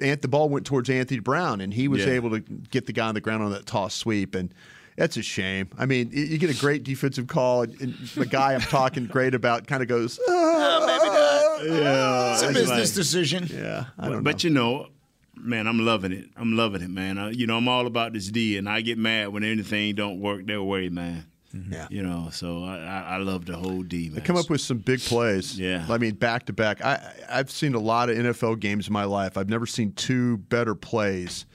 Ant, 0.01 0.23
the 0.23 0.27
ball 0.27 0.49
went 0.49 0.65
towards 0.65 0.89
Anthony 0.89 1.19
Brown, 1.19 1.61
and 1.61 1.71
he 1.71 1.87
was 1.87 2.03
Yeah. 2.07 2.13
able 2.13 2.31
to 2.31 2.39
get 2.39 2.87
the 2.87 2.93
guy 2.93 3.05
on 3.07 3.13
the 3.13 3.21
ground 3.21 3.43
on 3.43 3.51
that 3.51 3.67
toss 3.67 3.93
sweep. 3.93 4.33
And 4.33 4.51
that's 4.97 5.17
a 5.17 5.21
shame. 5.23 5.69
I 5.77 5.85
mean, 5.85 6.09
you 6.11 6.37
get 6.37 6.49
a 6.49 6.59
great 6.59 6.83
defensive 6.83 7.27
call, 7.27 7.63
and, 7.63 7.79
and 7.81 7.93
the 8.15 8.25
guy 8.25 8.53
I'm 8.53 8.61
talking 8.61 9.05
great 9.07 9.33
about 9.33 9.67
kind 9.67 9.81
of 9.81 9.87
goes, 9.89 10.19
"Oh, 10.27 10.85
ah. 10.87 11.63
Yeah, 11.63 12.33
It's 12.33 12.41
a 12.41 12.47
business 12.47 12.69
like- 12.69 12.93
decision. 12.93 13.47
Yeah, 13.51 13.85
I 13.97 14.03
but, 14.07 14.09
don't 14.09 14.23
but 14.23 14.43
you 14.43 14.49
know, 14.49 14.87
man, 15.35 15.67
I'm 15.67 15.79
loving 15.85 16.11
it. 16.11 16.25
I'm 16.35 16.55
loving 16.57 16.81
it, 16.81 16.89
man. 16.89 17.17
I, 17.17 17.29
you 17.31 17.47
know, 17.47 17.57
I'm 17.57 17.67
all 17.67 17.87
about 17.87 18.13
this 18.13 18.29
D, 18.29 18.57
and 18.57 18.67
I 18.67 18.81
get 18.81 18.97
mad 18.97 19.29
when 19.29 19.43
anything 19.43 19.95
don't 19.95 20.19
work 20.19 20.45
their 20.45 20.63
way, 20.63 20.89
man. 20.89 21.25
Mm-hmm. 21.55 21.73
Yeah. 21.73 21.87
You 21.89 22.01
know, 22.01 22.29
so 22.31 22.63
I, 22.63 22.77
I, 22.77 23.01
I 23.01 23.17
love 23.17 23.45
the 23.45 23.57
whole 23.57 23.83
D, 23.83 24.05
man. 24.07 24.15
They 24.15 24.21
come 24.21 24.37
up 24.37 24.49
with 24.49 24.61
some 24.61 24.77
big 24.77 25.01
plays. 25.01 25.59
Yeah. 25.59 25.85
I 25.89 25.97
mean, 25.97 26.15
back 26.15 26.45
to 26.45 26.53
back. 26.53 26.81
I 26.83 27.13
I've 27.29 27.51
seen 27.51 27.75
a 27.75 27.79
lot 27.79 28.09
of 28.09 28.17
NFL 28.17 28.59
games 28.61 28.87
in 28.87 28.93
my 28.93 29.03
life. 29.03 29.37
I've 29.37 29.49
never 29.49 29.65
seen 29.65 29.91
two 29.91 30.37
better 30.37 30.75
plays 30.75 31.45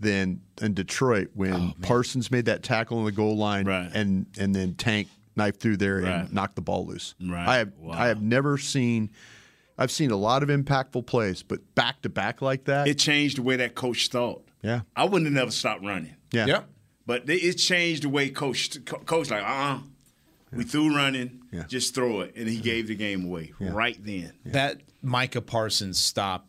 than 0.00 0.40
in 0.60 0.74
Detroit 0.74 1.28
when 1.34 1.72
Parsons 1.82 2.30
made 2.30 2.44
that 2.46 2.62
tackle 2.62 2.98
on 2.98 3.04
the 3.06 3.12
goal 3.12 3.36
line 3.36 3.66
and 3.68 4.26
and 4.38 4.54
then 4.54 4.74
Tank 4.74 5.08
knifed 5.36 5.60
through 5.60 5.76
there 5.78 5.96
Right. 6.00 6.10
and 6.20 6.32
knocked 6.32 6.56
the 6.56 6.62
ball 6.62 6.86
loose. 6.86 7.14
Right. 7.20 7.46
I 7.46 7.56
have 7.58 7.72
Wow. 7.78 7.94
I 7.94 8.08
have 8.08 8.20
never 8.22 8.58
seen 8.58 9.10
I've 9.78 9.90
seen 9.90 10.10
a 10.10 10.16
lot 10.16 10.42
of 10.42 10.48
impactful 10.48 11.04
plays, 11.06 11.42
but 11.42 11.74
back 11.74 12.00
to 12.02 12.08
back 12.08 12.40
like 12.40 12.64
that. 12.64 12.88
It 12.88 12.98
changed 12.98 13.36
the 13.38 13.42
way 13.42 13.56
that 13.56 13.74
coach 13.74 14.08
thought. 14.08 14.42
yeah. 14.62 14.80
I 14.96 15.04
wouldn't 15.04 15.26
have 15.26 15.34
never 15.34 15.50
stopped 15.50 15.82
running. 15.84 16.16
Yeah. 16.32 16.46
Yep. 16.46 16.68
But 17.06 17.28
it 17.28 17.54
changed 17.54 18.02
the 18.02 18.08
way 18.08 18.30
coach 18.30 18.82
coach 18.84 19.30
like 19.30 19.42
uh 19.42 19.46
uh 19.46 19.78
we 20.52 20.64
threw 20.64 20.94
running, 20.96 21.42
just 21.68 21.94
throw 21.94 22.20
it, 22.20 22.34
and 22.36 22.48
he 22.48 22.58
gave 22.60 22.86
the 22.88 22.94
game 22.94 23.24
away 23.26 23.52
right 23.60 23.98
then. 24.02 24.32
That 24.46 24.80
Micah 25.02 25.40
Parsons 25.42 25.98
stop 25.98 26.46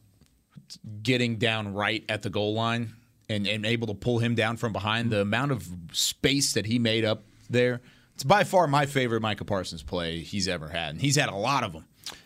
getting 1.01 1.37
down 1.37 1.73
right 1.73 2.03
at 2.09 2.21
the 2.21 2.29
goal 2.29 2.53
line 2.53 2.93
and, 3.29 3.47
and 3.47 3.65
able 3.65 3.87
to 3.87 3.93
pull 3.93 4.19
him 4.19 4.35
down 4.35 4.57
from 4.57 4.73
behind, 4.73 5.05
mm-hmm. 5.05 5.15
the 5.15 5.21
amount 5.21 5.51
of 5.51 5.67
space 5.91 6.53
that 6.53 6.65
he 6.65 6.79
made 6.79 7.05
up 7.05 7.23
there, 7.49 7.81
it's 8.15 8.23
by 8.23 8.43
far 8.43 8.67
my 8.67 8.85
favorite 8.85 9.21
Micah 9.21 9.45
Parsons 9.45 9.83
play 9.83 10.19
he's 10.19 10.47
ever 10.47 10.69
had. 10.69 10.91
And 10.91 11.01
he's 11.01 11.15
had 11.15 11.29
a 11.29 11.35
lot 11.35 11.63
of 11.63 11.73
them. 11.73 11.85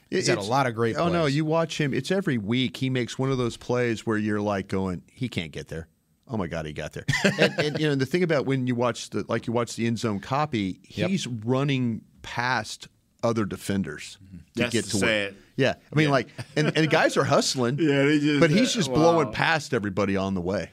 He's 0.09 0.27
had 0.27 0.37
a 0.37 0.41
lot 0.41 0.67
of 0.67 0.75
great 0.75 0.97
Oh 0.97 1.07
no, 1.07 1.25
you 1.25 1.45
watch 1.45 1.79
him. 1.79 1.93
It's 1.93 2.11
every 2.11 2.37
week 2.37 2.77
he 2.77 2.89
makes 2.89 3.17
one 3.17 3.31
of 3.31 3.37
those 3.37 3.55
plays 3.55 4.05
where 4.05 4.17
you're 4.17 4.41
like 4.41 4.67
going, 4.67 5.03
he 5.07 5.29
can't 5.29 5.51
get 5.53 5.69
there. 5.69 5.87
Oh 6.27 6.37
my 6.37 6.47
God, 6.47 6.65
he 6.65 6.73
got 6.73 6.93
there. 6.93 7.05
and, 7.39 7.59
and 7.59 7.79
you 7.79 7.87
know 7.87 7.95
the 7.95 8.05
thing 8.05 8.23
about 8.23 8.45
when 8.45 8.67
you 8.67 8.75
watch 8.75 9.09
the 9.09 9.25
like 9.29 9.47
you 9.47 9.53
watch 9.53 9.75
the 9.75 9.87
end 9.87 9.99
zone 9.99 10.19
copy, 10.19 10.79
Yep. 10.89 11.09
he's 11.09 11.27
running 11.27 12.01
past 12.23 12.89
other 13.23 13.45
defenders 13.45 14.17
to 14.55 14.63
That's 14.63 14.73
get 14.73 14.85
to 14.85 14.97
where. 14.97 15.29
sad. 15.29 15.35
Yeah, 15.62 15.76
I 15.91 15.95
mean 15.95 16.09
like, 16.09 16.28
and, 16.55 16.76
and 16.78 16.89
guys 16.89 17.16
are 17.18 17.24
hustling. 17.24 17.78
Yeah, 17.80 18.03
they 18.03 18.20
just- 18.20 18.39
but 18.39 18.49
he's 18.49 18.74
just 18.74 18.89
wow. 18.89 18.95
blowing 18.97 19.32
past 19.32 19.74
everybody 19.74 20.18
on 20.18 20.34
the 20.34 20.41
way. 20.41 20.72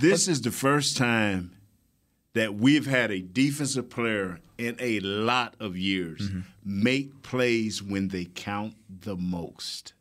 This 0.00 0.28
is 0.28 0.40
the 0.40 0.50
first 0.50 0.96
time 0.96 1.52
that 2.34 2.54
we've 2.54 2.86
had 2.86 3.10
a 3.10 3.20
defensive 3.20 3.90
player 3.90 4.38
in 4.56 4.76
a 4.80 5.00
lot 5.00 5.54
of 5.60 5.76
years 5.76 6.20
Mm-hmm. 6.20 6.40
make 6.64 7.22
plays 7.22 7.82
when 7.82 8.08
they 8.08 8.24
count 8.24 8.74
the 8.88 9.16
most. 9.16 9.92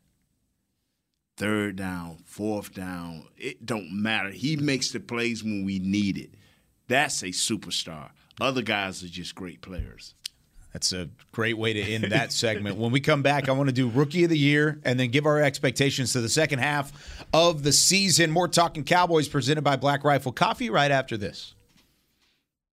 Third 1.38 1.78
down, 1.78 2.18
fourth 2.26 2.74
down, 2.74 3.26
it 3.38 3.66
don't 3.66 3.92
matter. 3.94 4.30
He 4.30 4.58
makes 4.58 4.92
the 4.92 5.00
plays 5.00 5.42
when 5.44 5.64
we 5.64 5.80
need 5.80 6.18
it. 6.18 6.32
That's 6.90 7.22
a 7.24 7.28
superstar. 7.28 8.10
Other 8.42 8.62
guys 8.62 9.04
are 9.04 9.08
just 9.08 9.36
great 9.36 9.62
players. 9.62 10.16
That's 10.74 10.94
a 10.94 11.10
great 11.32 11.58
way 11.58 11.74
to 11.74 11.82
end 11.82 12.06
that 12.06 12.32
segment. 12.32 12.78
When 12.78 12.92
we 12.92 13.00
come 13.00 13.24
back, 13.24 13.50
I 13.50 13.54
want 13.54 13.70
to 13.70 13.74
do 13.74 13.90
Rookie 13.90 14.24
of 14.24 14.30
the 14.30 14.38
Year 14.38 14.80
and 14.86 15.00
then 15.00 15.10
give 15.10 15.26
our 15.26 15.42
expectations 15.42 16.14
to 16.14 16.22
the 16.22 16.30
second 16.30 16.60
half 16.60 17.26
of 17.34 17.64
the 17.64 17.72
season. 17.72 18.30
More 18.30 18.48
Talking 18.48 18.84
Cowboys 18.84 19.28
presented 19.28 19.64
by 19.64 19.78
Black 19.78 20.04
Rifle 20.04 20.32
Coffee 20.32 20.70
right 20.70 20.92
after 20.92 21.18
this. 21.18 21.56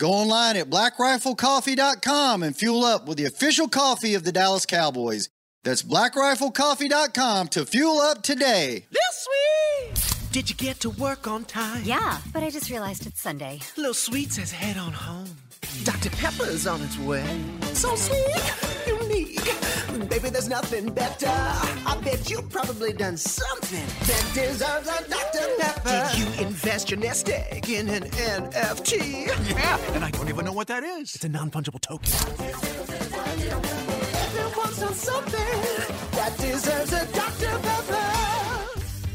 Go 0.00 0.12
online 0.12 0.56
at 0.56 0.70
blackriflecoffee.com 0.70 2.42
and 2.42 2.56
fuel 2.56 2.84
up 2.84 3.06
with 3.06 3.18
the 3.18 3.26
official 3.26 3.68
coffee 3.68 4.14
of 4.14 4.24
the 4.24 4.32
Dallas 4.32 4.64
Cowboys. 4.64 5.28
That's 5.62 5.82
blackriflecoffee.com 5.82 7.48
to 7.48 7.66
fuel 7.66 7.98
up 7.98 8.22
today. 8.22 8.86
Little 8.90 9.12
Sweet! 9.12 10.32
Did 10.32 10.48
you 10.48 10.56
get 10.56 10.80
to 10.80 10.90
work 10.90 11.28
on 11.28 11.44
time? 11.44 11.82
Yeah, 11.84 12.18
but 12.32 12.42
I 12.42 12.48
just 12.48 12.70
realized 12.70 13.06
it's 13.06 13.20
Sunday. 13.20 13.60
Little 13.76 13.92
Sweet 13.92 14.32
says 14.32 14.52
head 14.52 14.78
on 14.78 14.92
home. 14.92 15.36
Dr. 15.84 16.10
Pepper's 16.10 16.66
on 16.66 16.82
its 16.82 16.98
way. 16.98 17.24
So 17.72 17.94
sweet, 17.94 18.52
unique. 18.86 19.40
Baby, 20.08 20.30
there's 20.30 20.48
nothing 20.48 20.92
better. 20.92 21.28
I 21.28 21.98
bet 22.04 22.28
you've 22.30 22.48
probably 22.50 22.92
done 22.92 23.16
something 23.16 23.86
that 24.06 24.30
deserves 24.34 24.88
a 24.88 25.08
Dr. 25.08 25.46
Pepper. 25.58 26.10
Did 26.12 26.18
you 26.18 26.46
invest 26.46 26.90
your 26.90 27.00
nest 27.00 27.28
egg 27.28 27.68
in 27.70 27.88
an 27.88 28.02
NFT? 28.04 29.26
Yeah, 29.50 29.78
and 29.94 30.04
I 30.04 30.10
don't 30.10 30.28
even 30.28 30.44
know 30.44 30.52
what 30.52 30.66
that 30.68 30.84
is. 30.84 31.14
It's 31.14 31.24
a 31.24 31.28
non 31.28 31.50
fungible 31.50 31.80
token. 31.80 32.12
Everyone's 34.14 34.78
done 34.78 34.94
something 34.94 36.00
that 36.12 36.36
deserves 36.38 36.92
a 36.92 37.06
Dr. 37.12 37.39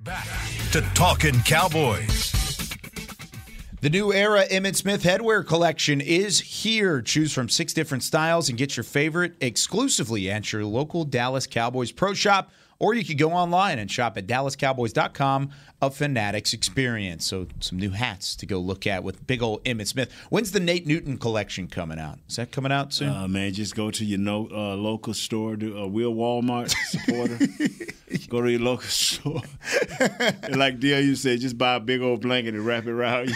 Back 0.00 0.26
to 0.72 0.80
Talking 0.94 1.40
Cowboys. 1.42 2.32
The 3.80 3.88
new 3.88 4.12
era 4.12 4.44
Emmitt 4.50 4.74
Smith 4.74 5.02
headwear 5.02 5.46
collection 5.46 6.00
is 6.00 6.40
here. 6.40 7.00
Choose 7.00 7.32
from 7.32 7.48
six 7.48 7.72
different 7.72 8.02
styles 8.02 8.48
and 8.48 8.58
get 8.58 8.76
your 8.76 8.84
favorite 8.84 9.34
exclusively 9.40 10.30
at 10.30 10.52
your 10.52 10.64
local 10.64 11.04
Dallas 11.04 11.46
Cowboys 11.46 11.92
Pro 11.92 12.12
Shop, 12.12 12.50
or 12.78 12.94
you 12.94 13.04
could 13.04 13.18
go 13.18 13.32
online 13.32 13.78
and 13.78 13.90
shop 13.90 14.16
at 14.18 14.26
dallascowboys.com, 14.26 15.50
a 15.82 15.90
Fanatics 15.90 16.52
experience. 16.52 17.24
So, 17.26 17.46
some 17.60 17.78
new 17.78 17.90
hats 17.90 18.34
to 18.36 18.46
go 18.46 18.58
look 18.58 18.86
at 18.86 19.04
with 19.04 19.26
big 19.26 19.42
old 19.42 19.62
Emmitt 19.64 19.86
Smith. 19.88 20.10
When's 20.30 20.52
the 20.52 20.60
Nate 20.60 20.86
Newton 20.86 21.18
collection 21.18 21.68
coming 21.68 21.98
out? 21.98 22.18
Is 22.28 22.36
that 22.36 22.50
coming 22.52 22.72
out 22.72 22.92
soon? 22.92 23.08
Uh, 23.10 23.28
man, 23.28 23.52
just 23.52 23.74
go 23.74 23.90
to 23.90 24.04
your 24.04 24.18
no, 24.18 24.48
uh, 24.50 24.74
local 24.76 25.14
store. 25.14 25.56
Do, 25.56 25.78
uh, 25.78 25.86
we're 25.86 26.06
Walmart 26.06 26.70
supporter. 26.88 27.38
go 28.28 28.42
to 28.42 28.50
your 28.50 28.60
local 28.60 28.86
store. 28.88 29.42
and 30.42 30.56
like 30.56 30.82
you 30.82 31.14
said, 31.16 31.40
just 31.40 31.58
buy 31.58 31.74
a 31.76 31.80
big 31.80 32.00
old 32.00 32.20
blanket 32.22 32.54
and 32.54 32.64
wrap 32.64 32.86
it 32.86 32.90
around 32.90 33.28
you. 33.30 33.34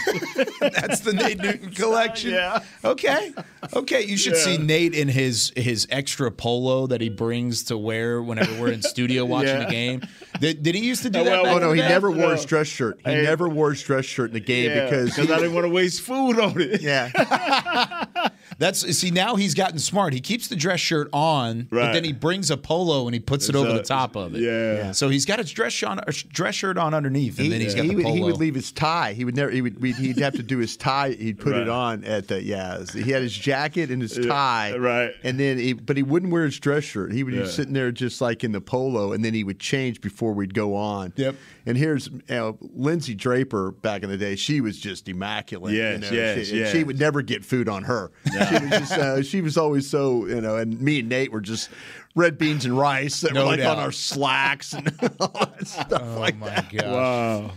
That's 0.60 1.00
the 1.00 1.12
Nate 1.12 1.38
Newton 1.38 1.70
collection. 1.74 2.30
Yeah. 2.32 2.62
Okay. 2.84 3.32
Okay. 3.74 4.02
You 4.04 4.16
should 4.16 4.34
Yeah. 4.34 4.42
see 4.44 4.58
Nate 4.58 4.94
in 4.94 5.08
his 5.08 5.52
his 5.56 5.86
extra 5.90 6.30
polo 6.30 6.86
that 6.86 7.00
he 7.00 7.08
brings 7.08 7.64
to 7.64 7.76
wear 7.78 8.22
whenever 8.22 8.60
we're 8.60 8.72
in 8.72 8.82
studio 8.82 9.24
watching 9.28 9.48
Yeah. 9.48 9.64
the 9.64 9.70
game. 9.70 10.02
Did, 10.40 10.62
did 10.62 10.74
he 10.74 10.82
used 10.82 11.02
to 11.02 11.10
do 11.10 11.20
Oh, 11.20 11.24
that? 11.24 11.42
well, 11.42 11.52
Oh 11.54 11.56
in 11.56 11.62
no, 11.62 11.72
he 11.72 11.80
day? 11.80 11.88
never 11.88 12.10
wore 12.10 12.28
No. 12.28 12.30
his 12.30 12.44
dress 12.44 12.66
shirt. 12.66 13.00
He 13.04 13.10
Hey. 13.10 13.22
never 13.22 13.48
wore 13.48 13.70
his 13.70 13.82
dress 13.82 14.04
shirt 14.04 14.30
in 14.30 14.34
the 14.34 14.40
game 14.40 14.70
Yeah, 14.70 14.84
because 14.84 15.18
I 15.18 15.24
didn't 15.24 15.54
want 15.54 15.64
to 15.66 15.70
waste 15.72 16.00
food 16.02 16.38
on 16.38 16.60
it. 16.60 16.80
yeah, 16.82 17.10
That's 18.58 18.80
see 18.98 19.10
now 19.12 19.36
he's 19.36 19.54
gotten 19.54 19.78
smart. 19.78 20.12
He 20.12 20.20
keeps 20.20 20.48
the 20.48 20.56
dress 20.56 20.80
shirt 20.80 21.08
on, 21.12 21.68
but 21.70 21.92
then 21.92 22.02
he 22.04 22.12
brings 22.12 22.50
a 22.50 22.56
polo 22.56 23.06
and 23.06 23.14
he 23.14 23.20
puts 23.20 23.48
it 23.48 23.54
over 23.54 23.70
a- 23.70 23.74
the 23.74 23.82
top 23.84 24.16
of 24.16 24.34
it. 24.34 24.40
yeah. 24.42 24.90
So 24.92 25.08
he's 25.08 25.24
got 25.24 25.38
his 25.38 25.50
dress 25.52 25.80
on, 25.84 26.00
a 26.00 26.10
dress 26.12 26.56
shirt 26.56 26.76
on 26.76 26.92
underneath, 26.92 27.36
and 27.38 27.44
he, 27.46 27.50
then 27.52 27.60
he's 27.60 27.74
got 27.76 27.82
he 27.84 27.90
the 27.90 27.94
would, 27.96 28.04
polo. 28.04 28.16
he 28.16 28.22
would 28.24 28.36
leave 28.38 28.54
his 28.56 28.72
tie. 28.72 29.12
He 29.12 29.24
would 29.24 29.36
never. 29.36 29.50
He 29.50 29.62
would. 29.62 29.76
He'd 29.82 30.18
have 30.18 30.34
to 30.34 30.42
do 30.42 30.58
his 30.58 30.76
tie. 30.76 31.10
He'd 31.10 31.38
put 31.38 31.52
Right. 31.52 31.62
it 31.62 31.68
on 31.68 32.04
at 32.04 32.26
the 32.28 32.42
yeah. 32.42 32.82
He 32.92 33.10
had 33.12 33.22
his 33.22 33.32
jacket 33.32 33.90
and 33.90 34.02
his 34.02 34.16
Yeah, 34.18 34.26
tie. 34.26 34.76
right. 34.76 35.12
And 35.22 35.38
then, 35.38 35.58
he, 35.58 35.72
but 35.72 35.96
he 35.96 36.02
wouldn't 36.02 36.32
wear 36.32 36.44
his 36.44 36.58
dress 36.58 36.82
shirt. 36.84 37.12
He 37.12 37.22
would 37.22 37.34
be 37.34 37.46
sitting 37.46 37.72
there 37.74 37.92
just 37.92 38.20
like 38.20 38.42
in 38.42 38.50
the 38.52 38.60
polo, 38.60 39.12
and 39.12 39.24
then 39.24 39.34
he 39.34 39.44
would 39.44 39.60
change 39.60 40.00
before 40.00 40.32
we'd 40.32 40.54
go 40.54 40.74
on. 40.74 41.12
Yep. 41.16 41.36
And 41.66 41.76
here's 41.76 42.06
you 42.08 42.22
know, 42.28 42.58
Lindsay 42.74 43.14
Draper 43.14 43.70
back 43.70 44.02
in 44.02 44.08
the 44.10 44.16
day. 44.16 44.34
She 44.36 44.60
was 44.60 44.78
just 44.80 45.08
immaculate. 45.08 45.74
you 45.74 45.80
Yes, 45.80 46.00
know, 46.00 46.10
yes, 46.10 46.46
she, 46.48 46.58
yes. 46.58 46.72
she 46.72 46.82
would 46.82 46.98
never 46.98 47.22
get 47.22 47.44
food 47.44 47.68
on 47.68 47.84
her. 47.84 48.10
She 48.48 48.54
was 48.64 48.70
just. 48.70 48.92
Uh, 48.92 49.22
she 49.22 49.40
was 49.40 49.56
always 49.56 49.88
so 49.88 50.26
you 50.26 50.40
know. 50.40 50.56
And 50.56 50.80
me 50.80 51.00
and 51.00 51.08
Nate 51.08 51.32
were 51.32 51.40
just 51.40 51.70
red 52.14 52.36
beans 52.38 52.64
and 52.64 52.76
rice 52.76 53.20
that 53.20 53.32
No 53.32 53.42
were 53.42 53.46
like 53.50 53.60
doubt. 53.60 53.78
on 53.78 53.84
our 53.84 53.92
slacks 53.92 54.72
and 54.72 54.88
all 55.20 55.28
that 55.28 55.66
stuff 55.66 56.02
like 56.18 56.34
Oh 56.34 56.38
my 56.38 56.48
that. 56.50 56.70
gosh. 56.72 56.82
Wow. 56.84 57.50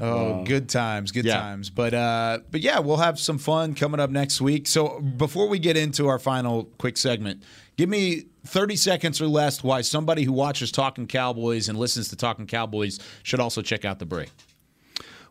Oh, 0.00 0.44
good 0.44 0.68
times, 0.68 1.12
good 1.12 1.24
Yeah. 1.24 1.38
times. 1.40 1.70
But 1.70 1.94
uh, 1.94 2.38
but 2.50 2.60
yeah, 2.60 2.78
we'll 2.80 2.96
have 2.96 3.18
some 3.18 3.38
fun 3.38 3.74
coming 3.74 4.00
up 4.00 4.10
next 4.10 4.40
week. 4.40 4.66
So 4.66 5.00
before 5.00 5.48
we 5.48 5.58
get 5.58 5.76
into 5.76 6.08
our 6.08 6.18
final 6.18 6.64
quick 6.78 6.96
segment, 6.96 7.42
give 7.76 7.88
me 7.88 8.24
30 8.46 8.76
seconds 8.76 9.20
or 9.20 9.26
less 9.28 9.62
why 9.62 9.82
somebody 9.82 10.24
who 10.24 10.32
watches 10.32 10.72
Talking 10.72 11.06
Cowboys 11.06 11.68
and 11.68 11.78
listens 11.78 12.08
to 12.08 12.16
Talking 12.16 12.46
Cowboys 12.46 12.98
should 13.22 13.40
also 13.40 13.62
check 13.62 13.84
out 13.84 13.98
the 13.98 14.06
break. 14.06 14.30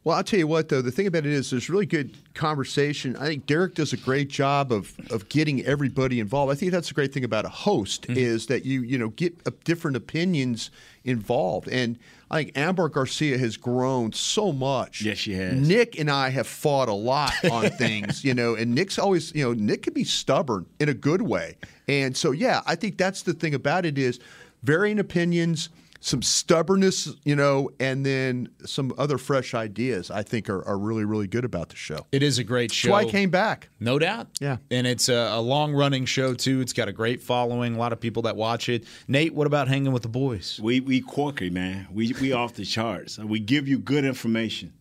Well, 0.08 0.16
I'll 0.16 0.24
tell 0.24 0.40
you 0.40 0.48
what, 0.48 0.70
though, 0.70 0.82
the 0.82 0.90
thing 0.90 1.06
about 1.06 1.26
it 1.26 1.34
is 1.34 1.50
there's 1.50 1.70
really 1.70 1.86
good 1.86 2.16
conversation. 2.34 3.18
I 3.18 3.26
think 3.26 3.46
Derek 3.46 3.76
does 3.76 3.92
a 3.92 3.98
great 3.98 4.30
job 4.30 4.72
of 4.72 4.96
of 5.12 5.28
getting 5.28 5.66
everybody 5.66 6.22
involved. 6.22 6.50
I 6.50 6.56
think 6.56 6.72
that's 6.72 6.88
the 6.88 6.94
great 6.94 7.14
thing 7.14 7.26
about 7.26 7.44
a 7.44 7.50
host 7.50 8.04
Mm-hmm. 8.04 8.18
is 8.18 8.46
that 8.48 8.64
you 8.64 8.84
you 8.84 8.98
know 8.98 9.10
get 9.10 9.36
uh, 9.46 9.52
different 9.66 9.98
opinions 9.98 10.72
involved. 11.04 11.68
And 11.68 12.00
I 12.32 12.44
think 12.44 12.58
Amber 12.58 12.88
Garcia 12.88 13.38
has 13.38 13.58
grown 13.58 14.14
so 14.14 14.54
much. 14.54 15.02
Yes, 15.02 15.18
she 15.18 15.34
has. 15.34 15.68
Nick 15.68 16.00
and 16.00 16.10
I 16.10 16.30
have 16.30 16.48
fought 16.48 16.88
a 16.88 16.94
lot 16.94 17.34
on 17.52 17.70
things, 17.72 18.24
you 18.24 18.34
know, 18.34 18.56
and 18.56 18.74
Nick's 18.74 18.98
always, 18.98 19.36
you 19.36 19.44
know, 19.44 19.52
Nick 19.52 19.84
can 19.84 19.94
be 19.94 20.06
stubborn 20.06 20.68
in 20.80 20.88
a 20.88 20.94
good 20.94 21.22
way. 21.22 21.58
And 21.90 22.16
so, 22.16 22.32
yeah, 22.32 22.62
I 22.66 22.76
think 22.76 22.98
that's 22.98 23.24
the 23.24 23.34
thing 23.34 23.54
about 23.54 23.86
it 23.86 23.98
is 23.98 24.22
varying 24.64 25.00
opinions, 25.00 25.68
some 26.08 26.22
stubbornness, 26.22 27.14
you 27.26 27.36
know, 27.36 27.70
and 27.82 28.06
then 28.06 28.48
some 28.66 28.94
other 28.98 29.18
fresh 29.18 29.54
ideas. 29.54 30.10
I 30.10 30.24
think 30.24 30.50
are, 30.50 30.66
are 30.66 30.78
really, 30.78 31.04
really 31.04 31.28
good 31.28 31.44
about 31.44 31.68
the 31.68 31.76
show. 31.76 32.08
It 32.14 32.24
is 32.24 32.40
a 32.40 32.46
great 32.46 32.72
show. 32.72 32.88
That's 32.88 33.04
why 33.04 33.10
I 33.10 33.12
came 33.12 33.30
back. 33.30 33.68
No 33.82 34.00
doubt. 34.00 34.28
Yeah. 34.40 34.58
And 34.72 34.88
it's 34.88 35.10
a, 35.10 35.32
a 35.34 35.42
long 35.42 35.74
running 35.74 36.06
show, 36.06 36.34
too. 36.34 36.62
It's 36.62 36.72
got 36.72 36.88
a 36.88 36.94
great 36.94 37.22
following, 37.22 37.76
a 37.76 37.78
lot 37.78 37.92
of 37.92 38.00
people 38.00 38.24
that 38.24 38.38
watch 38.38 38.70
it. 38.70 38.86
Nate, 39.10 39.34
what 39.34 39.48
about 39.48 39.68
hanging 39.68 39.92
with 39.92 40.04
the 40.04 40.10
boys? 40.10 40.60
We 40.64 40.80
we 40.80 41.02
quirky, 41.02 41.50
man. 41.50 41.88
We 41.92 42.14
we 42.22 42.32
off 42.32 42.54
the 42.54 42.64
charts. 42.64 43.20
We 43.20 43.40
give 43.42 43.68
you 43.68 43.78
good 43.78 44.06
information, 44.06 44.74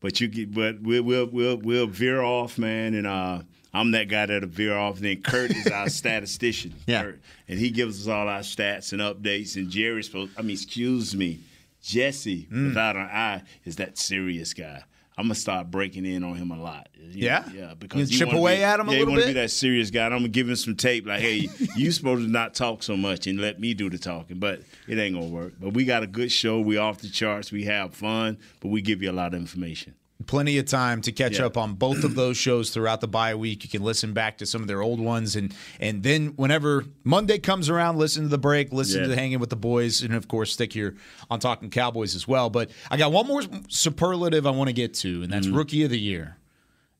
but 0.00 0.20
you 0.20 0.28
get, 0.28 0.54
but 0.54 0.80
we'll 0.80 1.02
we'll 1.02 1.26
we'll, 1.26 1.58
we'll 1.58 1.86
veer 1.88 2.22
off, 2.22 2.56
man. 2.56 2.94
And 2.94 3.06
uh, 3.06 3.42
I'm 3.74 3.90
that 3.90 4.08
guy 4.08 4.26
that'll 4.26 4.48
veer 4.48 4.76
off. 4.76 4.96
And 4.96 5.04
then 5.06 5.22
Kurt 5.22 5.50
is 5.50 5.66
our 5.66 5.88
statistician. 6.00 6.72
Yeah. 6.86 7.02
Kurt, 7.02 7.20
and 7.48 7.58
he 7.58 7.70
gives 7.70 8.00
us 8.00 8.08
all 8.08 8.28
our 8.28 8.40
stats 8.40 8.92
and 8.92 9.02
updates. 9.02 9.56
And 9.56 9.68
Jerry's 9.68 10.06
supposed. 10.06 10.32
I 10.38 10.42
mean, 10.42 10.52
excuse 10.52 11.14
me, 11.14 11.40
Jesse, 11.82 12.46
Mm. 12.50 12.68
without 12.68 12.96
an 12.96 13.02
I, 13.02 13.42
is 13.64 13.76
that 13.76 13.98
serious 13.98 14.54
guy. 14.54 14.82
I'm 15.16 15.26
gonna 15.26 15.36
start 15.36 15.70
breaking 15.70 16.06
in 16.06 16.24
on 16.24 16.34
him 16.34 16.50
a 16.50 16.60
lot. 16.60 16.88
You 17.00 17.26
Yeah? 17.26 17.44
know, 17.46 17.52
yeah. 17.54 17.68
You 17.70 17.74
Because 17.76 18.10
chip 18.10 18.26
wanna 18.28 18.38
away 18.40 18.56
be, 18.56 18.62
at 18.64 18.80
him 18.80 18.88
a 18.88 18.92
yeah, 18.92 18.98
little 18.98 19.14
you 19.14 19.20
wanna 19.20 19.26
be 19.32 19.40
that 19.40 19.50
serious 19.52 19.90
guy. 19.90 20.06
And 20.06 20.14
I'm 20.14 20.20
gonna 20.22 20.28
give 20.30 20.48
him 20.48 20.56
some 20.56 20.74
tape. 20.74 21.06
Like, 21.06 21.20
hey, 21.20 21.48
you 21.76 21.92
supposed 21.92 22.24
to 22.24 22.28
not 22.30 22.54
talk 22.54 22.82
so 22.82 22.96
much 22.96 23.28
and 23.28 23.38
let 23.38 23.60
me 23.60 23.74
do 23.74 23.88
the 23.88 23.98
talking, 23.98 24.38
but 24.40 24.62
it 24.88 24.98
ain't 24.98 25.14
gonna 25.14 25.26
work. 25.28 25.52
But 25.60 25.72
we 25.74 25.84
got 25.84 26.02
a 26.02 26.08
good 26.08 26.32
show. 26.32 26.58
We 26.58 26.78
off 26.78 26.98
the 26.98 27.08
charts. 27.10 27.52
We 27.52 27.62
have 27.64 27.94
fun, 27.94 28.38
but 28.58 28.68
we 28.70 28.82
give 28.82 29.02
you 29.02 29.10
a 29.10 29.12
lot 29.12 29.34
of 29.34 29.40
information. 29.40 29.94
Plenty 30.26 30.58
of 30.58 30.66
time 30.66 31.00
to 31.02 31.12
catch 31.12 31.38
Yeah. 31.40 31.46
up 31.46 31.56
on 31.56 31.74
both 31.74 32.04
of 32.04 32.14
those 32.14 32.36
shows 32.36 32.70
throughout 32.70 33.00
the 33.00 33.08
bye 33.08 33.34
week. 33.34 33.64
You 33.64 33.68
can 33.68 33.82
listen 33.82 34.12
back 34.12 34.38
to 34.38 34.46
some 34.46 34.62
of 34.62 34.68
their 34.68 34.80
old 34.80 35.00
ones, 35.00 35.34
and 35.34 35.52
and 35.80 36.04
then 36.04 36.28
whenever 36.36 36.84
Monday 37.02 37.38
comes 37.38 37.68
around, 37.68 37.98
listen 37.98 38.22
to 38.22 38.28
the 38.28 38.38
break, 38.38 38.72
listen 38.72 38.98
Yeah. 38.98 39.02
to 39.02 39.08
the 39.08 39.16
hanging 39.16 39.40
with 39.40 39.50
the 39.50 39.56
boys, 39.56 40.02
and 40.02 40.14
of 40.14 40.28
course 40.28 40.52
stick 40.52 40.72
here 40.72 40.94
on 41.30 41.40
talking 41.40 41.68
Cowboys 41.68 42.14
as 42.14 42.28
well. 42.28 42.48
But 42.48 42.70
I 42.90 42.96
got 42.96 43.10
one 43.10 43.26
more 43.26 43.42
superlative 43.68 44.46
I 44.46 44.50
want 44.50 44.68
to 44.68 44.72
get 44.72 44.94
to, 44.94 45.22
and 45.24 45.32
that's 45.32 45.48
rookie 45.48 45.82
of 45.82 45.90
the 45.90 45.98
year. 45.98 46.36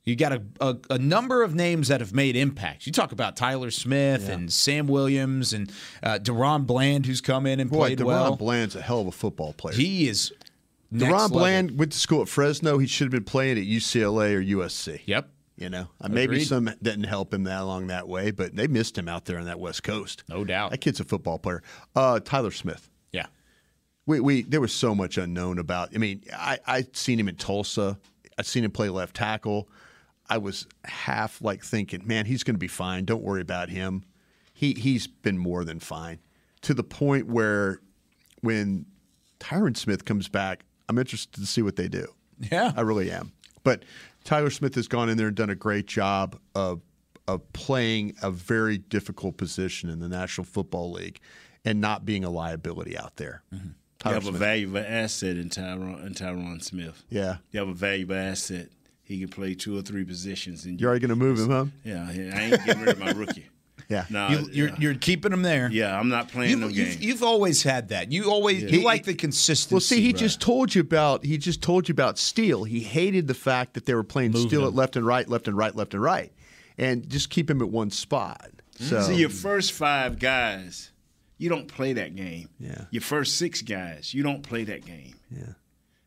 You 0.04 0.16
got 0.16 0.32
a, 0.32 0.42
a, 0.60 0.76
a 0.90 0.98
number 0.98 1.42
of 1.42 1.54
names 1.54 1.88
that 1.88 2.00
have 2.00 2.12
made 2.12 2.36
impacts. 2.36 2.84
You 2.86 2.92
talk 2.92 3.12
about 3.12 3.36
Tyler 3.36 3.70
Smith 3.70 4.28
and 4.28 4.52
Sam 4.52 4.86
Williams 4.86 5.54
and 5.54 5.72
uh, 6.02 6.18
DaRon 6.22 6.66
Bland, 6.66 7.06
who's 7.06 7.22
come 7.22 7.46
in 7.46 7.58
and 7.58 7.70
Boy, 7.70 7.78
played 7.78 8.00
DaRon 8.00 8.04
well. 8.06 8.36
Bland's 8.36 8.76
a 8.76 8.82
hell 8.82 9.00
of 9.00 9.06
a 9.06 9.12
football 9.12 9.54
player. 9.54 9.74
He 9.74 10.06
is 10.06 10.30
next 10.94 11.12
DaRon. 11.12 11.30
Bland 11.30 11.78
went 11.78 11.92
to 11.92 11.98
school 11.98 12.22
at 12.22 12.28
Fresno. 12.28 12.78
He 12.78 12.86
should 12.86 13.04
have 13.06 13.12
been 13.12 13.24
playing 13.24 13.58
at 13.58 13.64
UCLA 13.64 14.34
or 14.34 14.42
USC. 14.42 15.00
Yep. 15.06 15.28
You 15.56 15.70
know, 15.70 15.86
Uh, 16.00 16.08
maybe 16.08 16.42
some 16.42 16.64
didn't 16.82 17.04
help 17.04 17.32
him 17.32 17.44
that 17.44 17.60
along 17.60 17.86
that 17.86 18.08
way, 18.08 18.32
but 18.32 18.56
they 18.56 18.66
missed 18.66 18.98
him 18.98 19.08
out 19.08 19.24
there 19.26 19.38
on 19.38 19.44
that 19.44 19.60
West 19.60 19.84
Coast. 19.84 20.24
No 20.28 20.44
doubt. 20.44 20.72
That 20.72 20.78
kid's 20.80 20.98
a 20.98 21.04
football 21.04 21.38
player. 21.38 21.62
Uh, 21.94 22.18
Tyler 22.18 22.50
Smith. 22.50 22.90
Yeah. 23.12 23.26
We, 24.04 24.18
we 24.18 24.42
there 24.42 24.60
was 24.60 24.72
so 24.72 24.94
much 24.96 25.16
unknown 25.16 25.60
about. 25.60 25.90
I 25.94 25.98
mean, 25.98 26.22
I 26.32 26.58
I'd 26.66 26.96
seen 26.96 27.20
him 27.20 27.28
in 27.28 27.36
Tulsa. 27.36 27.98
I'd 28.36 28.46
seen 28.46 28.64
him 28.64 28.72
play 28.72 28.88
left 28.88 29.14
tackle. 29.14 29.68
I 30.28 30.38
was 30.38 30.66
half 30.84 31.40
like 31.40 31.62
thinking, 31.64 32.02
man, 32.04 32.26
he's 32.26 32.42
going 32.42 32.56
to 32.56 32.58
be 32.58 32.66
fine. 32.66 33.04
Don't 33.04 33.22
worry 33.22 33.40
about 33.42 33.68
him. 33.68 34.02
He 34.54 34.72
he's 34.74 35.06
been 35.06 35.38
more 35.38 35.64
than 35.64 35.78
fine 35.78 36.18
to 36.62 36.74
the 36.74 36.82
point 36.82 37.28
where 37.28 37.78
when 38.40 38.86
Tyron 39.38 39.76
Smith 39.76 40.04
comes 40.04 40.28
back, 40.28 40.64
I'm 40.88 40.98
interested 40.98 41.40
to 41.40 41.46
see 41.46 41.62
what 41.62 41.76
they 41.76 41.88
do. 41.88 42.06
Yeah. 42.50 42.72
I 42.76 42.82
really 42.82 43.10
am. 43.10 43.32
But 43.62 43.84
Tyler 44.24 44.50
Smith 44.50 44.74
has 44.74 44.88
gone 44.88 45.08
in 45.08 45.16
there 45.16 45.28
and 45.28 45.36
done 45.36 45.50
a 45.50 45.54
great 45.54 45.86
job 45.86 46.38
of 46.54 46.82
of 47.26 47.52
playing 47.54 48.14
a 48.22 48.30
very 48.30 48.76
difficult 48.76 49.36
position 49.38 49.88
in 49.88 49.98
the 49.98 50.08
National 50.08 50.44
Football 50.44 50.92
League 50.92 51.20
and 51.64 51.80
not 51.80 52.04
being 52.04 52.22
a 52.22 52.30
liability 52.30 52.98
out 52.98 53.16
there. 53.16 53.42
Mm-hmm. 53.54 53.68
You 53.68 53.74
Tyler 53.98 54.14
have 54.16 54.26
a 54.26 54.32
valuable 54.32 54.84
asset 54.86 55.38
in 55.38 55.48
Tyron 55.48 56.04
in 56.04 56.12
Tyron 56.12 56.62
Smith. 56.62 57.02
Yeah. 57.08 57.36
You 57.50 57.60
have 57.60 57.68
a 57.70 57.74
valuable 57.74 58.16
asset. 58.16 58.68
He 59.02 59.18
can 59.20 59.28
play 59.28 59.54
two 59.54 59.78
or 59.78 59.82
three 59.82 60.04
positions. 60.04 60.66
And 60.66 60.78
You're 60.78 60.90
already 60.90 61.06
going 61.06 61.18
to 61.18 61.24
move 61.24 61.38
him, 61.38 61.50
huh? 61.50 61.64
Yeah, 61.84 62.06
I 62.08 62.40
ain't 62.40 62.64
getting 62.66 62.82
rid 62.82 62.90
of 62.90 62.98
my 62.98 63.12
rookie. 63.12 63.46
Yeah. 63.88 64.06
No, 64.10 64.28
You, 64.28 64.48
you're, 64.52 64.70
you're 64.78 64.94
keeping 64.94 65.32
him 65.32 65.42
there. 65.42 65.68
yeah, 65.70 65.98
I'm 65.98 66.08
not 66.08 66.28
playing 66.30 66.50
You've, 66.52 66.60
no 66.60 66.68
you've, 66.68 66.88
game. 66.92 66.98
you've 67.00 67.22
always 67.22 67.62
had 67.62 67.88
that. 67.90 68.10
You 68.10 68.30
always 68.30 68.62
you 68.62 68.68
He- 68.68 68.82
like 68.84 69.04
the 69.04 69.14
consistency. 69.14 69.74
Well, 69.74 69.80
see, 69.80 70.00
he 70.00 70.08
Right. 70.08 70.16
just 70.16 70.40
told 70.40 70.74
you 70.74 70.80
about 70.80 71.24
he 71.24 71.36
just 71.38 71.62
told 71.62 71.88
you 71.88 71.92
about 71.92 72.18
Steele. 72.18 72.64
He 72.64 72.80
hated 72.80 73.26
the 73.26 73.34
fact 73.34 73.74
that 73.74 73.84
they 73.86 73.94
were 73.94 74.02
playing 74.04 74.32
Moving 74.32 74.48
Steele 74.48 74.62
him. 74.62 74.68
at 74.68 74.74
left 74.74 74.96
and 74.96 75.06
right, 75.06 75.28
left 75.28 75.48
and 75.48 75.56
right, 75.56 75.74
left 75.74 75.92
and 75.94 76.02
right, 76.02 76.32
and 76.78 77.08
just 77.08 77.28
keep 77.30 77.50
him 77.50 77.60
at 77.60 77.68
one 77.68 77.90
spot. 77.90 78.50
Mm-hmm. 78.78 78.84
So 78.86 79.02
See, 79.02 79.16
your 79.16 79.28
first 79.28 79.72
five 79.72 80.18
guys, 80.18 80.90
you 81.38 81.48
don't 81.50 81.68
play 81.68 81.92
that 81.92 82.16
game. 82.16 82.48
Yeah. 82.58 82.86
Your 82.90 83.02
first 83.02 83.36
six 83.36 83.60
guys, 83.62 84.14
you 84.14 84.22
don't 84.22 84.42
play 84.42 84.64
that 84.64 84.84
game. 84.86 85.14
Yeah. 85.30 85.52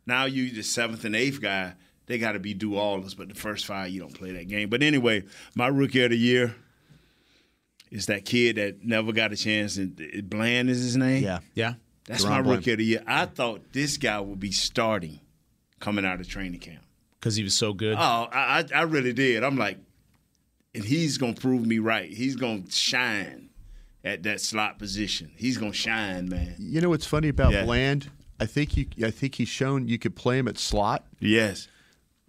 Now 0.06 0.26
you 0.26 0.50
the 0.52 0.64
seventh 0.64 1.06
and 1.06 1.16
eighth 1.16 1.42
guy, 1.42 1.74
they 2.08 2.18
got 2.18 2.32
to 2.32 2.40
be 2.40 2.54
do 2.54 2.76
allers, 2.76 3.14
but 3.14 3.28
the 3.30 3.36
first 3.36 3.66
five 3.66 3.90
you 3.90 4.00
don't 4.00 4.14
play 4.14 4.32
that 4.32 4.48
game. 4.48 4.70
But 4.70 4.82
anyway, 4.82 5.24
my 5.56 5.68
rookie 5.68 6.04
of 6.04 6.10
the 6.12 6.18
year 6.18 6.56
is 7.92 8.06
that 8.08 8.26
kid 8.26 8.56
that 8.58 8.84
never 8.84 9.12
got 9.12 9.32
a 9.32 9.36
chance. 9.38 9.78
And 9.78 9.96
Bland 10.30 10.70
is 10.70 10.82
his 10.82 10.98
name. 10.98 11.24
yeah, 11.24 11.40
yeah. 11.54 11.74
That's 12.06 12.24
DaRon 12.24 12.30
my 12.30 12.42
Bland. 12.42 12.58
rookie 12.60 12.72
of 12.72 12.78
the 12.78 12.86
year. 12.86 13.04
I 13.08 13.26
thought 13.26 13.74
this 13.74 13.98
guy 13.98 14.20
would 14.20 14.40
be 14.40 14.52
starting 14.52 15.20
coming 15.80 16.06
out 16.06 16.20
of 16.20 16.28
training 16.28 16.60
camp. 16.60 16.84
because 17.20 17.36
he 17.36 17.44
was 17.44 17.54
so 17.56 17.74
good. 17.74 17.96
Oh, 17.98 18.00
I, 18.32 18.64
I 18.74 18.80
I 18.80 18.82
really 18.84 19.14
did. 19.14 19.44
I'm 19.44 19.58
like, 19.58 19.78
and 20.74 20.84
he's 20.84 21.18
gonna 21.18 21.34
prove 21.34 21.66
me 21.66 21.80
right. 21.80 22.10
He's 22.10 22.36
gonna 22.36 22.64
shine 22.70 23.50
at 24.04 24.24
that 24.24 24.40
slot 24.42 24.80
position. 24.80 25.32
He's 25.36 25.58
gonna 25.58 25.74
shine, 25.74 26.30
man. 26.30 26.56
You 26.60 26.80
know 26.82 26.90
what's 26.90 27.06
funny 27.06 27.28
about 27.30 27.52
Yeah. 27.52 27.66
Bland? 27.66 28.10
I 28.40 28.46
think 28.46 28.78
you 28.78 28.86
I 29.04 29.12
think 29.12 29.36
he's 29.36 29.50
shown 29.50 29.88
you 29.88 29.98
could 30.00 30.16
play 30.16 30.38
him 30.38 30.48
at 30.48 30.58
slot, 30.58 31.06
Yes. 31.20 31.68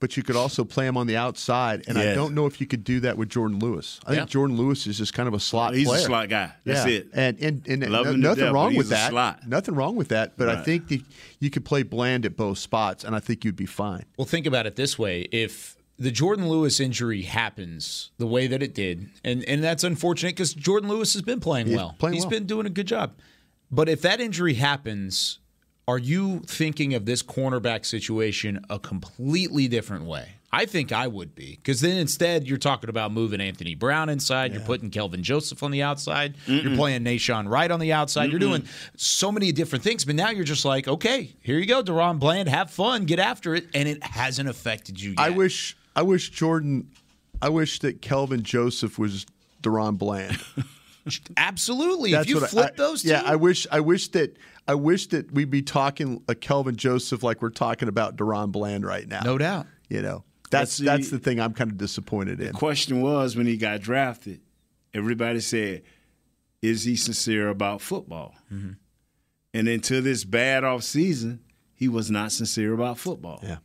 But 0.01 0.17
you 0.17 0.23
could 0.23 0.37
also 0.37 0.65
play 0.65 0.87
him 0.87 0.97
on 0.97 1.09
the 1.09 1.17
outside. 1.17 1.83
And 1.89 1.99
I 1.99 2.15
don't 2.15 2.33
know 2.33 2.47
if 2.47 2.61
you 2.61 2.69
could 2.69 2.85
do 2.85 3.01
that 3.01 3.19
with 3.19 3.31
Jourdan 3.31 3.61
Lewis. 3.61 3.99
I 4.07 4.13
Yeah. 4.13 4.19
think 4.27 4.31
Jourdan 4.31 4.57
Lewis 4.57 4.87
is 4.87 4.99
just 4.99 5.13
kind 5.13 5.27
of 5.27 5.35
a 5.35 5.41
slot 5.41 5.75
He's 5.75 5.91
a 5.91 5.99
slot 5.99 6.29
guy. 6.29 6.53
That's 6.65 6.89
Yeah. 6.89 6.99
it. 6.99 7.09
And 7.13 7.37
and, 7.41 7.67
and 7.67 7.91
Love 7.91 8.07
no- 8.07 8.13
nothing 8.13 8.45
death, 8.45 8.53
wrong 8.53 8.77
with 8.77 8.91
that. 8.91 9.11
slot. 9.11 9.49
Nothing 9.49 9.75
wrong 9.75 9.97
with 9.97 10.09
that. 10.09 10.37
But 10.37 10.49
I 10.51 10.63
think 10.63 10.87
that 10.89 11.01
you 11.41 11.51
could 11.51 11.65
play 11.65 11.83
bland 11.83 12.25
at 12.25 12.37
both 12.37 12.59
spots, 12.59 13.03
and 13.03 13.17
I 13.17 13.19
think 13.21 13.45
you'd 13.45 13.57
be 13.57 13.67
fine. 13.67 14.05
Well, 14.17 14.25
think 14.27 14.47
about 14.47 14.67
it 14.67 14.77
this 14.77 14.99
way: 15.01 15.23
if 15.33 15.77
the 15.99 16.13
Jourdan 16.13 16.49
Lewis 16.49 16.79
injury 16.79 17.23
happens 17.23 18.11
the 18.19 18.27
way 18.29 18.47
that 18.47 18.63
it 18.63 18.73
did, 18.75 19.09
and 19.25 19.43
and 19.45 19.65
that's 19.65 19.83
unfortunate 19.83 20.37
because 20.37 20.55
Jourdan 20.55 20.89
Lewis 20.89 21.13
has 21.15 21.23
been 21.23 21.41
playing 21.41 21.67
He's 21.67 21.75
well. 21.77 21.97
playing 21.99 22.15
He's 22.15 22.23
well. 22.23 22.31
been 22.31 22.47
doing 22.47 22.67
a 22.67 22.71
good 22.71 22.87
job. 22.87 23.15
But 23.69 23.89
if 23.89 24.01
that 24.03 24.21
injury 24.21 24.55
happens, 24.55 25.41
are 25.89 25.99
you 25.99 26.41
thinking 26.41 26.93
of 26.95 27.07
this 27.07 27.23
cornerback 27.23 27.87
situation 27.87 28.65
a 28.69 28.79
completely 28.79 29.67
different 29.69 30.05
way? 30.05 30.29
I 30.53 30.67
think 30.67 30.93
I 30.93 31.07
would 31.07 31.35
be 31.35 31.57
because 31.57 31.81
then 31.81 31.97
instead 31.97 32.47
you're 32.47 32.59
talking 32.59 32.89
about 32.89 33.11
moving 33.11 33.41
Anthony 33.41 33.75
Brown 33.75 34.09
inside, 34.09 34.53
you're 34.53 34.63
putting 34.63 34.91
Kelvin 34.91 35.23
Joseph 35.23 35.63
on 35.63 35.71
the 35.71 35.83
outside, 35.83 36.37
you're 36.47 36.75
playing 36.77 37.05
Nahshon 37.05 37.49
Wright 37.51 37.71
on 37.71 37.81
the 37.81 37.93
outside, 37.93 38.31
you're 38.31 38.39
doing 38.39 38.65
so 38.97 39.33
many 39.33 39.51
different 39.53 39.83
things. 39.83 40.05
But 40.05 40.15
now 40.15 40.31
you're 40.31 40.45
just 40.45 40.65
like, 40.65 40.89
okay, 40.89 41.35
here 41.43 41.59
you 41.59 41.67
go, 41.67 41.83
DaRon 41.83 42.19
Bland, 42.19 42.49
have 42.49 42.71
fun, 42.71 43.05
get 43.05 43.19
after 43.19 43.55
it, 43.55 43.67
and 43.75 43.89
it 43.89 44.03
hasn't 44.03 44.49
affected 44.49 45.01
you 45.01 45.11
yet. 45.11 45.19
I 45.21 45.31
wish 45.31 45.77
I 45.97 46.03
wish 46.03 46.31
Jordan 46.31 46.91
I 47.43 47.49
wish 47.51 47.79
that 47.81 48.01
Kelvin 48.03 48.43
Joseph 48.43 48.99
was 48.99 49.27
DaRon 49.63 49.99
Bland. 49.99 50.39
Absolutely. 51.37 52.13
if 52.15 52.29
you 52.29 52.41
flip 52.41 52.73
I- 52.75 52.77
those 52.77 53.03
two, 53.03 53.09
Yeah, 53.11 53.23
I 53.25 53.37
wish 53.37 53.67
I 53.71 53.81
wish 53.81 54.09
that 54.09 54.37
I 54.69 54.75
wish 54.75 55.07
that 55.09 55.33
we'd 55.33 55.51
be 55.51 55.63
talking 55.63 56.23
a 56.29 56.35
Kelvin 56.35 56.77
Joseph 56.77 57.23
like 57.23 57.41
we're 57.43 57.51
talking 57.51 57.89
about 57.89 58.17
DaRon 58.17 58.53
Bland 58.53 58.85
right 58.87 59.09
now. 59.09 59.23
No 59.25 59.39
doubt. 59.39 59.67
You 59.89 60.03
know. 60.03 60.25
That's 60.51 60.73
see- 60.75 60.85
that's 60.85 61.11
the 61.11 61.19
thing 61.19 61.41
I'm 61.41 61.55
kind 61.55 61.71
of 61.71 61.79
disappointed 61.79 62.41
in. 62.41 62.49
The 62.49 62.53
question 62.53 63.01
was 63.01 63.37
when 63.37 63.47
he 63.47 63.57
got 63.57 63.81
drafted, 63.81 64.41
everybody 64.95 65.41
said, 65.41 65.83
"Is 66.63 66.85
he 66.85 66.97
sincere 66.97 67.49
about 67.49 67.81
football?" 67.81 68.35
Mm-hmm. 68.53 68.73
And 69.55 69.69
until 69.69 70.03
this 70.03 70.25
bad 70.25 70.65
off 70.65 70.83
season, 70.85 71.41
he 71.75 71.89
was 71.89 72.11
not 72.11 72.33
sincere 72.33 72.73
about 72.75 72.99
football. 72.99 73.41
Yeah. 73.43 73.57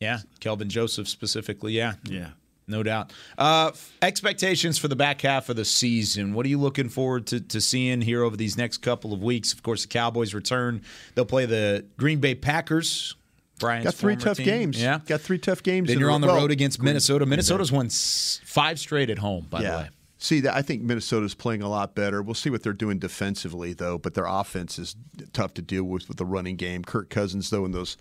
Yeah, 0.00 0.18
Kelvin 0.38 0.68
Joseph 0.68 1.08
specifically. 1.08 1.72
Yeah, 1.72 1.94
Yeah. 2.04 2.30
No 2.68 2.82
doubt. 2.82 3.12
Uh, 3.36 3.72
expectations 4.02 4.78
for 4.78 4.88
the 4.88 4.96
back 4.96 5.22
half 5.22 5.48
of 5.48 5.56
the 5.56 5.64
season. 5.64 6.34
What 6.34 6.44
are 6.46 6.50
you 6.50 6.58
looking 6.58 6.88
forward 6.88 7.26
to, 7.28 7.40
to 7.40 7.60
seeing 7.60 8.00
here 8.02 8.22
over 8.22 8.36
these 8.36 8.56
next 8.58 8.78
couple 8.78 9.12
of 9.12 9.22
weeks? 9.22 9.52
Of 9.52 9.62
course, 9.62 9.82
the 9.82 9.88
Cowboys 9.88 10.34
return. 10.34 10.82
They'll 11.14 11.24
play 11.24 11.46
the 11.46 11.86
Green 11.96 12.20
Bay 12.20 12.34
Packers. 12.34 13.16
Bryan's 13.58 13.84
Got 13.86 13.94
three 13.94 14.16
tough 14.16 14.36
team. 14.36 14.46
games. 14.46 14.80
Yeah. 14.80 15.00
Got 15.06 15.20
three 15.20 15.38
tough 15.38 15.62
games. 15.62 15.88
Then 15.88 15.98
you're 15.98 16.10
on 16.10 16.20
the 16.20 16.28
road 16.28 16.50
against 16.50 16.80
Minnesota. 16.82 17.26
Minnesota's 17.26 17.72
won 17.72 17.88
five 17.90 18.78
straight 18.78 19.10
at 19.10 19.18
home. 19.18 19.46
By 19.50 19.62
the 19.62 19.68
way. 19.68 19.88
See, 20.20 20.42
I 20.48 20.62
think 20.62 20.82
Minnesota's 20.82 21.34
playing 21.34 21.62
a 21.62 21.68
lot 21.68 21.94
better. 21.94 22.22
We'll 22.22 22.34
see 22.34 22.50
what 22.50 22.64
they're 22.64 22.72
doing 22.72 22.98
defensively, 22.98 23.72
though. 23.72 23.98
But 23.98 24.14
their 24.14 24.26
offense 24.26 24.76
is 24.78 24.96
tough 25.32 25.54
to 25.54 25.62
deal 25.62 25.84
with 25.84 26.08
with 26.08 26.16
the 26.16 26.24
running 26.24 26.56
game. 26.56 26.82
Kirk 26.84 27.08
Cousins, 27.08 27.50
though, 27.50 27.64
in 27.64 27.70
those 27.70 27.96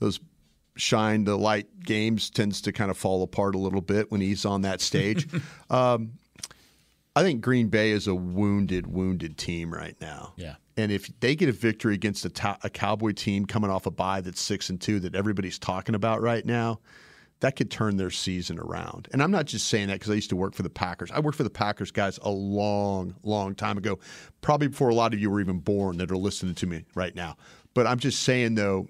those 0.00 0.18
shine 0.76 1.24
the 1.24 1.36
light 1.36 1.80
games, 1.80 2.30
tends 2.30 2.60
to 2.62 2.72
kind 2.72 2.90
of 2.90 2.96
fall 2.96 3.22
apart 3.22 3.54
a 3.54 3.58
little 3.58 3.80
bit 3.80 4.10
when 4.10 4.20
he's 4.20 4.44
on 4.44 4.62
that 4.62 4.80
stage. 4.80 5.28
um, 5.70 6.12
I 7.14 7.22
think 7.22 7.40
Green 7.40 7.68
Bay 7.68 7.90
is 7.90 8.06
a 8.06 8.14
wounded, 8.14 8.86
wounded 8.86 9.36
team 9.36 9.72
right 9.72 9.96
now. 10.00 10.32
Yeah. 10.36 10.56
And 10.76 10.92
if 10.92 11.10
they 11.20 11.34
get 11.36 11.48
a 11.48 11.52
victory 11.52 11.94
against 11.94 12.24
a, 12.24 12.30
to- 12.30 12.58
a 12.62 12.70
Cowboy 12.70 13.12
team 13.12 13.44
coming 13.44 13.70
off 13.70 13.86
a 13.86 13.90
bye 13.90 14.20
that's 14.20 14.40
six 14.40 14.70
and 14.70 14.80
two 14.80 15.00
that 15.00 15.14
everybody's 15.14 15.58
talking 15.58 15.94
about 15.94 16.22
right 16.22 16.44
now, 16.44 16.80
that 17.40 17.56
could 17.56 17.70
turn 17.70 17.96
their 17.96 18.10
season 18.10 18.58
around. 18.58 19.08
And 19.12 19.22
I'm 19.22 19.30
not 19.30 19.46
just 19.46 19.66
saying 19.68 19.88
that 19.88 19.94
because 19.94 20.10
I 20.10 20.14
used 20.14 20.30
to 20.30 20.36
work 20.36 20.54
for 20.54 20.62
the 20.62 20.70
Packers. 20.70 21.10
I 21.10 21.20
worked 21.20 21.36
for 21.36 21.42
the 21.42 21.50
Packers 21.50 21.90
guys 21.90 22.18
a 22.22 22.30
long, 22.30 23.14
long 23.22 23.54
time 23.54 23.76
ago, 23.78 23.98
probably 24.40 24.68
before 24.68 24.90
a 24.90 24.94
lot 24.94 25.12
of 25.12 25.20
you 25.20 25.30
were 25.30 25.40
even 25.40 25.58
born 25.58 25.96
that 25.98 26.10
are 26.10 26.16
listening 26.16 26.54
to 26.56 26.66
me 26.66 26.84
right 26.94 27.14
now. 27.14 27.36
But 27.74 27.86
I'm 27.86 27.98
just 27.98 28.22
saying 28.22 28.54
though, 28.54 28.88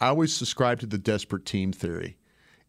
I 0.00 0.08
always 0.08 0.34
subscribe 0.34 0.80
to 0.80 0.86
the 0.86 0.98
desperate 0.98 1.44
team 1.44 1.72
theory. 1.72 2.16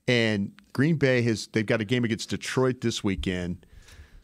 And 0.08 0.54
Green 0.74 0.96
Bay 0.96 1.22
has 1.22 1.48
they've 1.48 1.66
got 1.66 1.82
a 1.82 1.86
game 1.86 2.04
against 2.04 2.30
Detroit 2.32 2.82
this 2.82 3.04
weekend. 3.04 3.66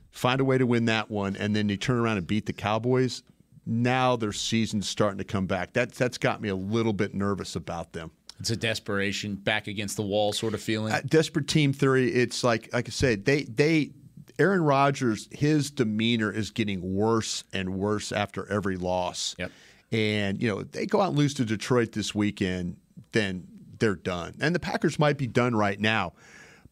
Find 0.10 0.42
a 0.42 0.46
way 0.46 0.58
to 0.58 0.66
win 0.66 0.86
that 0.86 1.12
one, 1.12 1.36
and 1.36 1.56
then 1.56 1.68
they 1.68 1.78
turn 1.78 1.98
around 1.98 2.18
and 2.18 2.26
beat 2.26 2.46
the 2.46 2.54
Cowboys. 2.54 3.22
Now 3.66 4.16
their 4.16 4.32
season's 4.32 4.88
starting 4.88 5.18
to 5.18 5.24
come 5.24 5.46
back. 5.46 5.74
That 5.74 5.92
that's 5.92 6.18
got 6.18 6.42
me 6.42 6.50
a 6.50 6.56
little 6.56 6.94
bit 6.94 7.14
nervous 7.14 7.56
about 7.56 7.94
them. 7.94 8.12
It's 8.40 8.50
a 8.50 8.56
desperation, 8.56 9.36
back 9.36 9.68
against 9.68 9.96
the 9.96 10.02
wall 10.02 10.34
sort 10.34 10.54
of 10.54 10.62
feeling. 10.62 10.92
Uh, 10.92 11.02
desperate 11.06 11.48
team 11.48 11.72
theory. 11.72 12.12
It's 12.12 12.44
like 12.44 12.70
like 12.74 12.88
I 12.88 12.92
said, 12.92 13.26
they 13.26 13.44
they 13.44 13.92
Aaron 14.40 14.62
Rodgers, 14.62 15.30
his 15.32 15.72
demeanor 15.72 16.32
is 16.32 16.52
getting 16.52 16.96
worse 16.96 17.44
and 17.54 17.76
worse 17.76 18.12
after 18.12 18.52
every 18.52 18.76
loss. 18.76 19.36
Yep. 19.38 19.52
And 19.92 20.42
you 20.42 20.50
know 20.50 20.64
they 20.64 20.86
go 20.86 21.02
out 21.02 21.10
and 21.10 21.18
lose 21.18 21.34
to 21.36 21.46
Detroit 21.46 21.92
this 21.94 22.14
weekend, 22.14 22.78
then 23.12 23.48
they're 23.80 23.96
done. 23.96 24.36
And 24.40 24.54
the 24.56 24.60
Packers 24.60 24.98
might 25.00 25.18
be 25.18 25.28
done 25.28 25.56
right 25.56 25.80
now, 25.80 26.14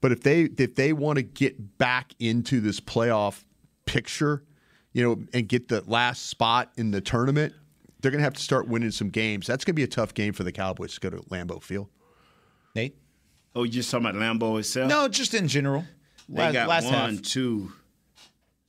but 0.01 0.11
if 0.11 0.21
they 0.23 0.43
if 0.57 0.75
they 0.75 0.93
want 0.93 1.17
to 1.17 1.23
get 1.23 1.77
back 1.77 2.13
into 2.19 2.59
this 2.61 2.79
playoff 2.79 3.43
picture, 3.85 4.43
you 4.93 5.03
know, 5.03 5.23
and 5.33 5.47
get 5.47 5.67
the 5.67 5.83
last 5.87 6.27
spot 6.27 6.71
in 6.77 6.91
the 6.91 7.01
tournament, 7.01 7.53
they're 8.01 8.11
going 8.11 8.19
to 8.19 8.23
have 8.25 8.33
to 8.35 8.41
start 8.41 8.67
winning 8.67 8.91
some 8.91 9.09
games. 9.09 9.47
That's 9.47 9.65
going 9.65 9.73
to 9.73 9.79
be 9.79 9.83
a 9.83 9.87
tough 9.87 10.13
game 10.13 10.33
for 10.33 10.43
the 10.43 10.51
Cowboys 10.51 10.93
to 10.95 10.99
go 10.99 11.09
to 11.09 11.23
Lambeau 11.29 11.61
Field. 11.61 11.89
Nate? 12.75 12.95
Oh, 13.55 13.63
you 13.63 13.71
just 13.71 13.91
talking 13.91 14.07
about 14.07 14.19
Lambeau 14.19 14.59
itself? 14.59 14.89
No, 14.89 15.07
just 15.07 15.33
in 15.33 15.47
general. 15.47 15.85
They 16.29 16.41
Last- 16.41 16.53
got 16.53 16.67
last 16.69 16.85
one, 16.85 16.93
half. 17.15 17.21
two. 17.21 17.71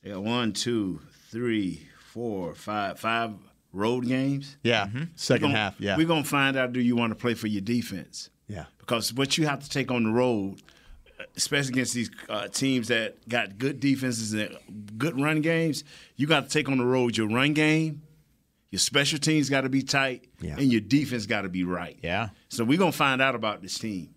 They 0.03 0.11
got 0.11 0.21
one, 0.23 0.53
two, 0.53 1.01
three, 1.31 1.87
four, 2.11 2.53
five, 2.53 2.99
five 2.99 3.31
road 3.75 4.07
games. 4.07 4.57
Yeah, 4.63 4.87
Mm-hmm. 4.87 5.03
2nd 5.15 5.39
gonna- 5.41 5.55
half. 5.57 5.79
Yeah, 5.79 5.97
we're 5.97 6.07
gonna 6.07 6.23
find 6.23 6.57
out. 6.57 6.73
Do 6.73 6.79
you 6.81 6.95
want 6.95 7.11
to 7.11 7.15
play 7.15 7.33
for 7.33 7.47
your 7.47 7.61
defense? 7.61 8.29
Yeah. 8.47 8.65
Because 8.79 9.13
what 9.13 9.37
you 9.37 9.47
have 9.47 9.61
to 9.63 9.69
take 9.69 9.91
on 9.91 10.03
the 10.03 10.11
road, 10.11 10.61
especially 11.35 11.69
against 11.73 11.93
these 11.95 12.11
uh, 12.29 12.47
teams 12.47 12.87
that 12.89 13.27
got 13.27 13.57
good 13.57 13.79
defenses 13.79 14.33
and 14.33 14.55
good 14.97 15.19
run 15.19 15.41
games, 15.41 15.83
you 16.15 16.27
got 16.27 16.43
to 16.43 16.49
take 16.49 16.69
on 16.69 16.77
the 16.77 16.85
road 16.85 17.17
your 17.17 17.27
run 17.27 17.53
game. 17.53 18.01
Your 18.71 18.79
special 18.79 19.19
teams 19.19 19.49
got 19.49 19.61
to 19.61 19.69
be 19.69 19.81
tight, 19.83 20.25
Yeah. 20.41 20.55
and 20.57 20.71
your 20.71 20.81
defense 20.81 21.25
got 21.25 21.41
to 21.43 21.49
be 21.49 21.63
right. 21.63 21.97
Yeah. 22.03 22.29
So 22.49 22.63
we're 22.63 22.77
gonna 22.77 22.91
find 22.91 23.21
out 23.21 23.33
about 23.35 23.61
this 23.61 23.77
team. 23.79 24.09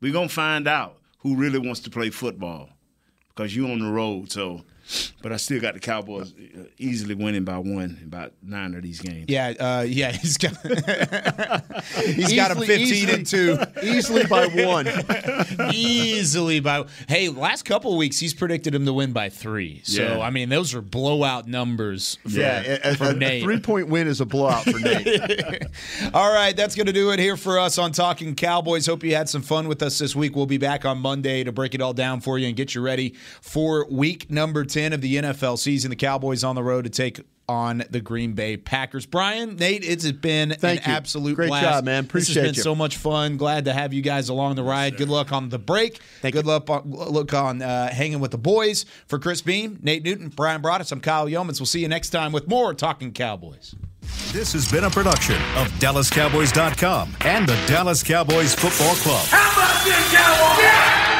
We're 0.00 0.12
gonna 0.12 0.28
find 0.28 0.68
out 0.68 1.00
who 1.18 1.34
really 1.36 1.58
wants 1.58 1.80
to 1.80 1.90
play 1.90 2.10
football 2.10 2.70
because 3.28 3.54
you're 3.56 3.70
on 3.70 3.80
the 3.80 3.90
road. 3.90 4.30
So, 4.30 4.64
but 5.22 5.32
I 5.32 5.36
still 5.36 5.60
got 5.60 5.74
the 5.74 5.80
Cowboys 5.80 6.32
uh, 6.32 6.64
easily 6.78 7.14
winning 7.14 7.44
by 7.44 7.58
one 7.58 7.98
in 8.00 8.06
about 8.06 8.32
nine 8.42 8.74
of 8.74 8.82
these 8.82 9.00
games. 9.00 9.26
Yeah, 9.28 9.52
uh, 9.58 9.84
yeah, 9.86 10.12
he's 10.20 10.36
got 10.38 10.52
he's 12.04 12.34
got 12.34 12.50
him 12.50 12.58
Easily- 12.62 12.66
fifteen 12.66 13.08
and 13.10 13.26
two, 13.26 13.58
easily 13.82 14.24
by 14.26 14.46
one. 14.46 14.86
easily 15.74 16.60
by. 16.60 16.84
Hey, 17.08 17.28
last 17.28 17.64
couple 17.64 17.96
weeks 17.96 18.18
he's 18.18 18.34
predicted 18.34 18.74
him 18.74 18.84
to 18.86 18.92
win 18.92 19.12
by 19.12 19.28
three. 19.28 19.80
So 19.84 20.02
Yeah. 20.02 20.20
I 20.20 20.30
mean, 20.30 20.48
those 20.48 20.74
are 20.74 20.80
blowout 20.80 21.46
numbers. 21.48 22.18
For, 22.22 22.28
Yeah, 22.30 22.78
a, 22.84 22.94
for 22.96 23.12
Nate. 23.12 23.42
three 23.42 23.60
point 23.60 23.88
win 23.88 24.06
is 24.06 24.20
a 24.20 24.26
blowout 24.26 24.64
for 24.64 24.78
Nate. 24.78 25.62
All 26.12 26.32
right, 26.32 26.56
that's 26.56 26.74
going 26.74 26.86
to 26.86 26.92
do 26.92 27.10
it 27.10 27.18
here 27.18 27.36
for 27.36 27.58
us 27.58 27.78
on 27.78 27.92
Talking 27.92 28.34
Cowboys. 28.34 28.86
Hope 28.86 29.02
you 29.04 29.14
had 29.14 29.28
some 29.28 29.42
fun 29.42 29.68
with 29.68 29.82
us 29.82 29.98
this 29.98 30.14
week. 30.16 30.36
We'll 30.36 30.46
be 30.46 30.58
back 30.58 30.84
on 30.84 30.98
Monday 30.98 31.44
to 31.44 31.52
break 31.52 31.74
it 31.74 31.80
all 31.80 31.92
down 31.94 32.20
for 32.20 32.38
you 32.38 32.46
and 32.48 32.56
get 32.56 32.74
you 32.74 32.80
ready 32.80 33.14
for 33.40 33.86
week 33.90 34.30
number 34.30 34.64
10 34.74 34.92
of 34.92 35.00
the 35.00 35.14
NFL 35.14 35.56
season. 35.56 35.90
The 35.90 35.96
Cowboys 35.96 36.42
on 36.42 36.56
the 36.56 36.62
road 36.62 36.82
to 36.82 36.90
take 36.90 37.20
on 37.48 37.84
the 37.90 38.00
Green 38.00 38.32
Bay 38.32 38.56
Packers. 38.56 39.06
Bryan, 39.06 39.54
Nate, 39.54 39.84
it's 39.84 40.10
been 40.10 40.50
Thank 40.50 40.84
an 40.84 40.90
you. 40.90 40.96
absolute 40.96 41.36
Great 41.36 41.46
blast. 41.46 41.64
job, 41.64 41.84
man. 41.84 42.08
This 42.12 42.26
has 42.26 42.34
been 42.34 42.54
you. 42.54 42.60
so 42.60 42.74
much 42.74 42.96
fun. 42.96 43.36
Glad 43.36 43.66
to 43.66 43.72
have 43.72 43.92
you 43.92 44.02
guys 44.02 44.28
along 44.30 44.56
the 44.56 44.64
ride. 44.64 44.96
Good 44.96 45.08
luck 45.08 45.30
on 45.30 45.48
the 45.48 45.60
break. 45.60 46.00
Good 46.22 46.44
luck 46.44 46.68
on, 46.68 46.90
look 46.90 47.32
on 47.32 47.62
uh, 47.62 47.92
hanging 47.92 48.18
with 48.18 48.32
the 48.32 48.38
boys. 48.38 48.84
For 49.06 49.20
Chris 49.20 49.42
Beam, 49.42 49.78
Nate 49.80 50.02
Newton, 50.02 50.28
Bryan 50.30 50.60
Broaddus, 50.60 50.90
I'm 50.90 51.00
Kyle 51.00 51.26
Youmans. 51.26 51.60
We'll 51.60 51.66
see 51.66 51.80
you 51.80 51.88
next 51.88 52.10
time 52.10 52.32
with 52.32 52.48
more 52.48 52.74
Talking 52.74 53.12
Cowboys. 53.12 53.76
This 54.32 54.54
has 54.54 54.70
been 54.70 54.82
a 54.82 54.90
production 54.90 55.36
of 55.56 55.68
DallasCowboys.com 55.78 57.14
and 57.20 57.48
the 57.48 57.54
Dallas 57.68 58.02
Cowboys 58.02 58.56
Football 58.56 58.96
Club. 58.96 59.24
How 59.28 59.52
about 59.52 59.84
this, 59.84 60.12
Cowboys? 60.12 60.64
Yeah! 60.64 61.13